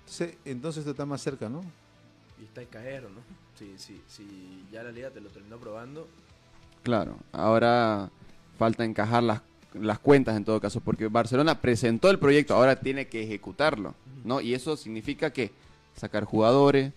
Entonces, 0.00 0.36
entonces 0.44 0.80
esto 0.80 0.92
está 0.92 1.04
más 1.04 1.20
cerca, 1.20 1.48
¿no? 1.48 1.62
Y 2.40 2.44
está 2.44 2.62
en 2.62 2.68
cajero, 2.68 3.08
¿no? 3.10 3.20
Si, 3.58 3.76
si, 3.78 4.00
si 4.06 4.64
ya 4.72 4.82
la 4.84 4.92
liga 4.92 5.10
te 5.10 5.20
lo 5.20 5.28
terminó 5.28 5.56
aprobando, 5.56 6.06
Claro, 6.82 7.16
ahora 7.32 8.10
falta 8.58 8.84
encajar 8.84 9.22
las, 9.22 9.40
las 9.74 9.98
cuentas 9.98 10.36
en 10.36 10.44
todo 10.44 10.60
caso, 10.60 10.80
porque 10.80 11.06
Barcelona 11.08 11.60
presentó 11.60 12.10
el 12.10 12.18
proyecto, 12.18 12.54
ahora 12.54 12.76
tiene 12.76 13.06
que 13.06 13.22
ejecutarlo, 13.22 13.94
¿no? 14.24 14.40
Y 14.40 14.54
eso 14.54 14.76
significa 14.76 15.30
que 15.32 15.50
sacar 15.96 16.24
jugadores, 16.24 16.92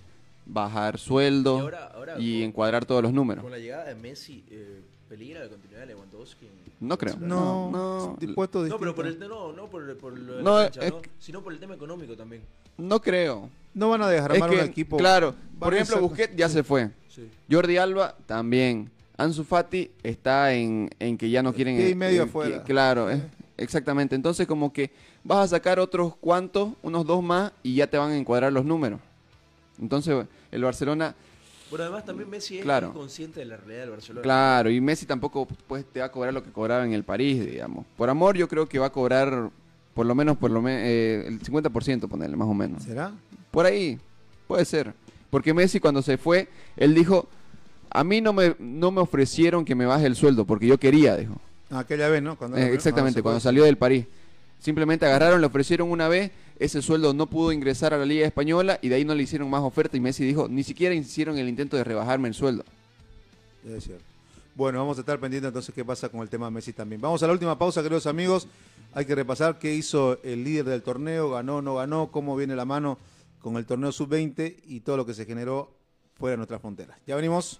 bajar 0.45 0.97
sueldo 0.97 1.57
Y 1.57 1.61
ahora- 1.61 1.91
ahora 1.95 2.15
y 2.19 2.39
con- 2.39 2.43
encuadrar 2.49 2.85
todos 2.85 3.03
los 3.03 3.13
números. 3.13 3.43
con 3.43 3.51
la 3.51 3.57
llegada 3.59 3.85
de 3.85 3.95
Messi, 3.95 4.43
eh, 4.49 4.81
¿peligra 5.09 5.41
la 5.43 5.49
continuidad 5.49 5.81
de 5.81 5.87
Lewandowski? 5.87 6.47
No 6.81 6.97
creo. 6.97 7.15
No, 7.19 7.71
no, 7.71 8.17
puesto 8.35 8.63
No, 8.65 8.77
pero 8.77 8.93
por 8.93 9.07
el, 9.07 9.17
no, 9.19 9.53
no 9.53 9.67
por, 9.67 9.97
por 9.97 10.17
lo 10.17 10.35
de 10.37 10.43
No, 10.43 10.57
la 10.57 10.63
cancha, 10.65 10.81
es 10.81 10.91
¿no? 10.91 11.01
que- 11.01 11.09
sino 11.19 11.41
por 11.41 11.53
el 11.53 11.59
tema 11.59 11.73
económico 11.75 12.15
también. 12.15 12.41
No 12.77 12.99
creo. 13.01 13.49
No 13.73 13.89
van 13.89 14.01
a 14.01 14.09
dejar 14.09 14.31
Es 14.31 14.41
armar 14.41 14.49
que, 14.49 14.63
un 14.63 14.69
equipo. 14.69 14.97
Claro, 14.97 15.33
por 15.59 15.73
ejemplo, 15.73 16.01
Busquets 16.01 16.35
ya 16.35 16.49
se 16.49 16.63
fue. 16.63 16.89
Sí. 17.09 17.29
Jordi 17.49 17.77
Alba 17.77 18.15
también. 18.25 18.91
Ansu 19.17 19.43
Fati 19.43 19.91
está 20.03 20.53
en, 20.53 20.89
en 20.99 21.17
que 21.17 21.29
ya 21.29 21.41
no 21.41 21.53
quieren... 21.53 21.79
Y 21.79 21.83
eh, 21.83 21.95
medio 21.95 22.21
eh, 22.23 22.25
afuera. 22.25 22.57
que- 22.57 22.63
claro, 22.63 23.09
eh, 23.09 23.21
exactamente. 23.57 24.15
Entonces 24.15 24.45
como 24.47 24.73
que 24.73 24.91
vas 25.23 25.45
a 25.45 25.55
sacar 25.55 25.79
otros 25.79 26.15
cuantos, 26.17 26.73
unos 26.83 27.05
dos 27.05 27.23
más, 27.23 27.51
y 27.63 27.75
ya 27.75 27.87
te 27.87 27.97
van 27.97 28.11
a 28.11 28.17
encuadrar 28.17 28.51
los 28.51 28.65
números. 28.65 28.99
Entonces 29.81 30.25
el 30.51 30.63
Barcelona... 30.63 31.15
Bueno, 31.69 31.85
además 31.85 32.05
también 32.05 32.29
Messi 32.29 32.57
es 32.59 32.63
Claro. 32.63 32.93
consciente 32.93 33.39
de 33.39 33.45
la 33.47 33.57
realidad 33.57 33.81
del 33.81 33.89
Barcelona. 33.91 34.21
Claro, 34.21 34.69
y 34.69 34.79
Messi 34.81 35.05
tampoco 35.05 35.47
pues, 35.67 35.83
te 35.85 35.99
va 35.99 36.05
a 36.07 36.11
cobrar 36.11 36.33
lo 36.33 36.43
que 36.43 36.51
cobraba 36.51 36.85
en 36.85 36.93
el 36.93 37.03
París, 37.03 37.43
digamos. 37.45 37.85
Por 37.97 38.09
amor 38.09 38.37
yo 38.37 38.47
creo 38.47 38.67
que 38.67 38.77
va 38.79 38.87
a 38.87 38.91
cobrar 38.91 39.49
por 39.95 40.05
lo 40.05 40.13
menos 40.13 40.37
por 40.37 40.51
lo 40.51 40.61
me- 40.61 40.81
eh, 40.83 41.27
el 41.27 41.41
50%, 41.41 42.07
ponerle 42.07 42.35
más 42.37 42.47
o 42.47 42.53
menos. 42.53 42.83
¿Será? 42.83 43.13
Por 43.49 43.65
ahí, 43.65 43.97
puede 44.47 44.63
ser. 44.65 44.93
Porque 45.29 45.53
Messi 45.53 45.79
cuando 45.79 46.01
se 46.01 46.17
fue, 46.17 46.49
él 46.77 46.93
dijo, 46.93 47.27
a 47.95 48.03
mí 48.03 48.21
no 48.21 48.33
me, 48.33 48.55
no 48.59 48.91
me 48.91 49.01
ofrecieron 49.01 49.65
que 49.65 49.75
me 49.75 49.85
baje 49.85 50.05
el 50.05 50.15
sueldo, 50.15 50.45
porque 50.45 50.67
yo 50.67 50.77
quería, 50.77 51.15
dijo. 51.15 51.39
Aquella 51.69 52.09
vez, 52.09 52.21
¿no? 52.21 52.37
Cuando 52.37 52.57
Eh, 52.57 52.73
exactamente, 52.73 53.21
cuando 53.21 53.39
salió 53.39 53.63
del 53.63 53.77
París. 53.77 54.05
Simplemente 54.59 55.05
agarraron, 55.05 55.41
le 55.41 55.47
ofrecieron 55.47 55.91
una 55.91 56.07
vez, 56.07 56.31
ese 56.59 56.81
sueldo 56.81 57.13
no 57.13 57.27
pudo 57.27 57.51
ingresar 57.51 57.93
a 57.93 57.97
la 57.97 58.05
Liga 58.05 58.25
Española 58.25 58.79
y 58.81 58.89
de 58.89 58.95
ahí 58.95 59.05
no 59.05 59.13
le 59.13 59.23
hicieron 59.23 59.49
más 59.49 59.61
oferta 59.61 59.97
y 59.97 59.99
Messi 59.99 60.25
dijo, 60.25 60.47
ni 60.47 60.63
siquiera 60.63 60.95
hicieron 60.95 61.37
el 61.37 61.47
intento 61.49 61.77
de 61.77 61.83
rebajarme 61.83 62.27
el 62.27 62.33
sueldo. 62.33 62.63
Es 63.65 63.83
cierto. 63.83 64.03
Bueno, 64.55 64.79
vamos 64.79 64.97
a 64.97 65.01
estar 65.01 65.19
pendientes 65.19 65.49
entonces 65.49 65.75
qué 65.75 65.83
pasa 65.83 66.09
con 66.09 66.21
el 66.21 66.29
tema 66.29 66.49
Messi 66.49 66.71
también. 66.71 67.01
Vamos 67.01 67.21
a 67.21 67.27
la 67.27 67.33
última 67.33 67.57
pausa, 67.57 67.83
queridos 67.83 68.07
amigos. 68.07 68.47
Hay 68.93 69.05
que 69.05 69.13
repasar 69.13 69.59
qué 69.59 69.73
hizo 69.73 70.17
el 70.23 70.43
líder 70.43 70.65
del 70.65 70.81
torneo, 70.81 71.29
ganó, 71.29 71.61
no 71.61 71.75
ganó, 71.75 72.09
cómo 72.11 72.35
viene 72.37 72.55
la 72.55 72.63
mano 72.63 72.97
con 73.41 73.57
el 73.57 73.65
torneo 73.65 73.91
sub-20 73.91 74.55
y 74.65 74.79
todo 74.79 74.97
lo 74.97 75.05
que 75.05 75.13
se 75.13 75.25
generó 75.25 75.69
fuera 76.17 76.31
de 76.31 76.37
nuestras 76.37 76.61
fronteras. 76.61 76.97
Ya 77.05 77.15
venimos. 77.15 77.59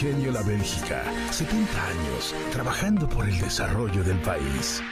Ingenio 0.00 0.32
La 0.32 0.40
Bélgica, 0.40 1.02
70 1.30 1.86
años 1.86 2.34
trabajando 2.54 3.06
por 3.06 3.28
el 3.28 3.38
desarrollo 3.38 4.02
del 4.02 4.18
país. 4.20 4.82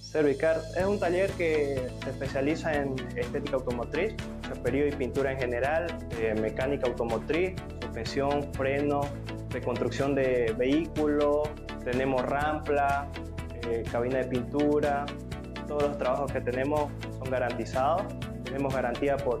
Servicar 0.00 0.60
es 0.76 0.84
un 0.84 1.00
taller 1.00 1.32
que 1.32 1.90
se 2.00 2.10
especializa 2.10 2.72
en 2.74 2.94
estética 3.16 3.56
automotriz, 3.56 4.14
chaperío 4.42 4.86
y 4.86 4.92
pintura 4.92 5.32
en 5.32 5.40
general, 5.40 5.88
eh, 6.20 6.32
mecánica 6.40 6.86
automotriz, 6.86 7.56
suspensión, 7.80 8.54
freno, 8.54 9.00
reconstrucción 9.48 10.14
de 10.14 10.54
vehículos, 10.56 11.48
tenemos 11.82 12.22
rampla, 12.22 13.10
eh, 13.68 13.82
cabina 13.90 14.18
de 14.18 14.26
pintura, 14.26 15.06
todos 15.66 15.82
los 15.82 15.98
trabajos 15.98 16.30
que 16.30 16.40
tenemos 16.40 16.88
son 17.18 17.28
garantizados, 17.28 18.04
tenemos 18.44 18.72
garantía 18.72 19.16
por 19.16 19.40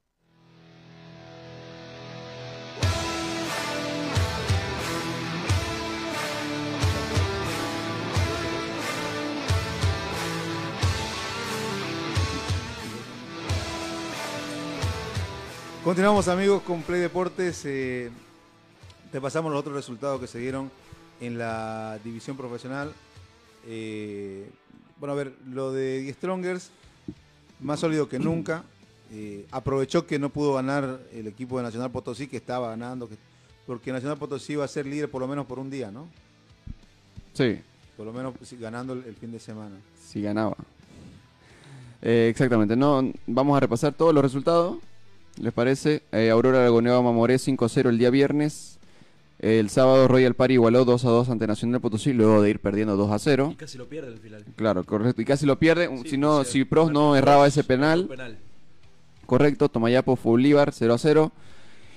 Continuamos 15.83 16.27
amigos 16.27 16.61
con 16.63 16.81
Play 16.83 17.01
Deportes. 17.01 17.63
eh, 17.65 18.09
te 19.11 19.19
pasamos 19.19 19.51
los 19.51 19.59
otros 19.59 19.75
resultados 19.75 20.21
que 20.21 20.27
se 20.27 20.39
dieron 20.39 20.71
en 21.19 21.37
la 21.37 21.99
división 22.03 22.37
profesional. 22.37 22.93
Eh, 23.67 24.49
bueno, 24.99 25.13
a 25.13 25.15
ver, 25.15 25.33
lo 25.49 25.71
de 25.71 25.99
Die 26.01 26.13
Strongers, 26.13 26.69
más 27.59 27.79
sólido 27.79 28.07
que 28.07 28.19
nunca. 28.19 28.63
Eh, 29.11 29.45
aprovechó 29.51 30.05
que 30.07 30.17
no 30.19 30.29
pudo 30.29 30.53
ganar 30.53 31.01
el 31.11 31.27
equipo 31.27 31.57
de 31.57 31.63
Nacional 31.63 31.91
Potosí, 31.91 32.27
que 32.27 32.37
estaba 32.37 32.69
ganando, 32.69 33.09
que- 33.09 33.17
porque 33.65 33.91
Nacional 33.91 34.17
Potosí 34.17 34.53
iba 34.53 34.63
a 34.63 34.67
ser 34.69 34.85
líder 34.85 35.09
por 35.11 35.19
lo 35.21 35.27
menos 35.27 35.45
por 35.45 35.59
un 35.59 35.69
día, 35.69 35.91
¿no? 35.91 36.07
Sí, 37.33 37.59
Por 37.97 38.05
lo 38.05 38.13
menos 38.13 38.33
ganando 38.59 38.93
el, 38.93 39.03
el 39.03 39.15
fin 39.15 39.31
de 39.31 39.39
semana. 39.39 39.75
sí 40.07 40.21
ganaba. 40.21 40.55
Eh, 42.01 42.29
exactamente, 42.31 42.75
no, 42.75 43.11
vamos 43.27 43.55
a 43.57 43.59
repasar 43.59 43.93
todos 43.93 44.13
los 44.13 44.23
resultados. 44.23 44.77
¿Les 45.39 45.53
parece? 45.53 46.03
Eh, 46.11 46.29
Aurora 46.29 46.59
Aragoneva 46.59 47.01
Mamoré 47.01 47.35
5-0 47.35 47.89
el 47.89 47.97
día 47.97 48.09
viernes. 48.09 48.77
El 49.39 49.69
sábado 49.71 50.07
Royal 50.07 50.35
Party 50.35 50.53
igualó 50.53 50.85
2-2 50.85 51.29
ante 51.29 51.47
Nacional 51.47 51.81
Potosí 51.81 52.13
luego 52.13 52.43
de 52.43 52.51
ir 52.51 52.59
perdiendo 52.59 52.95
2-0. 52.95 53.53
Y 53.53 53.55
casi 53.55 53.77
lo 53.77 53.87
pierde 53.89 54.09
al 54.09 54.19
final. 54.19 54.45
Claro, 54.55 54.83
correcto. 54.83 55.21
Y 55.21 55.25
casi 55.25 55.47
lo 55.47 55.57
pierde. 55.57 55.89
Sí, 56.03 56.09
si 56.11 56.17
no, 56.17 56.43
si 56.43 56.63
Pros 56.63 56.91
no 56.91 57.15
erraba 57.15 57.47
ese 57.47 57.63
penal. 57.63 58.05
penal. 58.05 58.37
Correcto, 59.25 59.69
Tomayapo 59.69 60.15
fue 60.15 60.31
Bolívar 60.33 60.71
0 60.73 60.93
a 60.93 60.97
0. 60.99 61.31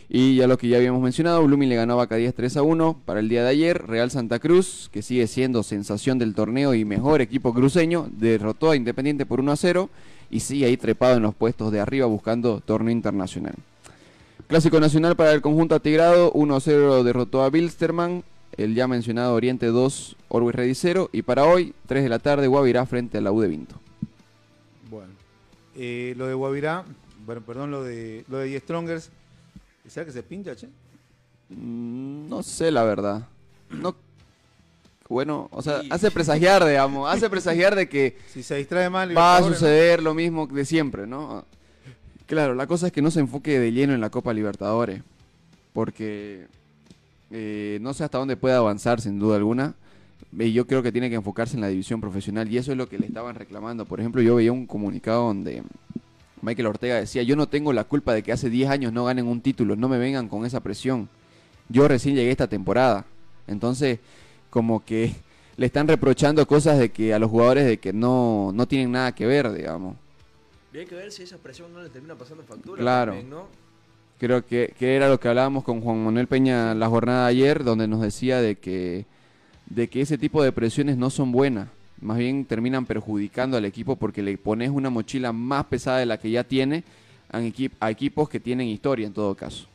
Y 0.08 0.36
ya 0.36 0.46
lo 0.46 0.56
que 0.56 0.68
ya 0.68 0.76
habíamos 0.78 1.02
mencionado, 1.02 1.42
Blooming 1.42 1.68
le 1.68 1.76
ganó 1.76 1.94
a 1.94 1.96
Vaca 1.96 2.16
10 2.16 2.34
3 2.34 2.58
a 2.58 2.62
1 2.62 3.00
para 3.04 3.20
el 3.20 3.28
día 3.28 3.42
de 3.42 3.48
ayer. 3.50 3.86
Real 3.86 4.10
Santa 4.10 4.38
Cruz, 4.38 4.88
que 4.92 5.02
sigue 5.02 5.26
siendo 5.26 5.62
sensación 5.62 6.18
del 6.18 6.34
torneo 6.34 6.72
y 6.74 6.84
mejor 6.84 7.20
equipo 7.20 7.52
cruceño, 7.52 8.08
derrotó 8.12 8.70
a 8.70 8.76
Independiente 8.76 9.26
por 9.26 9.40
1 9.40 9.52
a 9.52 9.56
0 9.56 9.90
y 10.34 10.40
sigue 10.40 10.66
ahí 10.66 10.76
trepado 10.76 11.16
en 11.16 11.22
los 11.22 11.32
puestos 11.32 11.70
de 11.70 11.78
arriba 11.78 12.06
buscando 12.06 12.58
torneo 12.60 12.90
internacional. 12.90 13.54
Clásico 14.48 14.80
nacional 14.80 15.14
para 15.14 15.30
el 15.30 15.40
conjunto 15.40 15.76
atigrado, 15.76 16.32
1 16.32 16.56
a 16.56 16.60
0 16.60 17.04
derrotó 17.04 17.44
a 17.44 17.50
Bilsterman. 17.50 18.24
El 18.56 18.74
ya 18.74 18.88
mencionado 18.88 19.32
Oriente 19.34 19.66
2, 19.66 20.16
Orwell 20.28 20.52
Ready 20.52 20.74
0. 20.74 21.08
Y 21.12 21.22
para 21.22 21.44
hoy, 21.44 21.72
3 21.86 22.02
de 22.02 22.08
la 22.08 22.18
tarde, 22.18 22.48
Guavirá 22.48 22.84
frente 22.84 23.18
a 23.18 23.20
la 23.20 23.30
U 23.30 23.40
de 23.40 23.46
Vinto. 23.46 23.76
Bueno, 24.90 25.12
eh, 25.76 26.14
lo 26.16 26.26
de 26.26 26.34
Guavirá, 26.34 26.84
bueno, 27.24 27.40
perdón, 27.42 27.70
lo 27.70 27.84
de 27.84 28.24
lo 28.28 28.38
de 28.38 28.58
Strongers, 28.58 29.10
¿será 29.86 30.04
que 30.04 30.10
se 30.12 30.24
pincha, 30.24 30.56
che? 30.56 30.66
Mm, 31.50 32.28
No 32.28 32.42
sé, 32.42 32.72
la 32.72 32.82
verdad. 32.82 33.28
No. 33.70 33.94
Bueno, 35.08 35.48
o 35.52 35.62
sea, 35.62 35.82
hace 35.90 36.10
presagiar, 36.10 36.64
digamos, 36.64 37.12
hace 37.12 37.28
presagiar 37.28 37.74
de 37.74 37.88
que 37.88 38.16
Si 38.32 38.42
se 38.42 38.56
distrae 38.56 38.88
mal, 38.88 39.16
va 39.16 39.36
a 39.36 39.42
suceder 39.42 40.02
lo 40.02 40.14
mismo 40.14 40.46
de 40.46 40.64
siempre, 40.64 41.06
¿no? 41.06 41.44
Claro, 42.26 42.54
la 42.54 42.66
cosa 42.66 42.86
es 42.86 42.92
que 42.92 43.02
no 43.02 43.10
se 43.10 43.20
enfoque 43.20 43.58
de 43.58 43.72
lleno 43.72 43.92
en 43.92 44.00
la 44.00 44.08
Copa 44.08 44.32
Libertadores, 44.32 45.02
porque 45.74 46.46
eh, 47.30 47.78
no 47.82 47.92
sé 47.92 48.04
hasta 48.04 48.18
dónde 48.18 48.36
puede 48.36 48.54
avanzar, 48.54 49.00
sin 49.00 49.18
duda 49.18 49.36
alguna. 49.36 49.74
Y 50.36 50.52
yo 50.52 50.66
creo 50.66 50.82
que 50.82 50.90
tiene 50.90 51.10
que 51.10 51.16
enfocarse 51.16 51.54
en 51.54 51.60
la 51.60 51.68
división 51.68 52.00
profesional, 52.00 52.50
y 52.50 52.56
eso 52.56 52.72
es 52.72 52.78
lo 52.78 52.88
que 52.88 52.98
le 52.98 53.06
estaban 53.06 53.34
reclamando. 53.34 53.84
Por 53.84 54.00
ejemplo, 54.00 54.22
yo 54.22 54.36
veía 54.36 54.52
un 54.52 54.66
comunicado 54.66 55.26
donde 55.26 55.62
Michael 56.40 56.66
Ortega 56.66 56.96
decía, 56.96 57.22
yo 57.22 57.36
no 57.36 57.46
tengo 57.46 57.72
la 57.72 57.84
culpa 57.84 58.14
de 58.14 58.22
que 58.22 58.32
hace 58.32 58.50
10 58.50 58.70
años 58.70 58.92
no 58.92 59.04
ganen 59.04 59.26
un 59.26 59.40
título, 59.40 59.76
no 59.76 59.88
me 59.88 59.98
vengan 59.98 60.28
con 60.28 60.46
esa 60.46 60.60
presión. 60.60 61.08
Yo 61.68 61.88
recién 61.88 62.14
llegué 62.14 62.30
esta 62.30 62.48
temporada. 62.48 63.04
Entonces, 63.46 63.98
como 64.54 64.84
que 64.84 65.12
le 65.56 65.66
están 65.66 65.88
reprochando 65.88 66.46
cosas 66.46 66.78
de 66.78 66.90
que 66.90 67.12
a 67.12 67.18
los 67.18 67.28
jugadores 67.28 67.66
de 67.66 67.78
que 67.78 67.92
no, 67.92 68.52
no 68.54 68.66
tienen 68.66 68.92
nada 68.92 69.12
que 69.12 69.26
ver, 69.26 69.52
digamos. 69.52 69.96
Y 70.72 70.78
hay 70.78 70.86
que 70.86 70.94
ver 70.94 71.10
si 71.12 71.24
esa 71.24 71.36
presión 71.38 71.72
no 71.74 71.82
le 71.82 71.88
termina 71.90 72.14
pasando 72.14 72.44
factura. 72.44 72.80
Claro. 72.80 73.12
también, 73.12 73.30
¿no? 73.30 73.46
Creo 74.20 74.46
que, 74.46 74.72
que 74.78 74.94
era 74.94 75.08
lo 75.08 75.18
que 75.18 75.28
hablábamos 75.28 75.64
con 75.64 75.80
Juan 75.80 76.04
Manuel 76.04 76.28
Peña 76.28 76.72
la 76.74 76.88
jornada 76.88 77.24
de 77.26 77.30
ayer, 77.32 77.64
donde 77.64 77.88
nos 77.88 78.00
decía 78.00 78.40
de 78.40 78.54
que, 78.54 79.06
de 79.66 79.88
que 79.88 80.00
ese 80.00 80.18
tipo 80.18 80.42
de 80.42 80.52
presiones 80.52 80.96
no 80.96 81.10
son 81.10 81.32
buenas. 81.32 81.68
Más 82.00 82.16
bien 82.18 82.44
terminan 82.44 82.86
perjudicando 82.86 83.56
al 83.56 83.64
equipo 83.64 83.96
porque 83.96 84.22
le 84.22 84.38
pones 84.38 84.70
una 84.70 84.88
mochila 84.90 85.32
más 85.32 85.64
pesada 85.66 85.98
de 85.98 86.06
la 86.06 86.18
que 86.18 86.30
ya 86.30 86.44
tiene 86.44 86.84
a, 87.30 87.40
equip- 87.40 87.72
a 87.80 87.90
equipos 87.90 88.28
que 88.28 88.38
tienen 88.40 88.68
historia 88.68 89.06
en 89.06 89.12
todo 89.12 89.34
caso. 89.34 89.66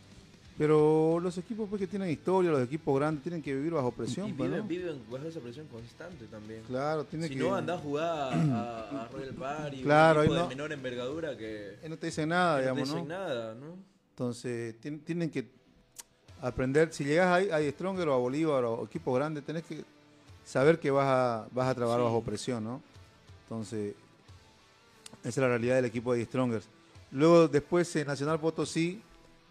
Pero 0.60 1.22
los 1.22 1.38
equipos 1.38 1.70
pues, 1.70 1.80
que 1.80 1.88
tienen 1.88 2.10
historia, 2.10 2.52
los 2.52 2.62
equipos 2.62 2.94
grandes, 3.00 3.24
tienen 3.24 3.42
que 3.42 3.56
vivir 3.56 3.72
bajo 3.72 3.92
presión. 3.94 4.28
Y 4.28 4.34
pues, 4.34 4.50
viven, 4.50 4.62
¿no? 4.64 4.68
viven 4.68 5.02
bajo 5.10 5.26
esa 5.26 5.40
presión 5.40 5.66
constante 5.68 6.26
también. 6.26 6.64
Claro, 6.68 7.06
tiene 7.06 7.30
si 7.30 7.34
que- 7.36 7.40
no, 7.40 7.56
anda 7.56 7.76
a 7.76 7.78
jugar 7.78 8.34
a, 8.34 9.04
a 9.04 9.08
Royal 9.08 9.34
Party, 9.36 9.82
Claro, 9.84 10.20
un 10.20 10.26
equipo 10.26 10.36
no- 10.42 10.44
de 10.50 10.56
menor 10.56 10.72
envergadura 10.74 11.38
que, 11.38 11.78
no 11.88 11.98
te 11.98 12.08
dicen 12.08 12.28
nada, 12.28 12.60
que 12.60 12.68
no 12.68 12.74
te 12.74 12.80
digamos, 12.82 12.90
dicen 12.94 13.08
¿no? 13.08 13.18
nada, 13.18 13.56
¿no? 13.56 13.78
Entonces, 14.10 14.76
tien- 14.82 15.02
tienen 15.02 15.30
que 15.30 15.50
aprender. 16.42 16.92
Si 16.92 17.06
llegas 17.06 17.28
a, 17.52 17.56
a 17.56 17.62
Stronger 17.72 18.10
o 18.10 18.14
a 18.14 18.18
Bolívar 18.18 18.66
o 18.66 18.84
equipos 18.84 19.16
grandes, 19.16 19.46
tenés 19.46 19.64
que 19.64 19.86
saber 20.44 20.78
que 20.78 20.92
vas 20.92 21.08
a, 21.08 21.48
vas 21.54 21.70
a 21.70 21.74
trabajar 21.76 22.02
Sí. 22.02 22.04
bajo 22.06 22.22
presión, 22.22 22.64
¿no? 22.66 22.82
Entonces, 23.44 23.96
esa 25.22 25.30
es 25.30 25.38
la 25.38 25.48
realidad 25.48 25.76
del 25.78 25.86
equipo 25.86 26.14
de 26.14 26.26
Strongers. 26.26 26.68
Luego, 27.12 27.48
después, 27.48 27.96
Nacional 28.06 28.42
Potosí 28.42 29.02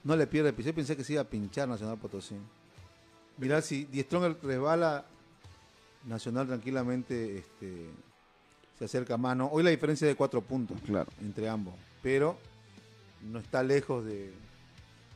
no 0.05 0.17
le 0.17 0.27
pierde 0.27 0.53
piso. 0.53 0.69
Yo 0.71 0.75
pensé 0.75 0.97
que 0.97 1.05
se 1.05 1.15
iba 1.15 1.23
a 1.23 1.25
pinchar 1.29 1.69
Nacional 1.69 1.99
Potosí. 1.99 2.37
Mirá, 3.37 3.63
si 3.63 3.85
Die 3.85 4.03
Stronger 4.03 4.37
resbala, 4.43 5.05
Nacional 6.07 6.47
tranquilamente 6.47 7.39
este, 7.39 7.91
se 8.79 8.85
acerca 8.85 9.15
a 9.15 9.19
mano. 9.19 9.49
Hoy 9.53 9.63
la 9.63 9.71
diferencia 9.71 10.07
es 10.07 10.13
de 10.13 10.17
cuatro 10.17 10.41
puntos 10.41 10.81
Claro. 10.87 11.11
entre 11.21 11.49
ambos, 11.49 11.75
pero 12.03 12.39
no 13.31 13.39
está 13.41 13.63
lejos 13.63 14.05
de, 14.05 14.33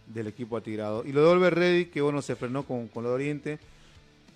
del 0.06 0.26
equipo 0.26 0.56
atigrado. 0.56 1.04
Y 1.04 1.12
lo 1.12 1.22
de 1.22 1.28
Oliver 1.28 1.54
Ready, 1.54 1.86
que 1.86 2.00
bueno, 2.00 2.20
se 2.22 2.36
frenó 2.36 2.64
con, 2.64 2.88
con 2.88 3.04
lo 3.04 3.10
de 3.10 3.14
Oriente. 3.14 3.58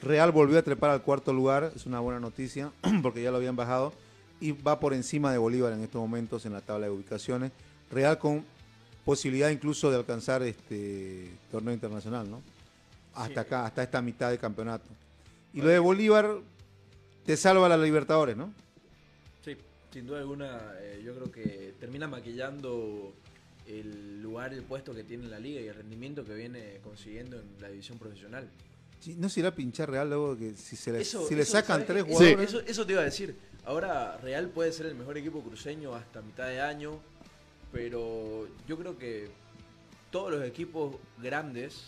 Real 0.03 0.31
volvió 0.31 0.59
a 0.59 0.63
trepar 0.63 0.91
al 0.91 1.03
cuarto 1.03 1.33
lugar, 1.33 1.73
es 1.75 1.87
una 1.87 2.01
buena 2.01 2.21
noticia, 2.21 2.71
porque 3.03 3.23
ya 3.23 3.31
lo 3.31 3.39
habían 3.39 3.57
bajado. 3.57 3.93
Y 4.41 4.53
va 4.53 4.79
por 4.79 4.93
encima 4.95 5.33
de 5.33 5.39
Bolívar 5.39 5.73
en 5.73 5.83
estos 5.83 6.01
momentos 6.01 6.45
en 6.47 6.53
la 6.53 6.61
tabla 6.61 6.87
de 6.87 6.93
ubicaciones. 6.93 7.53
Real 7.91 8.19
con 8.19 8.45
posibilidad 9.07 9.51
incluso 9.51 9.89
de 9.89 9.97
alcanzar 9.97 10.43
este 10.43 11.31
torneo 11.53 11.73
internacional, 11.73 12.29
¿no? 12.29 12.43
Hasta 13.15 13.43
acá, 13.43 13.65
hasta 13.65 13.85
esta 13.85 14.03
mitad 14.03 14.31
del 14.31 14.41
campeonato. 14.41 14.85
Y 15.55 15.61
lo 15.63 15.69
de 15.69 15.79
Bolívar 15.79 16.39
te 17.25 17.37
salva 17.37 17.69
la 17.69 17.79
Libertadores, 17.79 18.37
¿no? 18.37 18.53
Sí, 19.45 19.57
sin 19.93 20.09
duda 20.09 20.19
alguna, 20.19 20.73
eh, 20.81 21.01
yo 21.05 21.15
creo 21.15 21.31
que 21.31 21.75
termina 21.79 22.09
maquillando 22.09 23.15
el 23.69 24.21
lugar, 24.21 24.53
el 24.53 24.63
puesto 24.65 24.93
que 24.93 25.05
tiene 25.05 25.25
en 25.25 25.31
la 25.31 25.39
liga 25.39 25.61
y 25.61 25.69
el 25.69 25.75
rendimiento 25.77 26.25
que 26.25 26.35
viene 26.35 26.81
consiguiendo 26.83 27.39
en 27.39 27.47
la 27.61 27.69
división 27.69 27.99
profesional. 27.99 28.49
Sí, 28.99 29.15
¿No 29.17 29.29
se 29.29 29.39
irá 29.39 29.51
a 29.51 29.55
pinchar 29.55 29.89
Real 29.89 30.09
luego 30.09 30.37
que 30.37 30.55
si, 30.57 30.75
se 30.75 30.91
le, 30.91 31.01
Eso- 31.03 31.29
si 31.29 31.37
le 31.37 31.43
eso, 31.43 31.53
sacan 31.53 31.77
¿sabes? 31.83 31.87
tres 31.87 32.03
jugadores? 32.03 32.49
Eso, 32.49 32.61
eso 32.61 32.85
te 32.85 32.93
iba 32.93 33.03
a 33.03 33.05
decir. 33.05 33.37
Ahora 33.65 34.17
Real 34.19 34.49
puede 34.49 34.73
ser 34.73 34.87
el 34.87 34.97
mejor 34.97 35.17
equipo 35.17 35.43
cruceño 35.43 35.95
hasta 35.95 36.23
mitad 36.23 36.49
de 36.49 36.61
año, 36.61 36.99
pero 37.77 38.49
yo 38.66 38.79
creo 38.79 38.97
que 38.97 39.29
todos 40.11 40.31
los 40.31 40.43
equipos 40.45 40.95
grandes 41.22 41.83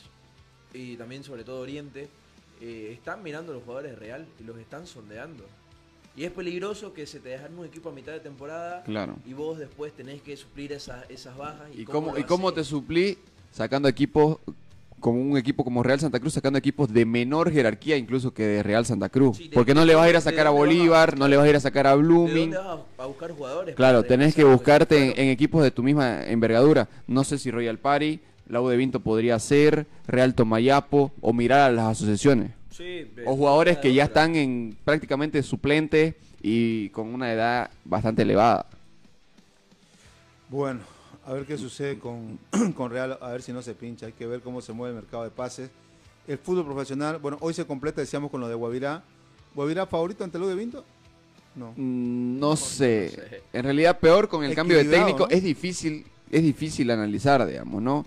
y 0.75 0.97
también 0.99 1.25
sobre 1.25 1.45
todo 1.45 1.63
Oriente 1.63 2.11
eh, 2.61 2.91
están 2.93 3.23
mirando 3.23 3.53
a 3.53 3.55
los 3.55 3.65
jugadores 3.65 3.99
Real 3.99 4.27
y 4.39 4.45
los 4.45 4.59
están 4.59 4.87
sondeando. 4.87 5.47
Y 6.15 6.25
es 6.25 6.31
peligroso 6.33 6.93
que 6.93 7.07
se 7.07 7.21
te 7.21 7.31
dejan 7.31 7.59
un 7.59 7.65
equipo 7.65 7.89
a 7.89 7.93
mitad 7.93 8.13
de 8.13 8.21
temporada 8.21 8.83
Claro. 8.83 9.17
y 9.25 9.33
vos 9.33 9.59
después 9.59 9.95
tenés 9.95 10.21
que 10.21 10.37
suplir 10.37 10.73
esas, 10.73 11.09
esas 11.09 11.35
bajas. 11.39 11.71
¿Y, 11.75 11.83
¿Y 11.83 11.85
cómo, 11.87 12.13
lo 12.13 12.19
y 12.19 12.25
cómo 12.25 12.53
te 12.53 12.65
suplí 12.65 13.17
sacando 13.51 13.89
equipos 13.89 14.37
como 15.01 15.21
un 15.21 15.37
equipo 15.37 15.65
como 15.65 15.83
Real 15.83 16.01
Santa 16.01 16.21
Cruz, 16.21 16.35
sacando 16.35 16.59
equipos 16.59 16.93
de 16.93 17.05
menor 17.05 17.51
jerarquía 17.53 17.97
incluso 17.97 18.33
que 18.35 18.43
de 18.45 18.63
Real 18.63 18.85
Santa 18.87 19.09
Cruz? 19.09 19.41
Porque 19.55 19.75
no 19.75 19.85
le 19.85 19.95
vas 19.95 20.07
a 20.07 20.11
ir 20.11 20.17
a 20.17 20.21
sacar 20.21 20.47
a 20.47 20.51
Bolívar, 20.51 21.19
no 21.19 21.29
le 21.29 21.37
vas 21.37 21.47
a 21.47 21.51
ir 21.51 21.57
a 21.57 21.61
sacar 21.61 21.87
a 21.87 21.91
¿De 21.91 22.03
Blooming. 22.03 22.51
dónde 22.51 22.57
vas 22.69 22.79
a, 22.99 23.03
a 23.03 23.07
buscar 23.07 23.31
jugadores? 23.33 23.75
Claro, 23.75 24.03
tenés 24.05 24.35
que 24.35 24.45
buscarte 24.45 25.11
en, 25.13 25.19
en 25.21 25.29
equipos 25.31 25.63
de 25.63 25.71
tu 25.71 25.83
misma 25.83 26.25
envergadura. 26.27 26.89
No 27.07 27.25
sé 27.25 27.39
si 27.39 27.51
Royal 27.51 27.79
Party, 27.79 28.21
la 28.49 28.61
U 28.61 28.69
de 28.69 28.77
Vinto 28.77 29.01
podría 29.01 29.39
ser, 29.39 29.87
Real 30.07 30.35
Tomayapo, 30.35 31.13
o 31.21 31.33
mirar 31.33 31.61
a 31.61 31.73
las 31.73 31.87
asociaciones. 31.89 32.53
Sí, 32.71 33.11
O 33.27 33.35
jugadores 33.37 33.79
que 33.79 33.93
ya 33.93 34.05
están 34.05 34.37
en 34.37 34.77
prácticamente 34.85 35.43
suplentes 35.43 36.15
y 36.41 36.91
con 36.91 37.13
una 37.13 37.33
edad 37.33 37.71
bastante 37.85 38.23
elevada. 38.23 38.67
Bueno, 40.49 40.81
a 41.29 41.33
ver 41.35 41.45
qué 41.45 41.59
sucede 41.59 41.99
con, 41.99 42.39
con 42.75 42.91
Real, 42.91 43.19
a 43.21 43.29
ver 43.31 43.43
si 43.43 43.53
no 43.53 43.61
se 43.63 43.75
pincha. 43.75 44.07
Hay 44.07 44.13
que 44.13 44.27
ver 44.27 44.41
cómo 44.41 44.61
se 44.61 44.73
mueve 44.73 44.95
el 44.97 45.03
mercado 45.03 45.25
de 45.25 45.31
pases. 45.31 45.71
El 46.27 46.39
fútbol 46.39 46.65
profesional, 46.65 47.19
bueno, 47.19 47.37
hoy 47.41 47.55
se 47.55 47.67
completa, 47.67 48.01
decíamos, 48.01 48.31
con 48.31 48.41
lo 48.41 48.49
de 48.49 48.55
Guavirá. 48.55 49.03
¿Guavirá 49.55 49.87
favorito 49.87 50.25
ante 50.25 50.39
U 50.39 50.47
de 50.47 50.55
Vinto? 50.55 50.85
No. 51.55 51.73
Mm, 51.77 52.39
No 52.39 52.57
sé. 52.57 53.41
En 53.53 53.63
realidad 53.65 53.99
peor 53.99 54.29
con 54.29 54.45
el 54.45 54.55
cambio 54.55 54.77
de 54.79 54.85
técnico 54.85 55.21
¿no? 55.21 55.29
es 55.31 55.43
difícil, 55.43 56.05
es 56.31 56.43
difícil 56.43 56.91
analizar, 56.91 57.45
digamos, 57.47 57.83
¿no? 57.83 58.07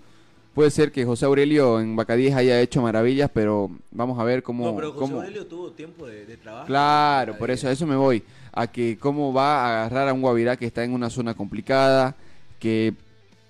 Puede 0.54 0.70
ser 0.70 0.92
que 0.92 1.04
José 1.04 1.24
Aurelio 1.24 1.80
en 1.80 1.96
Bacadíes 1.96 2.34
haya 2.34 2.60
hecho 2.60 2.82
maravillas, 2.82 3.30
pero 3.32 3.70
vamos 3.90 4.18
a 4.18 4.24
ver 4.24 4.42
cómo, 4.42 4.66
No, 4.66 4.76
pero 4.76 4.88
José 4.92 5.00
cómo- 5.00 5.16
Aurelio 5.16 5.46
tuvo 5.46 5.70
tiempo 5.72 6.06
de, 6.06 6.26
de 6.26 6.36
trabajo. 6.36 6.66
Claro, 6.66 7.38
por 7.38 7.50
eso, 7.50 7.68
a 7.68 7.72
eso 7.72 7.86
me 7.86 7.96
voy. 7.96 8.22
A 8.52 8.66
que 8.66 8.98
cómo 8.98 9.32
va 9.32 9.56
a 9.64 9.68
agarrar 9.84 10.08
a 10.08 10.12
un 10.12 10.20
Guavirá 10.20 10.56
que 10.56 10.66
está 10.66 10.84
en 10.84 10.92
una 10.92 11.08
zona 11.10 11.34
complicada, 11.34 12.14
que 12.58 12.94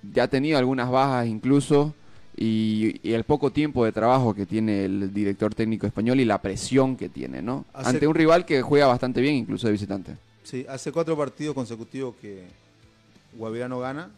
ya 0.03 0.25
ha 0.25 0.29
tenido 0.29 0.59
algunas 0.59 0.91
bajas 0.91 1.27
incluso, 1.27 1.95
y, 2.37 2.99
y 3.07 3.13
el 3.13 3.25
poco 3.25 3.51
tiempo 3.53 3.85
de 3.85 3.93
trabajo 3.93 4.35
que 4.35 4.47
tiene 4.47 4.85
el 4.87 5.13
director 5.13 5.55
técnico 5.55 5.87
español 5.87 6.19
y 6.19 6.25
la 6.25 6.41
presión 6.41 6.97
que 6.97 7.09
tiene, 7.09 7.43
¿no? 7.43 7.65
Hace- 7.75 7.91
Ante 7.91 8.07
un 8.07 8.15
rival 8.15 8.45
que 8.47 8.63
juega 8.63 8.87
bastante 8.87 9.21
bien, 9.21 9.35
incluso 9.35 9.67
de 9.67 9.73
visitante. 9.73 10.17
Sí, 10.43 10.65
hace 10.69 10.91
cuatro 10.93 11.17
partidos 11.17 11.55
consecutivos 11.55 12.15
que 12.21 12.45
Guavirá 13.37 13.69
no 13.69 13.79
gana. 13.81 14.11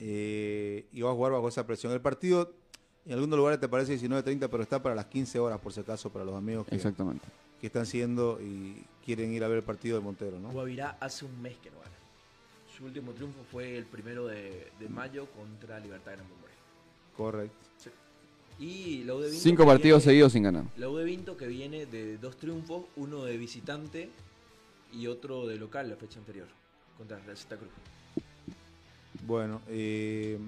eh, 0.00 0.84
y 0.92 1.00
va 1.00 1.10
a 1.10 1.14
jugar 1.14 1.32
bajo 1.32 1.48
esa 1.48 1.66
presión. 1.66 1.92
El 1.92 2.00
partido, 2.00 2.52
en 3.04 3.14
algunos 3.14 3.36
lugares 3.36 3.58
te 3.58 3.68
parece 3.68 3.98
19.30, 3.98 4.48
pero 4.48 4.62
está 4.62 4.80
para 4.82 4.94
las 4.94 5.06
15 5.06 5.38
horas, 5.40 5.58
por 5.60 5.72
si 5.72 5.80
acaso, 5.80 6.10
para 6.10 6.24
los 6.24 6.36
amigos 6.36 6.66
que, 6.66 6.76
Exactamente. 6.76 7.26
que 7.60 7.66
están 7.66 7.84
siguiendo 7.86 8.38
y 8.40 8.84
quieren 9.04 9.32
ir 9.32 9.42
a 9.42 9.48
ver 9.48 9.56
el 9.58 9.64
partido 9.64 9.98
de 9.98 10.04
Montero, 10.04 10.38
¿no? 10.38 10.50
Guavirá 10.52 10.96
hace 11.00 11.24
un 11.24 11.42
mes 11.42 11.56
que 11.62 11.70
no 11.70 11.78
gana. 11.80 11.90
Su 12.78 12.84
último 12.84 13.12
triunfo 13.12 13.40
fue 13.50 13.76
el 13.76 13.84
primero 13.86 14.26
de, 14.28 14.68
de 14.78 14.88
mayo 14.88 15.26
contra 15.32 15.80
Libertad 15.80 16.12
Gran 16.12 16.28
Bombay. 16.28 16.52
Correcto. 17.16 17.56
Y 18.60 19.04
la 19.04 19.14
U 19.14 19.20
de 19.20 19.28
Vinto 19.30 19.42
Cinco 19.42 19.66
partidos 19.66 20.02
viene- 20.02 20.12
seguidos 20.12 20.32
sin 20.32 20.42
ganar. 20.44 20.64
La 20.76 20.88
U 20.88 20.96
de 20.96 21.04
Vinto 21.04 21.36
que 21.36 21.46
viene 21.46 21.86
de 21.86 22.18
dos 22.18 22.36
triunfos, 22.36 22.84
uno 22.96 23.24
de 23.24 23.36
visitante 23.36 24.10
y 24.92 25.06
otro 25.08 25.46
de 25.46 25.56
local 25.56 25.88
la 25.88 25.96
fecha 25.96 26.18
anterior 26.18 26.46
contra 26.96 27.18
Real 27.18 27.36
Santa 27.36 27.56
Cruz. 27.56 27.70
Bueno, 29.26 29.60
eh, 29.68 30.38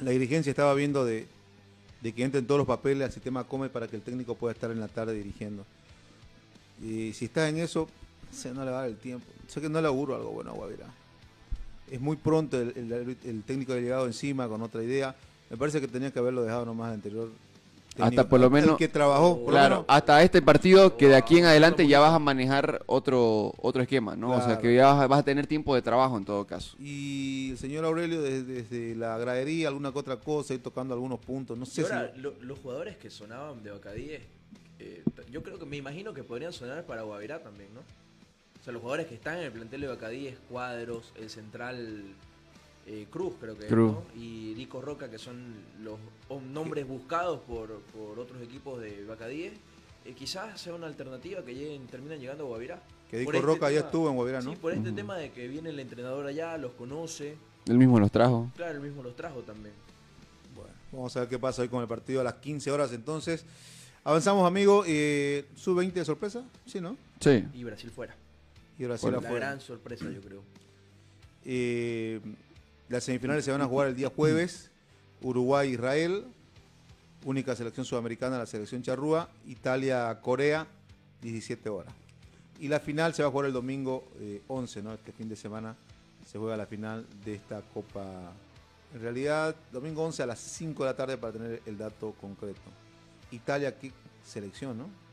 la 0.00 0.10
dirigencia 0.10 0.50
estaba 0.50 0.72
viendo 0.74 1.04
de, 1.04 1.26
de 2.02 2.12
que 2.14 2.24
entren 2.24 2.46
todos 2.46 2.58
los 2.58 2.66
papeles 2.66 3.06
al 3.06 3.12
sistema 3.12 3.44
Come 3.44 3.68
para 3.68 3.88
que 3.88 3.96
el 3.96 4.02
técnico 4.02 4.34
pueda 4.34 4.52
estar 4.52 4.70
en 4.70 4.80
la 4.80 4.88
tarde 4.88 5.14
dirigiendo. 5.14 5.64
Y 6.82 7.12
si 7.14 7.24
está 7.26 7.48
en 7.48 7.58
eso, 7.58 7.88
se 8.30 8.52
no 8.54 8.64
le 8.64 8.70
va 8.70 8.78
a 8.78 8.80
dar 8.82 8.90
el 8.90 8.96
tiempo. 8.98 9.26
Sé 9.48 9.60
que 9.60 9.68
no 9.68 9.80
le 9.80 9.88
auguro 9.88 10.14
algo 10.14 10.30
bueno 10.30 10.50
a 10.50 10.54
Guavirá. 10.54 10.86
Es 11.90 12.00
muy 12.00 12.16
pronto, 12.16 12.60
el, 12.60 12.72
el- 12.76 13.16
el 13.24 13.42
técnico 13.42 13.72
ha 13.72 13.76
llegado 13.76 14.06
encima 14.06 14.48
con 14.48 14.62
otra 14.62 14.82
idea. 14.82 15.14
Me 15.50 15.56
parece 15.56 15.80
que 15.80 15.88
tenía 15.88 16.10
que 16.10 16.18
haberlo 16.18 16.42
dejado 16.42 16.64
nomás 16.66 16.92
anterior. 16.92 17.28
técnico. 17.88 18.04
Hasta 18.04 18.28
por 18.28 18.38
lo 18.38 18.46
El 18.46 18.52
menos. 18.52 18.76
que 18.76 18.86
trabajó, 18.86 19.36
por 19.38 19.46
lo 19.46 19.50
claro, 19.50 19.74
menos. 19.76 19.86
hasta 19.88 20.22
este 20.22 20.40
partido 20.42 20.96
que 20.96 21.08
de 21.08 21.16
aquí 21.16 21.38
en 21.38 21.46
adelante 21.46 21.86
ya 21.88 21.98
vas 21.98 22.12
a 22.12 22.18
manejar 22.20 22.82
otro 22.86 23.52
otro 23.60 23.82
esquema, 23.82 24.14
¿no? 24.14 24.30
O 24.36 24.40
sea, 24.40 24.58
que 24.60 24.72
ya 24.74 24.86
vas 24.92 25.02
a, 25.02 25.06
vas 25.08 25.18
a 25.20 25.22
tener 25.24 25.46
tiempo 25.48 25.74
de 25.74 25.82
trabajo 25.82 26.16
en 26.16 26.24
todo 26.24 26.46
caso. 26.46 26.76
Y 26.78 27.50
el 27.52 27.58
señor 27.58 27.84
Aurelio 27.86 28.22
desde, 28.22 28.44
desde 28.44 28.94
la 28.94 29.18
gradería, 29.18 29.68
alguna 29.68 29.90
que 29.90 29.98
otra 29.98 30.16
cosa, 30.16 30.54
ir 30.54 30.62
tocando 30.62 30.94
algunos 30.94 31.18
puntos. 31.18 31.58
No 31.58 31.64
Y 31.64 31.66
sé 31.66 31.82
ahora, 31.82 32.12
si... 32.14 32.20
lo- 32.20 32.34
los 32.40 32.58
jugadores 32.60 32.96
que 32.98 33.10
sonaban 33.10 33.62
de 33.64 33.70
Bacadíes, 33.72 34.20
eh, 34.78 35.02
yo 35.32 35.42
creo 35.42 35.58
que 35.58 35.66
me 35.66 35.76
imagino 35.78 36.14
que 36.14 36.22
podrían 36.22 36.52
sonar 36.52 36.84
para 36.86 37.02
Guavirá 37.02 37.42
también, 37.42 37.70
¿no? 37.74 37.80
O 38.68 38.70
sea, 38.70 38.72
los 38.74 38.82
jugadores 38.82 39.06
que 39.06 39.14
están 39.14 39.38
en 39.38 39.44
el 39.44 39.52
plantel 39.52 39.80
de 39.80 39.86
Bacadíes, 39.86 40.36
Cuadros, 40.50 41.12
el 41.16 41.30
central 41.30 42.02
eh, 42.86 43.06
Cruz, 43.08 43.32
creo 43.40 43.56
que 43.56 43.64
es. 43.64 43.70
¿no? 43.72 44.02
Y 44.14 44.52
Rico 44.56 44.82
Roca, 44.82 45.08
que 45.08 45.16
son 45.16 45.54
los 45.82 45.98
nombres 46.52 46.86
buscados 46.86 47.40
por, 47.48 47.80
por 47.80 48.18
otros 48.18 48.42
equipos 48.42 48.78
de 48.82 49.06
Bacadíes, 49.06 49.54
eh, 50.04 50.12
quizás 50.12 50.60
sea 50.60 50.74
una 50.74 50.86
alternativa 50.86 51.42
que 51.42 51.54
lleguen, 51.54 51.86
terminan 51.86 52.18
llegando 52.20 52.44
a 52.44 52.48
Guavirá. 52.48 52.82
Que 53.10 53.24
Por 53.24 53.32
Dico 53.32 53.32
este 53.32 53.46
Roca 53.46 53.70
ya 53.70 53.76
tema- 53.78 53.86
estuvo 53.86 54.08
en 54.10 54.16
Guavirá, 54.16 54.40
¿no? 54.42 54.50
Sí, 54.50 54.56
por 54.60 54.74
este 54.74 54.92
tema 54.92 55.16
de 55.16 55.30
que 55.32 55.48
viene 55.48 55.70
el 55.70 55.80
entrenador 55.80 56.26
allá, 56.26 56.58
los 56.58 56.72
conoce. 56.72 57.36
Él 57.66 57.78
mismo 57.78 57.98
los 57.98 58.10
trajo. 58.12 58.50
Claro, 58.54 58.72
él 58.74 58.80
mismo 58.82 59.02
los 59.02 59.16
trajo 59.16 59.40
también. 59.40 59.74
Vamos 60.92 61.16
a 61.16 61.20
ver 61.20 61.28
qué 61.30 61.38
pasa 61.38 61.62
hoy 61.62 61.68
con 61.68 61.80
el 61.80 61.88
partido 61.88 62.20
a 62.20 62.24
las 62.24 62.34
15 62.34 62.70
horas 62.70 62.92
entonces. 62.92 63.46
Avanzamos, 64.04 64.46
amigo. 64.46 64.84
Eh, 64.86 65.46
¿Sub-20 65.54 65.92
de 65.92 66.04
sorpresa? 66.04 66.44
Sí, 66.66 66.80
¿no? 66.82 66.96
Sí. 67.20 67.44
Y 67.54 67.64
Brasil 67.64 67.90
fuera. 67.90 68.14
Y 68.78 68.84
Brasil 68.84 69.10
la 69.10 69.18
afuera. 69.18 69.46
gran 69.46 69.60
sorpresa, 69.60 70.08
yo 70.10 70.20
creo. 70.20 70.42
Eh, 71.44 72.20
las 72.88 73.04
semifinales 73.04 73.44
se 73.44 73.50
van 73.50 73.60
a 73.60 73.66
jugar 73.66 73.88
el 73.88 73.96
día 73.96 74.08
jueves. 74.08 74.70
Uruguay-Israel. 75.22 76.24
Única 77.24 77.56
selección 77.56 77.84
sudamericana, 77.84 78.38
la 78.38 78.46
selección 78.46 78.82
charrúa. 78.82 79.28
Italia-Corea, 79.46 80.66
17 81.20 81.68
horas. 81.68 81.92
Y 82.60 82.68
la 82.68 82.78
final 82.78 83.14
se 83.14 83.22
va 83.22 83.28
a 83.28 83.32
jugar 83.32 83.46
el 83.46 83.52
domingo 83.52 84.04
eh, 84.20 84.42
11, 84.46 84.82
¿no? 84.82 84.94
Este 84.94 85.12
fin 85.12 85.28
de 85.28 85.36
semana 85.36 85.76
se 86.24 86.38
juega 86.38 86.56
la 86.56 86.66
final 86.66 87.06
de 87.24 87.34
esta 87.34 87.60
Copa. 87.62 88.32
En 88.94 89.00
realidad, 89.00 89.56
domingo 89.72 90.04
11 90.04 90.22
a 90.22 90.26
las 90.26 90.38
5 90.38 90.84
de 90.84 90.90
la 90.90 90.96
tarde 90.96 91.16
para 91.18 91.32
tener 91.32 91.62
el 91.66 91.76
dato 91.76 92.14
concreto. 92.20 92.60
Italia, 93.30 93.76
qué 93.76 93.92
selección, 94.24 94.78
¿no? 94.78 95.07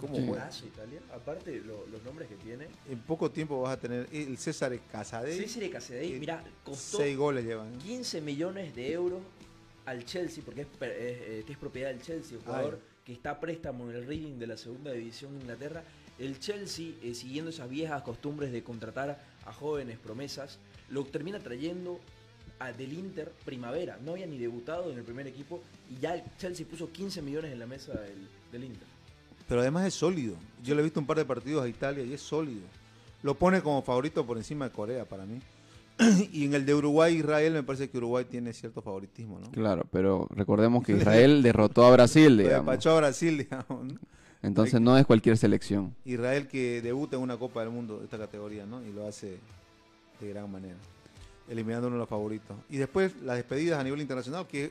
¿Cómo 0.00 0.14
Sí. 0.16 0.22
juega? 0.26 0.42
Juegazo 0.42 0.66
Italia. 0.66 1.00
Aparte, 1.14 1.60
lo- 1.60 1.86
los 1.86 2.02
nombres 2.04 2.28
que 2.28 2.36
tiene. 2.36 2.66
En 2.88 2.98
poco 3.00 3.30
tiempo 3.30 3.60
vas 3.62 3.74
a 3.76 3.80
tener 3.80 4.08
el 4.12 4.36
César 4.38 4.78
Casadei. 4.90 5.38
César 5.38 5.70
Casadei, 5.70 6.18
mira, 6.18 6.42
costó 6.64 6.98
Seis 6.98 7.16
goles 7.16 7.44
llevan. 7.44 7.74
¿eh? 7.74 7.78
15 7.82 8.20
millones 8.20 8.74
de 8.74 8.92
euros 8.92 9.20
al 9.86 10.04
Chelsea, 10.04 10.42
porque 10.44 10.62
es, 10.62 10.66
es, 10.66 10.78
eh, 10.82 11.44
es 11.48 11.56
propiedad 11.56 11.88
del 11.90 12.02
Chelsea, 12.02 12.36
un 12.38 12.44
jugador 12.44 12.80
Ay. 12.82 12.88
que 13.04 13.12
está 13.12 13.30
a 13.32 13.40
préstamo 13.40 13.88
en 13.90 13.96
el 13.96 14.06
Reading 14.06 14.38
de 14.38 14.46
la 14.46 14.56
segunda 14.56 14.92
división 14.92 15.34
de 15.34 15.40
Inglaterra. 15.42 15.82
El 16.18 16.38
Chelsea, 16.40 16.92
eh, 17.02 17.14
siguiendo 17.14 17.50
esas 17.50 17.68
viejas 17.68 18.02
costumbres 18.02 18.50
de 18.52 18.62
contratar 18.64 19.22
a 19.44 19.52
jóvenes 19.52 19.98
promesas, 19.98 20.58
lo 20.90 21.04
termina 21.04 21.38
trayendo 21.40 22.00
a 22.58 22.72
del 22.72 22.92
Inter 22.94 23.30
primavera. 23.44 23.98
No 24.02 24.12
había 24.12 24.26
ni 24.26 24.38
debutado 24.38 24.90
en 24.90 24.96
el 24.98 25.04
primer 25.04 25.26
equipo 25.26 25.62
y 25.90 26.00
ya 26.00 26.14
el 26.14 26.22
Chelsea 26.38 26.66
puso 26.66 26.90
15 26.90 27.20
millones 27.22 27.52
en 27.52 27.58
la 27.58 27.66
mesa 27.66 27.92
del, 27.92 28.26
del 28.50 28.64
Inter. 28.64 28.88
Pero 29.48 29.60
además 29.60 29.86
es 29.86 29.94
sólido. 29.94 30.36
Yo 30.62 30.74
le 30.74 30.80
he 30.80 30.84
visto 30.84 31.00
un 31.00 31.06
par 31.06 31.16
de 31.16 31.24
partidos 31.24 31.64
a 31.64 31.68
Italia 31.68 32.04
y 32.04 32.12
es 32.12 32.20
sólido. 32.20 32.62
Lo 33.22 33.34
pone 33.34 33.60
como 33.62 33.82
favorito 33.82 34.26
por 34.26 34.36
encima 34.36 34.66
de 34.66 34.70
Corea 34.72 35.04
para 35.04 35.24
mí. 35.24 35.40
y 36.32 36.44
en 36.44 36.54
el 36.54 36.66
de 36.66 36.74
Uruguay-Israel 36.74 37.54
me 37.54 37.62
parece 37.62 37.88
que 37.88 37.96
Uruguay 37.98 38.24
tiene 38.24 38.52
cierto 38.52 38.82
favoritismo, 38.82 39.38
¿no? 39.40 39.50
Claro, 39.50 39.84
pero 39.90 40.26
recordemos 40.30 40.84
que 40.84 40.92
Israel 40.96 41.42
derrotó 41.42 41.86
a 41.86 41.90
Brasil, 41.90 42.36
digamos. 42.36 42.66
despachó 42.66 42.90
a 42.90 42.96
Brasil, 42.98 43.38
digamos. 43.50 43.84
¿no? 43.84 43.98
Entonces 44.42 44.80
no 44.80 44.96
es 44.98 45.06
cualquier 45.06 45.36
selección. 45.38 45.94
Israel 46.04 46.46
que 46.48 46.82
debuta 46.82 47.16
en 47.16 47.22
una 47.22 47.36
Copa 47.36 47.60
del 47.60 47.70
Mundo 47.70 47.98
de 47.98 48.04
esta 48.04 48.18
categoría, 48.18 48.66
¿no? 48.66 48.82
Y 48.82 48.92
lo 48.92 49.06
hace 49.06 49.38
de 50.20 50.28
gran 50.28 50.50
manera, 50.50 50.76
eliminando 51.48 51.88
uno 51.88 51.96
de 51.96 52.00
los 52.00 52.08
favoritos. 52.08 52.56
Y 52.70 52.76
después 52.76 53.12
las 53.24 53.36
despedidas 53.36 53.80
a 53.80 53.84
nivel 53.84 54.00
internacional, 54.00 54.46
que 54.46 54.70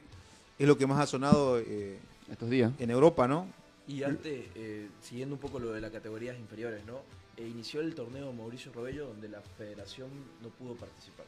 es 0.57 0.67
lo 0.67 0.77
que 0.77 0.87
más 0.87 0.99
ha 0.99 1.07
sonado 1.07 1.59
eh, 1.59 1.97
estos 2.31 2.49
días 2.49 2.71
en 2.79 2.89
Europa, 2.89 3.27
¿no? 3.27 3.47
Y 3.87 4.03
antes, 4.03 4.45
eh, 4.55 4.89
siguiendo 5.01 5.35
un 5.35 5.41
poco 5.41 5.59
lo 5.59 5.71
de 5.71 5.81
las 5.81 5.91
categorías 5.91 6.37
inferiores, 6.39 6.85
¿no? 6.85 7.01
E 7.37 7.47
inició 7.47 7.81
el 7.81 7.93
torneo 7.93 8.31
Mauricio 8.33 8.71
Robello 8.71 9.07
donde 9.07 9.29
la 9.29 9.41
federación 9.41 10.09
no 10.41 10.49
pudo 10.49 10.75
participar. 10.75 11.25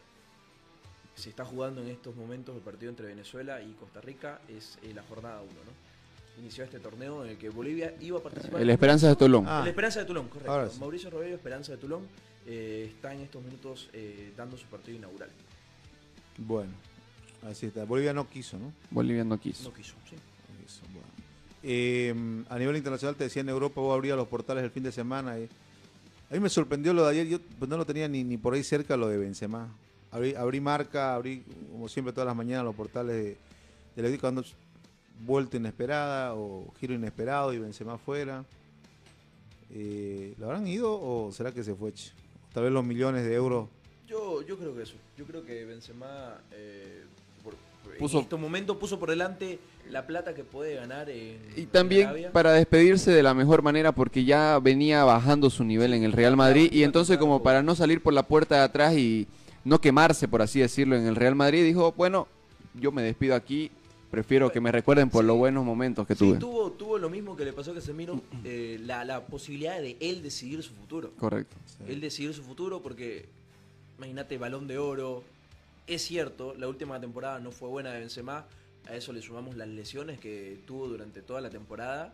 Se 1.16 1.30
está 1.30 1.46
jugando 1.46 1.82
en 1.82 1.90
estos 1.90 2.16
momentos 2.16 2.56
el 2.56 2.62
partido 2.62 2.90
entre 2.90 3.08
Venezuela 3.08 3.62
y 3.62 3.74
Costa 3.74 4.02
Rica, 4.02 4.40
es 4.48 4.78
eh, 4.84 4.94
la 4.94 5.04
jornada 5.04 5.42
1, 5.42 5.52
¿no? 5.52 5.88
inició 6.40 6.64
este 6.64 6.80
torneo 6.80 7.24
en 7.24 7.32
el 7.32 7.38
que 7.38 7.50
Bolivia 7.50 7.94
iba 8.00 8.20
a 8.20 8.24
participar. 8.24 8.62
El 8.62 8.70
Esperanza 8.70 9.08
de 9.08 9.16
Tolón. 9.16 9.46
Ah. 9.48 9.62
El 9.64 9.70
Esperanza 9.70 10.00
de 10.00 10.06
Tolón, 10.06 10.28
correcto. 10.28 10.52
Ahora 10.52 10.70
sí. 10.70 10.80
Mauricio 10.80 11.10
Robello, 11.10 11.36
Esperanza 11.36 11.72
de 11.72 11.78
Tolón, 11.78 12.08
eh, 12.46 12.92
está 12.94 13.14
en 13.14 13.22
estos 13.22 13.44
minutos 13.44 13.90
eh, 13.94 14.32
dando 14.38 14.58
su 14.58 14.68
partido 14.68 14.98
inaugural. 14.98 15.30
Bueno, 16.38 16.72
así 17.50 17.68
está. 17.68 17.84
Bolivia 17.86 18.14
no 18.14 18.30
quiso, 18.30 18.58
¿no? 18.58 18.72
Bolivia 18.92 19.24
no 19.24 19.40
quiso. 19.40 19.64
No 19.64 19.74
quiso, 19.74 19.96
sí. 20.10 20.16
Eso, 20.66 20.82
bueno. 20.94 21.08
Eh, 21.70 22.16
a 22.48 22.58
nivel 22.58 22.78
internacional 22.78 23.18
te 23.18 23.26
decía 23.26 23.42
en 23.42 23.50
Europa 23.50 23.82
vos 23.82 23.94
abrías 23.94 24.16
los 24.16 24.30
portales 24.30 24.64
el 24.64 24.72
fin 24.72 24.84
de 24.84 24.92
semana. 24.94 25.38
y 25.38 25.50
a 26.30 26.34
mí 26.34 26.40
me 26.40 26.48
sorprendió 26.48 26.94
lo 26.94 27.04
de 27.04 27.12
ayer, 27.12 27.28
yo 27.28 27.40
pues, 27.60 27.70
no 27.70 27.76
lo 27.76 27.86
tenía 27.86 28.08
ni, 28.08 28.24
ni 28.24 28.38
por 28.38 28.54
ahí 28.54 28.64
cerca 28.64 28.96
lo 28.96 29.10
de 29.10 29.18
Benzema. 29.18 29.68
Abrí, 30.12 30.34
abrí 30.34 30.62
marca, 30.62 31.14
abrí 31.14 31.44
como 31.70 31.90
siempre 31.90 32.14
todas 32.14 32.26
las 32.26 32.38
mañanas 32.38 32.64
los 32.64 32.74
portales 32.74 33.16
de, 33.16 33.38
de 34.02 34.10
la 34.10 34.18
cuando 34.18 34.46
vuelta 35.26 35.58
inesperada 35.58 36.36
o 36.36 36.74
giro 36.80 36.94
inesperado 36.94 37.52
y 37.52 37.60
Benzema 37.60 37.98
fuera. 37.98 38.46
Eh, 39.70 40.36
¿Lo 40.38 40.46
habrán 40.46 40.68
ido 40.68 40.94
o 40.94 41.34
será 41.34 41.52
que 41.52 41.66
se 41.66 41.76
fue? 41.76 41.92
Tal 42.54 42.64
vez 42.64 42.72
los 42.72 42.86
millones 42.86 43.26
de 43.26 43.34
euros. 43.34 43.68
Yo, 44.08 44.42
yo 44.42 44.58
creo 44.58 44.74
que 44.74 44.84
eso. 44.84 44.96
Yo 45.18 45.26
creo 45.26 45.44
que 45.44 45.66
Benzema 45.66 46.40
eh, 46.54 47.04
Puso- 48.00 48.18
en 48.18 48.24
este 48.24 48.36
momento 48.36 48.78
puso 48.80 49.00
por 49.00 49.10
delante 49.10 49.60
la 49.90 50.06
plata 50.06 50.34
que 50.36 50.44
puede 50.44 50.76
ganar 50.76 51.10
en 51.10 51.40
Y 51.56 51.66
también 51.66 52.08
Arabia. 52.08 52.32
para 52.32 52.52
despedirse 52.54 53.12
de 53.12 53.24
la 53.24 53.34
mejor 53.34 53.62
manera 53.62 53.92
porque 53.94 54.24
ya 54.26 54.60
venía 54.60 55.04
bajando 55.04 55.50
su 55.50 55.64
nivel 55.64 55.94
en 55.94 56.04
el 56.04 56.12
Real 56.12 56.36
Madrid 56.36 56.70
y 56.72 56.84
entonces 56.84 57.18
como 57.18 57.42
para 57.42 57.64
no 57.64 57.76
salir 57.76 58.02
por 58.04 58.14
la 58.14 58.24
puerta 58.24 58.56
de 58.56 58.62
atrás 58.62 58.96
y 58.98 59.28
no 59.64 59.80
quemarse, 59.82 60.28
por 60.28 60.42
así 60.42 60.60
decirlo, 60.60 60.96
en 60.96 61.06
el 61.08 61.16
Real 61.16 61.36
Madrid, 61.36 61.64
dijo, 61.64 61.94
bueno, 61.98 62.28
yo 62.74 62.92
me 62.92 63.02
despido 63.02 63.36
aquí, 63.36 63.70
prefiero 64.12 64.50
que 64.52 64.62
me 64.62 64.72
recuerden 64.72 65.10
por 65.10 65.26
los 65.26 65.36
buenos 65.38 65.66
momentos 65.66 66.08
que 66.08 66.16
Sí, 66.16 66.20
tuve. 66.20 66.38
tuvo, 66.38 66.72
tuvo 66.72 66.98
lo 66.98 67.10
mismo 67.10 67.36
que 67.36 67.44
le 67.44 67.52
pasó 67.54 67.72
a 67.72 67.74
Casemiro, 67.76 68.22
eh, 68.46 68.80
la, 68.86 69.04
la 69.04 69.26
posibilidad 69.26 69.82
de 69.82 69.98
él 70.00 70.22
decidir 70.24 70.64
su 70.64 70.74
futuro. 70.74 71.12
Correcto. 71.18 71.56
Él 71.88 72.00
decidir 72.00 72.34
su 72.34 72.44
futuro 72.44 72.82
porque, 72.82 73.26
imagínate, 73.98 74.38
balón 74.38 74.68
de 74.68 74.78
oro. 74.78 75.24
Es 75.88 76.02
cierto, 76.04 76.54
la 76.58 76.68
última 76.68 77.00
temporada 77.00 77.40
no 77.40 77.52
fue 77.52 77.70
buena 77.70 77.92
de 77.94 78.00
Benzema. 78.02 78.46
A 78.90 78.96
eso 78.96 79.14
le 79.14 79.22
sumamos 79.22 79.56
las 79.56 79.68
lesiones 79.68 80.20
que 80.20 80.60
tuvo 80.66 80.88
durante 80.88 81.22
toda 81.22 81.42
la 81.42 81.50
temporada. 81.50 82.14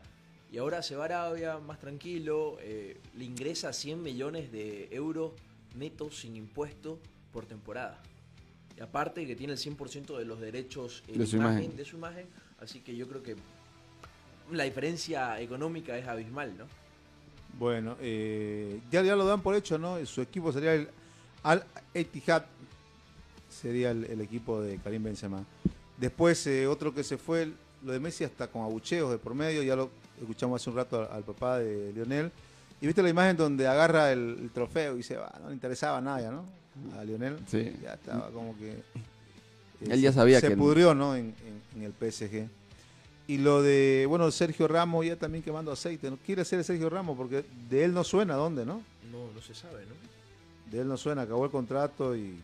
Y 0.52 0.60
ahora 0.60 0.84
se 0.84 0.96
va 0.96 1.04
a 1.04 1.06
Arabia 1.06 1.58
más 1.58 1.80
tranquilo. 1.80 2.58
eh, 2.62 3.00
le 3.18 3.26
ingresa 3.26 3.74
100 3.74 4.02
millones 4.04 4.52
de 4.52 4.88
euros 4.92 5.32
netos 5.76 6.20
sin 6.20 6.36
impuesto 6.36 7.00
por 7.32 7.46
temporada. 7.48 8.00
Y 8.78 8.82
aparte 8.82 9.26
que 9.26 9.36
tiene 9.36 9.54
el 9.54 9.60
100% 9.60 10.18
de 10.18 10.26
los 10.26 10.40
derechos 10.40 11.04
eh, 11.08 11.18
De 11.18 11.26
su 11.26 11.38
imagen. 11.38 11.76
de 11.76 11.86
su 11.86 11.96
imagen. 11.98 12.28
Así 12.60 12.82
que 12.82 12.96
yo 12.96 13.08
creo 13.08 13.24
que 13.24 13.36
la 14.52 14.64
diferencia 14.66 15.40
económica 15.42 15.98
es 15.98 16.08
abismal, 16.08 16.56
¿no? 16.58 16.66
Bueno, 17.58 17.98
eh, 18.02 18.80
ya, 18.92 19.02
ya 19.04 19.16
lo 19.16 19.26
dan 19.26 19.42
por 19.42 19.56
hecho, 19.56 19.78
¿no? 19.78 20.04
Su 20.06 20.22
equipo 20.22 20.52
sería 20.52 20.74
el 20.76 20.88
Al 21.44 21.64
Etihad, 21.94 22.46
sería 23.54 23.92
el, 23.92 24.06
el 24.06 24.22
equipo 24.22 24.62
de 24.62 24.78
Karim 24.78 25.04
Benzema. 25.04 25.44
Después, 25.98 26.46
eh, 26.48 26.68
otro 26.68 26.94
que 26.94 27.04
se 27.04 27.18
fue, 27.18 27.50
lo 27.84 27.92
de 27.94 28.00
Messi 28.00 28.24
hasta 28.24 28.48
con 28.48 28.64
abucheos 28.64 29.12
de 29.12 29.18
por 29.18 29.34
medio, 29.36 29.62
ya 29.64 29.76
lo 29.76 29.90
escuchamos 30.20 30.62
hace 30.62 30.70
un 30.70 30.76
rato 30.76 31.02
al, 31.02 31.18
al 31.18 31.24
papá 31.24 31.60
de 31.60 31.92
Lionel. 31.94 32.32
Y 32.82 32.86
viste 32.88 33.02
la 33.02 33.10
imagen 33.10 33.38
donde 33.38 33.68
agarra 33.68 34.12
el, 34.12 34.38
el 34.42 34.50
trofeo 34.52 34.98
y 34.98 35.04
se 35.04 35.16
va, 35.16 35.32
no 35.42 35.48
le 35.50 35.54
interesaba 35.54 36.02
nada, 36.02 36.32
¿no? 36.32 36.44
A 37.00 37.04
Lionel. 37.04 37.38
Sí. 37.48 37.72
Ya 37.82 37.94
estaba 37.94 38.30
como 38.32 38.58
que... 38.58 38.72
eh, 38.72 39.90
Él 39.90 40.02
ya 40.02 40.12
se- 40.12 40.16
sabía 40.18 40.40
se 40.42 40.50
que- 40.50 40.58
pudrió, 40.58 40.94
¿no? 40.94 41.16
En, 41.16 41.34
en- 41.76 41.80
en 41.82 41.84
el 41.84 41.94
PSG. 42.12 42.48
Y 43.28 43.38
lo 43.38 43.62
de, 43.62 44.06
bueno, 44.10 44.30
Sergio 44.32 44.68
Ramos 44.68 45.06
ya 45.06 45.16
también 45.16 45.44
quemando 45.44 45.72
aceite. 45.72 46.10
¿no? 46.10 46.18
Quiere 46.26 46.44
ser 46.44 46.62
Sergio 46.66 46.90
Ramos 46.90 47.16
porque 47.16 47.46
de 47.70 47.86
él 47.86 47.94
no 47.94 48.04
suena, 48.04 48.36
¿dónde, 48.36 48.66
no? 48.66 48.82
No, 49.12 49.32
no 49.34 49.42
se 49.42 49.56
sabe, 49.56 49.86
¿no? 49.86 49.94
De 50.72 50.82
él 50.82 50.88
no 50.90 50.98
suena, 50.98 51.22
acabó 51.22 51.46
el 51.46 51.52
contrato 51.52 52.18
y, 52.18 52.38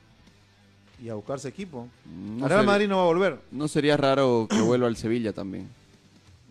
y 1.02 1.10
a 1.10 1.16
buscarse 1.16 1.48
equipo. 1.48 1.88
No 2.06 2.48
Real 2.48 2.66
Madrid 2.66 2.88
no 2.88 2.98
va 2.98 3.04
a 3.04 3.08
volver. 3.08 3.40
No 3.52 3.68
sería 3.68 3.98
raro 3.98 4.48
que 4.50 4.62
vuelva 4.62 4.88
al 4.88 4.98
Sevilla 4.98 5.34
también. 5.34 5.70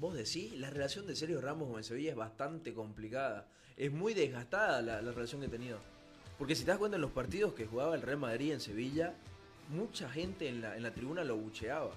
Vos 0.01 0.15
decís, 0.15 0.57
la 0.59 0.71
relación 0.71 1.07
de 1.07 1.17
Sergio 1.17 1.41
Ramos 1.41 1.69
con 1.69 1.79
el 1.79 1.85
Sevilla 1.85 2.11
es 2.11 2.17
bastante 2.17 2.73
complicada. 2.73 3.47
Es 3.77 3.93
muy 3.93 4.15
desgastada 4.15 4.81
la, 4.83 5.03
la 5.03 5.13
relación 5.13 5.41
que 5.41 5.49
ha 5.49 5.51
tenido. 5.51 5.79
Porque 6.39 6.55
si 6.55 6.65
te 6.65 6.71
das 6.71 6.79
cuenta 6.79 6.97
en 6.97 7.03
los 7.03 7.11
partidos 7.11 7.55
que 7.55 7.67
jugaba 7.67 7.95
el 7.95 8.03
Real 8.03 8.19
Madrid 8.19 8.53
en 8.53 8.61
Sevilla, 8.61 9.15
mucha 9.71 10.09
gente 10.09 10.49
en 10.49 10.61
la, 10.63 10.77
en 10.77 10.83
la 10.83 10.93
tribuna 10.93 11.25
lo 11.25 11.37
bucheaba. 11.37 11.91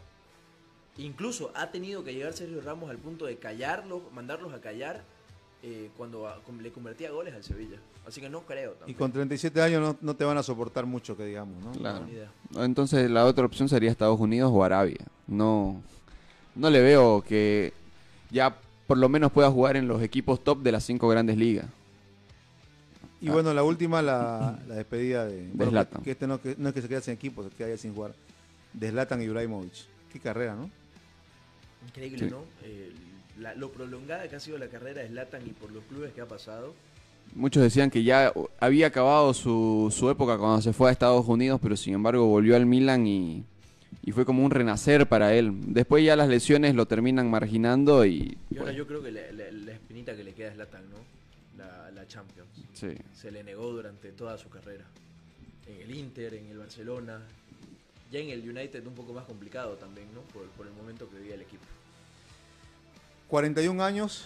Incluso 0.97 1.51
ha 1.55 1.71
tenido 1.71 2.03
que 2.03 2.13
llegar 2.13 2.33
Sergio 2.33 2.59
Ramos 2.61 2.89
al 2.89 2.97
punto 2.97 3.25
de 3.25 3.37
callarlos, 3.37 4.01
mandarlos 4.11 4.53
a 4.53 4.61
callar 4.61 5.03
eh, 5.63 5.89
cuando 5.97 6.27
a- 6.27 6.39
le 6.61 6.71
convertía 6.71 7.11
goles 7.11 7.33
al 7.33 7.43
Sevilla. 7.43 7.77
Así 8.07 8.19
que 8.19 8.29
no 8.29 8.41
creo 8.41 8.73
Y 8.73 8.77
también. 8.79 8.97
con 8.97 9.11
37 9.11 9.61
años 9.61 9.81
no, 9.81 9.95
no 10.01 10.15
te 10.15 10.23
van 10.23 10.37
a 10.37 10.43
soportar 10.43 10.85
mucho, 10.85 11.15
que 11.15 11.25
digamos, 11.25 11.63
¿no? 11.63 11.71
Claro. 11.73 12.05
Entonces 12.57 13.09
la 13.11 13.25
otra 13.25 13.45
opción 13.45 13.69
sería 13.69 13.91
Estados 13.91 14.19
Unidos 14.19 14.51
o 14.53 14.63
Arabia. 14.63 15.05
No, 15.27 15.81
no 16.55 16.69
le 16.69 16.81
veo 16.81 17.21
que 17.21 17.73
ya 18.31 18.57
por 18.87 18.97
lo 18.97 19.07
menos 19.07 19.31
pueda 19.31 19.51
jugar 19.51 19.77
en 19.77 19.87
los 19.87 20.01
equipos 20.01 20.43
top 20.43 20.61
de 20.63 20.71
las 20.71 20.83
cinco 20.83 21.07
grandes 21.09 21.37
ligas. 21.37 21.67
Y 23.21 23.29
bueno, 23.29 23.53
la 23.53 23.61
última, 23.63 24.01
la, 24.01 24.57
la 24.67 24.75
despedida 24.75 25.25
de... 25.27 25.47
bueno, 25.53 25.87
que- 26.03 26.11
este 26.11 26.25
no, 26.25 26.41
que 26.41 26.55
no 26.57 26.69
es 26.69 26.73
que 26.75 26.81
se 26.81 26.89
quede 26.89 27.01
sin 27.01 27.13
equipo, 27.13 27.43
se 27.43 27.49
queda 27.51 27.77
sin 27.77 27.93
jugar. 27.93 28.13
De 28.73 28.89
Zlatan 28.89 29.21
Ibrahimovic. 29.21 29.73
Qué 30.11 30.19
carrera, 30.19 30.55
¿no? 30.55 30.69
Increíble, 31.87 32.19
Sí. 32.19 32.31
¿no? 32.31 32.43
Eh, 32.63 32.91
la- 33.41 33.55
lo 33.55 33.71
prolongada 33.71 34.27
que 34.29 34.35
ha 34.35 34.39
sido 34.39 34.57
la 34.57 34.67
carrera 34.67 35.01
de 35.01 35.09
Zlatan 35.09 35.41
y 35.45 35.49
por 35.51 35.71
los 35.71 35.83
clubes 35.85 36.13
que 36.13 36.21
ha 36.21 36.25
pasado. 36.27 36.73
Muchos 37.33 37.63
decían 37.63 37.89
que 37.89 38.03
ya 38.03 38.33
había 38.59 38.87
acabado 38.87 39.33
su, 39.33 39.93
su 39.95 40.09
época 40.09 40.37
cuando 40.37 40.61
se 40.61 40.73
fue 40.73 40.89
a 40.89 40.91
Estados 40.91 41.25
Unidos, 41.27 41.59
pero 41.63 41.77
sin 41.77 41.93
embargo 41.93 42.25
volvió 42.27 42.55
al 42.55 42.65
Milan 42.65 43.07
y, 43.07 43.43
y 44.03 44.11
fue 44.11 44.25
como 44.25 44.43
un 44.43 44.51
renacer 44.51 45.07
para 45.07 45.33
él. 45.33 45.51
Después 45.73 46.03
ya 46.03 46.15
las 46.15 46.27
lesiones 46.27 46.75
lo 46.75 46.85
terminan 46.87 47.29
marginando 47.29 48.05
y... 48.05 48.37
Y 48.49 48.57
ahora 48.57 48.65
pues, 48.71 48.75
yo 48.75 48.85
creo 48.87 49.01
que 49.01 49.11
la, 49.11 49.21
la- 49.31 49.51
la 49.51 49.71
espinita 49.71 50.15
que 50.15 50.23
le 50.23 50.33
queda 50.33 50.51
a 50.51 50.53
Zlatan, 50.55 50.83
¿no? 50.89 50.97
La, 51.57 51.91
la 51.91 52.07
Champions. 52.07 52.49
Sí. 52.73 52.89
Se 53.15 53.31
le 53.31 53.43
negó 53.43 53.71
durante 53.71 54.11
toda 54.11 54.37
su 54.37 54.49
carrera. 54.49 54.83
En 55.67 55.81
el 55.89 55.95
Inter, 55.95 56.33
en 56.33 56.47
el 56.47 56.57
Barcelona. 56.57 57.21
Ya 58.11 58.19
en 58.19 58.29
el 58.29 58.41
United 58.49 58.85
un 58.85 58.93
poco 58.95 59.13
más 59.13 59.23
complicado 59.23 59.75
también, 59.75 60.07
¿no? 60.13 60.19
Por, 60.33 60.43
por 60.49 60.67
el 60.67 60.73
momento 60.73 61.07
que 61.09 61.17
vivía 61.17 61.35
el 61.35 61.41
equipo. 61.43 61.63
41 63.31 63.81
años, 63.81 64.25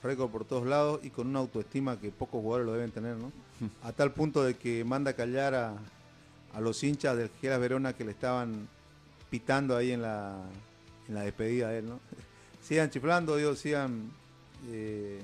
récord 0.00 0.30
por 0.30 0.44
todos 0.44 0.64
lados 0.64 1.00
y 1.02 1.10
con 1.10 1.26
una 1.26 1.40
autoestima 1.40 1.98
que 1.98 2.12
pocos 2.12 2.40
jugadores 2.40 2.66
lo 2.66 2.72
deben 2.72 2.92
tener, 2.92 3.16
¿no? 3.16 3.32
A 3.82 3.90
tal 3.90 4.12
punto 4.12 4.44
de 4.44 4.54
que 4.54 4.84
manda 4.84 5.10
a 5.10 5.14
callar 5.14 5.56
a, 5.56 5.76
a 6.54 6.60
los 6.60 6.84
hinchas 6.84 7.16
del 7.16 7.30
Geras 7.40 7.58
Verona 7.58 7.94
que 7.94 8.04
le 8.04 8.12
estaban 8.12 8.68
pitando 9.28 9.76
ahí 9.76 9.90
en 9.90 10.02
la, 10.02 10.40
en 11.08 11.16
la 11.16 11.22
despedida 11.22 11.70
de 11.70 11.78
él, 11.80 11.86
¿no? 11.88 11.98
Sigan 12.62 12.90
chiflando, 12.90 13.36
digo, 13.36 13.56
sigan 13.56 14.12
eh, 14.70 15.20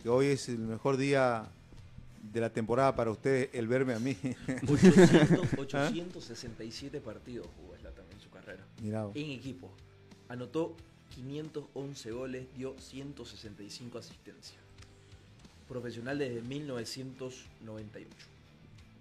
que 0.00 0.08
hoy 0.08 0.26
es 0.26 0.48
el 0.48 0.58
mejor 0.58 0.98
día 0.98 1.48
de 2.32 2.40
la 2.40 2.50
temporada 2.50 2.94
para 2.94 3.10
ustedes 3.10 3.50
el 3.54 3.66
verme 3.66 3.94
a 3.94 3.98
mí. 3.98 4.16
800, 4.68 5.74
¿Ah? 5.74 5.90
867 5.90 7.00
partidos 7.00 7.48
jugó 7.56 7.74
Zlatan 7.76 8.04
en 8.12 8.20
su 8.20 8.30
carrera. 8.30 8.64
Mirá. 8.80 9.08
En 9.14 9.32
equipo. 9.32 9.72
Anotó 10.28 10.76
511 11.16 12.10
goles, 12.12 12.46
dio 12.56 12.74
165 12.78 13.98
asistencias. 13.98 14.58
Profesional 15.66 16.18
desde 16.18 16.42
1998. 16.42 18.08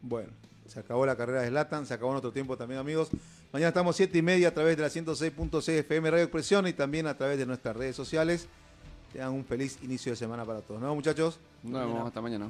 Bueno, 0.02 0.30
se 0.68 0.80
acabó 0.80 1.06
la 1.06 1.16
carrera 1.18 1.42
de 1.42 1.50
Slatan, 1.50 1.86
se 1.86 1.94
acabó 1.94 2.12
nuestro 2.12 2.32
tiempo 2.32 2.56
también, 2.58 2.80
amigos. 2.80 3.10
Mañana 3.52 3.68
estamos 3.70 3.96
7 3.98 4.18
y 4.18 4.22
media 4.22 4.48
a 4.48 4.54
través 4.54 4.78
de 4.78 4.84
la 4.84 4.90
106.6 4.90 5.70
FM 5.70 6.10
Radio 6.10 6.24
Expresión 6.24 6.68
y 6.68 6.74
también 6.74 7.06
a 7.08 7.18
través 7.18 7.38
de 7.38 7.46
nuestras 7.46 7.76
redes 7.76 7.96
sociales. 7.96 8.48
Tengan 9.12 9.32
un 9.32 9.46
feliz 9.46 9.78
inicio 9.84 10.12
de 10.12 10.16
semana 10.16 10.46
para 10.46 10.62
todos. 10.62 10.82
¿No, 10.82 10.96
muchachos? 10.96 11.38
Nos 11.64 11.86
vemos 11.86 12.08
hasta 12.08 12.22
mañana. 12.22 12.50